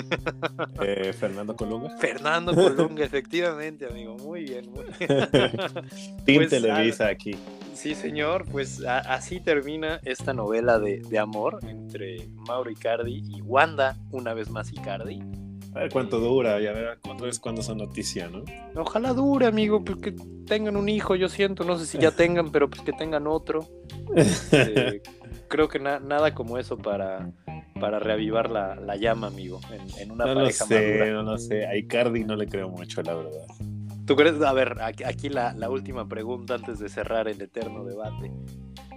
Eh, 0.82 1.13
Fernando 1.13 1.55
Colunga. 1.55 1.89
Fernando 1.97 2.53
Colunga, 2.53 3.03
efectivamente, 3.03 3.86
amigo. 3.86 4.15
Muy 4.17 4.43
bien, 4.43 4.70
muy 4.72 4.86
bien. 4.97 5.28
Team 6.26 6.38
pues, 6.38 6.49
Televisa 6.49 7.07
aquí. 7.07 7.36
Sí, 7.74 7.95
señor, 7.95 8.45
pues 8.49 8.82
así 8.86 9.39
termina 9.39 9.99
esta 10.05 10.34
novela 10.34 10.80
de, 10.80 10.99
de, 10.99 11.20
amor 11.20 11.59
entre 11.63 12.30
Mauro 12.47 12.72
Icardi 12.72 13.24
y 13.28 13.41
Wanda, 13.41 13.97
una 14.11 14.34
vez 14.34 14.49
más 14.49 14.72
Icardi. 14.72 15.22
A 15.76 15.80
ver 15.80 15.91
cuánto 15.91 16.20
dura 16.20 16.59
y 16.59 16.67
a 16.67 16.72
ver 16.72 16.97
cuánto 17.01 17.28
es 17.28 17.39
cuando 17.39 17.61
son 17.61 17.78
noticia, 17.78 18.28
¿no? 18.28 18.43
Ojalá 18.76 19.13
dure, 19.13 19.45
amigo, 19.45 19.84
pues 19.84 19.97
que 19.99 20.15
tengan 20.45 20.76
un 20.76 20.89
hijo, 20.89 21.15
yo 21.15 21.30
siento, 21.30 21.63
no 21.63 21.78
sé 21.78 21.86
si 21.86 21.97
ya 21.99 22.11
tengan, 22.11 22.51
pero 22.51 22.70
pues 22.70 22.82
que 22.82 22.93
tengan 22.93 23.28
otro. 23.28 23.65
Este, 24.15 25.03
creo 25.47 25.67
que 25.67 25.78
nada 25.78 26.34
como 26.34 26.57
eso 26.57 26.80
para, 26.80 27.30
para 27.80 27.99
reavivar 27.99 28.49
la, 28.49 28.95
llama, 28.95 29.28
amigo, 29.28 29.59
en, 29.99 30.11
una 30.11 30.26
no 30.26 30.34
pareja 30.34 30.63
lo 30.63 30.67
sé, 30.67 31.11
No 31.11 31.24
lo 31.24 31.38
sé, 31.38 31.67
a 31.67 31.78
Icardi 31.78 32.24
no 32.24 32.36
le 32.36 32.47
creo 32.47 32.70
mucho, 32.70 33.03
la 33.03 33.13
verdad. 33.13 33.45
¿Tú 34.07 34.15
crees? 34.15 34.41
A 34.41 34.53
ver, 34.53 34.78
aquí 34.82 35.30
la, 35.30 35.53
la 35.53 35.70
última 35.70 36.07
pregunta 36.07 36.55
antes 36.55 36.80
de 36.80 36.89
cerrar 36.89 37.28
el 37.28 37.39
eterno 37.39 37.84
debate. 37.84 38.32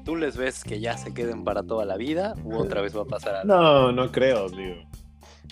¿Tú 0.05 0.17
les 0.17 0.37
ves 0.37 0.65
que 0.65 0.81
ya 0.81 0.97
se 0.97 1.13
queden 1.15 1.45
para 1.45 1.63
toda 1.63 1.85
la 1.85 1.97
vida 1.97 2.35
o 2.45 2.57
otra 2.57 2.81
vez 2.81 2.97
va 2.97 3.03
a 3.03 3.07
pasar 3.07 3.37
algo? 3.37 3.55
No, 3.55 3.93
no 3.93 4.11
creo, 4.11 4.49
digo. 4.49 4.83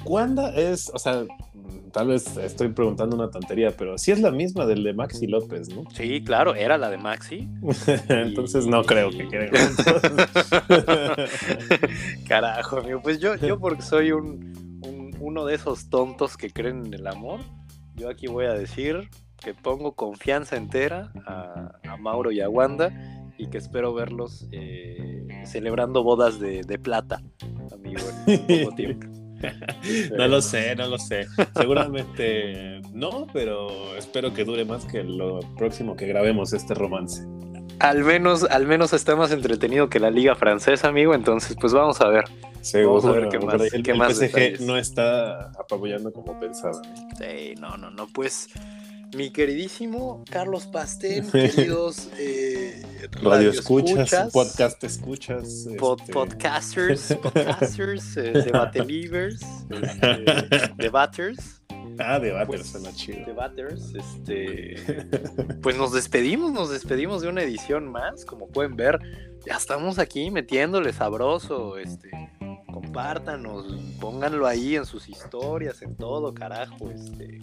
Wanda 0.04 0.54
es, 0.54 0.90
o 0.94 0.98
sea, 0.98 1.24
tal 1.92 2.08
vez 2.08 2.36
estoy 2.36 2.68
preguntando 2.68 3.16
una 3.16 3.30
tontería, 3.30 3.70
pero 3.76 3.98
sí 3.98 4.12
es 4.12 4.20
la 4.20 4.30
misma 4.30 4.66
del 4.66 4.82
de 4.82 4.94
Maxi 4.94 5.26
López, 5.26 5.68
¿no? 5.74 5.84
Sí, 5.90 6.22
claro, 6.24 6.54
era 6.54 6.78
la 6.78 6.90
de 6.90 6.98
Maxi. 6.98 7.48
Entonces 8.08 8.66
no 8.66 8.82
creo 8.84 9.10
que 9.10 9.28
queden 9.28 9.50
Carajo, 12.28 12.78
amigo, 12.78 13.00
pues 13.02 13.20
yo, 13.20 13.36
yo 13.36 13.58
porque 13.58 13.82
soy 13.82 14.12
un, 14.12 15.16
uno 15.20 15.44
de 15.44 15.54
esos 15.54 15.90
tontos 15.90 16.36
que 16.36 16.50
creen 16.50 16.86
en 16.86 16.94
el 16.94 17.06
amor, 17.06 17.40
yo 17.94 18.08
aquí 18.08 18.26
voy 18.26 18.46
a 18.46 18.54
decir 18.54 19.10
que 19.42 19.54
pongo 19.54 19.94
confianza 19.94 20.56
entera 20.56 21.12
a, 21.26 21.96
Mauro 21.98 22.30
y 22.30 22.40
a 22.40 22.48
Wanda 22.48 22.92
y 23.36 23.48
que 23.48 23.58
espero 23.58 23.92
verlos 23.92 24.46
eh, 24.52 25.26
celebrando 25.44 26.02
bodas 26.02 26.40
de, 26.40 26.62
de 26.62 26.78
plata, 26.78 27.22
amigo, 27.72 28.00
en 28.26 28.64
poco 28.64 28.74
tiempo. 28.76 29.19
no 30.16 30.28
lo 30.28 30.40
sé, 30.42 30.74
no 30.76 30.86
lo 30.88 30.98
sé. 30.98 31.26
Seguramente 31.56 32.80
no, 32.92 33.26
pero 33.32 33.96
espero 33.96 34.32
que 34.34 34.44
dure 34.44 34.64
más 34.64 34.84
que 34.84 35.02
lo 35.04 35.40
próximo 35.56 35.96
que 35.96 36.06
grabemos 36.06 36.52
este 36.52 36.74
romance. 36.74 37.24
al 37.78 38.04
menos, 38.04 38.44
al 38.44 38.66
menos 38.66 38.92
está 38.92 39.16
más 39.16 39.32
entretenido 39.32 39.88
que 39.88 40.00
la 40.00 40.10
liga 40.10 40.34
francesa, 40.34 40.88
amigo. 40.88 41.14
Entonces, 41.14 41.56
pues 41.60 41.72
vamos 41.72 42.00
a 42.00 42.08
ver. 42.08 42.24
Seguro, 42.60 43.00
Vamos 43.00 43.16
a 43.16 43.20
ver 43.20 43.28
qué 43.30 43.38
más- 43.38 43.72
el, 43.72 43.82
qué 43.82 43.90
el 43.92 43.96
más 43.98 44.12
PSG 44.12 44.20
detalles. 44.20 44.60
no 44.60 44.76
está 44.76 45.46
apabullando 45.58 46.12
como 46.12 46.38
pensaba. 46.38 46.80
Sí, 47.18 47.54
no, 47.58 47.76
no, 47.78 47.90
no, 47.90 48.06
pues 48.08 48.48
mi 49.16 49.30
queridísimo 49.30 50.24
Carlos 50.30 50.66
Pastén, 50.66 51.30
queridos 51.32 52.08
eh, 52.18 52.82
Radio 53.22 53.50
escuchas, 53.50 54.10
radioescuchas, 54.10 54.32
podcast 54.32 54.84
escuchas. 54.84 55.66
pod- 55.78 56.00
este, 56.00 56.12
podcasters, 56.12 57.16
podcasters, 57.22 58.16
eh, 58.16 58.32
debatelivers, 58.44 59.40
este, 59.70 60.68
debaters, 60.76 61.56
Ah, 62.02 62.18
debate, 62.18 62.46
pues, 62.46 62.66
suena 62.66 62.92
chido. 62.94 63.26
debaters, 63.26 63.92
este, 63.94 64.76
pues 65.60 65.76
nos 65.76 65.92
despedimos, 65.92 66.50
nos 66.52 66.70
despedimos 66.70 67.20
de 67.20 67.28
una 67.28 67.42
edición 67.42 67.88
más, 67.90 68.24
como 68.24 68.48
pueden 68.48 68.74
ver, 68.76 68.98
ya 69.44 69.56
estamos 69.56 69.98
aquí 69.98 70.30
metiéndole 70.30 70.94
sabroso, 70.94 71.76
este, 71.76 72.10
compártanos, 72.70 73.66
pónganlo 74.00 74.46
ahí 74.46 74.76
en 74.76 74.86
sus 74.86 75.08
historias, 75.08 75.82
en 75.82 75.96
todo, 75.96 76.32
carajo, 76.34 76.90
este, 76.90 77.40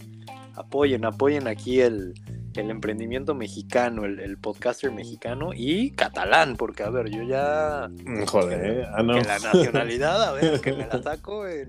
apoyen, 0.55 1.05
apoyen 1.05 1.47
aquí 1.47 1.81
el, 1.81 2.13
el 2.55 2.69
emprendimiento 2.69 3.35
mexicano, 3.35 4.05
el, 4.05 4.19
el 4.19 4.37
podcaster 4.37 4.91
mexicano 4.91 5.51
y 5.53 5.91
catalán, 5.91 6.55
porque 6.57 6.83
a 6.83 6.89
ver, 6.89 7.09
yo 7.09 7.23
ya, 7.23 7.89
Joder, 8.27 8.65
¿eh? 8.65 8.87
ah, 8.93 9.03
no. 9.03 9.15
que 9.15 9.23
la 9.23 9.39
nacionalidad, 9.39 10.23
a 10.23 10.31
ver, 10.33 10.61
que 10.61 10.73
me 10.73 10.87
la 10.87 11.01
saco 11.01 11.47
en 11.47 11.67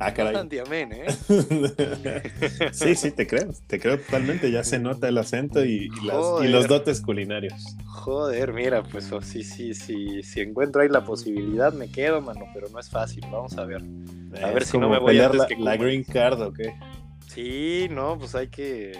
Ah, 0.00 0.14
caray. 0.14 0.36
¿eh? 0.52 1.06
sí, 2.72 2.94
sí, 2.94 3.10
te 3.10 3.26
creo, 3.26 3.48
te 3.66 3.80
creo 3.80 3.98
totalmente. 3.98 4.50
Ya 4.50 4.62
se 4.64 4.78
nota 4.78 5.08
el 5.08 5.18
acento 5.18 5.64
y, 5.64 5.86
y 5.86 5.88
las- 6.06 6.16
y 6.16 6.20
Joder. 6.20 6.50
los 6.50 6.68
dotes 6.68 7.00
culinarios. 7.00 7.76
Joder, 7.86 8.52
mira, 8.52 8.82
pues 8.82 9.10
oh, 9.12 9.20
sí, 9.20 9.42
sí, 9.42 9.74
sí, 9.74 10.22
si 10.22 10.40
encuentro 10.40 10.82
ahí 10.82 10.88
la 10.88 11.04
posibilidad 11.04 11.72
me 11.72 11.90
quedo, 11.90 12.20
mano, 12.20 12.46
pero 12.54 12.68
no 12.68 12.78
es 12.78 12.88
fácil, 12.88 13.24
vamos 13.30 13.56
a 13.58 13.64
ver. 13.64 13.82
A 14.42 14.50
ver 14.50 14.64
si 14.64 14.78
no 14.78 14.88
me 14.88 14.98
voy 14.98 15.18
antes 15.18 15.38
la, 15.38 15.46
que 15.46 15.56
la 15.56 15.76
green 15.76 16.04
card 16.04 16.40
o 16.40 16.52
qué. 16.52 16.74
Sí, 17.26 17.88
no, 17.90 18.18
pues 18.18 18.34
hay 18.34 18.48
que... 18.48 18.92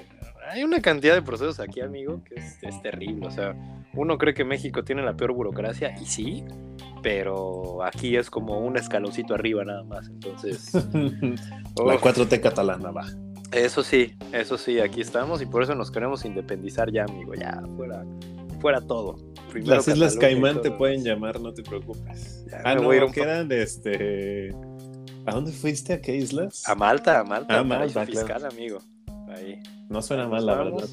Hay 0.51 0.65
una 0.65 0.81
cantidad 0.81 1.15
de 1.15 1.23
procesos 1.23 1.61
aquí, 1.61 1.81
amigo, 1.81 2.23
que 2.25 2.37
es, 2.37 2.59
es 2.63 2.81
terrible. 2.83 3.27
O 3.27 3.31
sea, 3.31 3.55
uno 3.93 4.17
cree 4.17 4.33
que 4.33 4.45
México 4.45 4.83
tiene 4.83 5.03
la 5.03 5.15
peor 5.15 5.33
burocracia, 5.33 5.95
y 6.01 6.07
sí, 6.07 6.45
pero 7.03 7.83
aquí 7.85 8.17
es 8.17 8.31
como 8.31 8.59
un 8.59 8.77
escaloncito 8.77 9.35
arriba 9.35 9.65
nada 9.65 9.83
más. 9.85 10.09
Entonces, 10.09 10.73
la 10.95 11.95
uf, 11.95 12.03
4T 12.03 12.41
catalana 12.41 12.91
va. 12.91 13.07
eso 13.53 13.83
sí, 13.83 14.15
eso 14.33 14.59
sí, 14.59 14.81
aquí 14.81 15.01
estamos 15.01 15.41
y 15.43 15.47
por 15.47 15.63
eso 15.63 15.75
nos 15.75 15.91
queremos 15.91 16.25
independizar 16.25 16.91
ya, 16.93 17.05
amigo, 17.05 17.35
ya, 17.35 17.63
fuera, 17.77 18.05
fuera 18.61 18.81
todo. 18.81 19.17
Primero 19.51 19.77
Las 19.77 19.89
Islas 19.89 20.17
Caimán 20.17 20.61
te 20.61 20.71
pueden 20.71 21.03
llamar, 21.03 21.41
no 21.41 21.55
te 21.55 21.63
preocupes. 21.63 22.45
Ya 22.51 22.61
Ah, 22.65 22.75
no, 22.75 22.91
a 22.91 23.05
un 23.05 23.13
quedan 23.13 23.49
de 23.49 23.63
este. 23.63 24.51
¿A 25.25 25.33
dónde 25.33 25.53
fuiste? 25.53 25.93
¿A 25.95 26.01
qué 26.01 26.17
islas? 26.17 26.67
A 26.69 26.75
Malta, 26.75 27.21
a 27.21 27.25
Malta, 27.25 27.59
Ah, 27.61 27.65
paraíso 27.69 27.99
Malta, 27.99 28.07
fiscal, 28.13 28.41
claro. 28.41 28.49
amigo. 28.55 28.79
Ahí. 29.29 29.59
No 29.89 30.01
suena 30.03 30.27
mal, 30.29 30.45
la 30.47 30.55
verdad. 30.55 30.89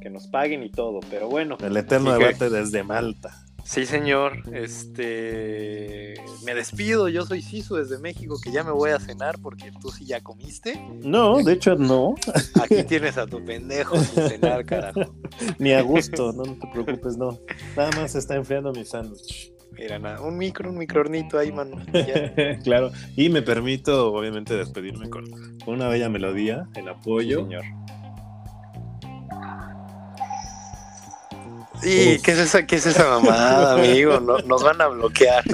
Que 0.00 0.08
nos 0.10 0.28
paguen 0.28 0.62
y 0.62 0.70
todo, 0.70 1.00
pero 1.10 1.28
bueno. 1.28 1.56
El 1.62 1.76
eterno 1.76 2.16
que- 2.16 2.24
debate 2.24 2.48
desde 2.50 2.82
Malta. 2.82 3.30
Sí, 3.64 3.86
señor. 3.86 4.42
Este. 4.52 6.14
Me 6.44 6.54
despido. 6.54 7.08
Yo 7.08 7.24
soy 7.24 7.42
Sisu 7.42 7.76
desde 7.76 7.98
México, 7.98 8.36
que 8.42 8.50
ya 8.52 8.64
me 8.64 8.72
voy 8.72 8.90
a 8.90 8.98
cenar 8.98 9.38
porque 9.40 9.70
tú 9.80 9.90
sí 9.90 10.04
ya 10.06 10.20
comiste. 10.20 10.80
No, 11.04 11.42
de 11.42 11.52
hecho 11.52 11.76
no. 11.76 12.14
Aquí 12.62 12.82
tienes 12.84 13.16
a 13.18 13.26
tu 13.26 13.44
pendejo 13.44 13.96
sin 13.98 14.28
cenar, 14.28 14.64
carajo. 14.64 15.00
Ni 15.58 15.72
a 15.72 15.82
gusto, 15.82 16.32
no, 16.32 16.42
no 16.44 16.58
te 16.58 16.66
preocupes, 16.72 17.16
no. 17.16 17.38
Nada 17.76 17.90
más 17.96 18.14
está 18.14 18.34
enfriando 18.34 18.72
mi 18.72 18.84
sándwich. 18.84 19.52
Mira, 19.72 19.98
nada, 19.98 20.20
un 20.20 20.36
micro, 20.36 20.68
un 20.70 20.76
microornito 20.76 21.38
ahí, 21.38 21.52
mano. 21.52 21.76
Claro. 22.64 22.90
Y 23.16 23.28
me 23.28 23.40
permito, 23.40 24.12
obviamente, 24.12 24.54
despedirme 24.56 25.08
con 25.08 25.24
una 25.66 25.88
bella 25.88 26.08
melodía 26.08 26.66
en 26.74 26.84
Sí, 26.84 26.90
apoyo. 26.90 27.42
señor. 27.44 27.64
¿Y 31.82 32.18
qué 32.20 32.32
es 32.32 32.38
esa, 32.38 32.66
qué 32.66 32.76
es 32.76 32.86
esa 32.86 33.08
mamada, 33.08 33.74
amigo? 33.74 34.20
No- 34.20 34.38
nos 34.38 34.62
van 34.62 34.80
a 34.80 34.88
bloquear. 34.88 35.44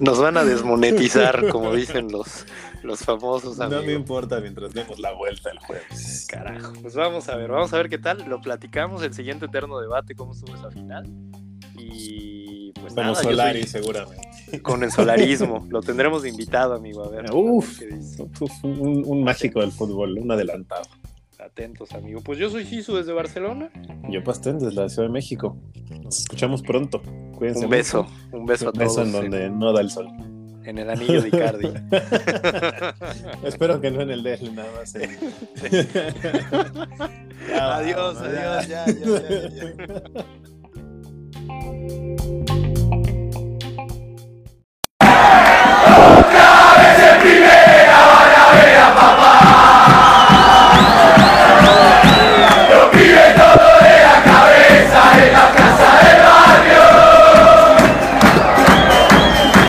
Nos 0.00 0.18
van 0.20 0.36
a 0.36 0.44
desmonetizar, 0.44 1.48
como 1.48 1.74
dicen 1.74 2.10
los, 2.12 2.44
los 2.82 3.00
famosos 3.00 3.56
no 3.58 3.68
me 3.68 3.76
amigos. 3.76 3.94
importa 3.94 4.40
mientras 4.40 4.72
demos 4.72 4.98
la 4.98 5.12
vuelta 5.12 5.50
el 5.50 5.58
jueves. 5.58 6.26
Carajo. 6.28 6.72
Pues 6.82 6.94
vamos 6.94 7.28
a 7.28 7.36
ver, 7.36 7.50
vamos 7.50 7.72
a 7.72 7.76
ver 7.78 7.88
qué 7.88 7.98
tal. 7.98 8.24
Lo 8.28 8.40
platicamos, 8.40 9.02
el 9.02 9.14
siguiente 9.14 9.46
eterno 9.46 9.78
debate, 9.80 10.14
cómo 10.14 10.32
estuvo 10.32 10.54
esa 10.54 10.70
final. 10.70 11.06
Y 11.78 12.72
pues 12.72 12.94
Como 12.94 13.02
nada, 13.10 13.14
Solari, 13.22 13.62
soy- 13.62 13.80
seguramente. 13.82 14.62
con 14.62 14.82
el 14.82 14.90
solarismo. 14.92 15.66
Lo 15.70 15.80
tendremos 15.82 16.24
invitado, 16.26 16.74
amigo. 16.74 17.04
A 17.04 17.08
ver. 17.08 17.26
Uf. 17.32 17.80
un 18.62 19.24
mágico 19.24 19.60
del 19.60 19.72
fútbol, 19.72 20.18
un 20.18 20.30
adelantado. 20.30 20.84
Atentos, 21.46 21.92
amigo. 21.92 22.20
Pues 22.22 22.38
yo 22.40 22.50
soy 22.50 22.66
Sisu 22.66 22.96
desde 22.96 23.12
Barcelona. 23.12 23.70
Yo 24.10 24.24
Pastén 24.24 24.58
desde 24.58 24.74
la 24.74 24.88
Ciudad 24.88 25.06
de 25.06 25.12
México. 25.12 25.56
Nos 26.02 26.18
escuchamos 26.18 26.60
pronto. 26.60 27.00
Cuídense. 27.38 27.66
Un 27.66 27.70
beso, 27.70 28.04
un 28.32 28.46
beso 28.46 28.68
a 28.68 28.72
todos. 28.72 28.96
Un 28.96 29.02
beso 29.02 29.02
en 29.02 29.12
donde 29.12 29.48
no 29.48 29.72
da 29.72 29.80
el 29.80 29.90
sol. 29.90 30.08
En 30.64 30.78
el 30.78 30.90
anillo 30.90 31.22
de 31.22 31.28
Icardi. 31.28 31.68
Espero 33.44 33.80
que 33.80 33.92
no 33.92 34.00
en 34.00 34.10
el 34.10 34.24
de 34.24 34.34
él, 34.34 34.56
nada 34.56 34.68
más. 34.76 34.92
Eh. 34.96 35.08
Adiós, 37.60 38.16
ah, 38.18 38.58
adiós, 38.58 38.66
ya, 38.66 38.86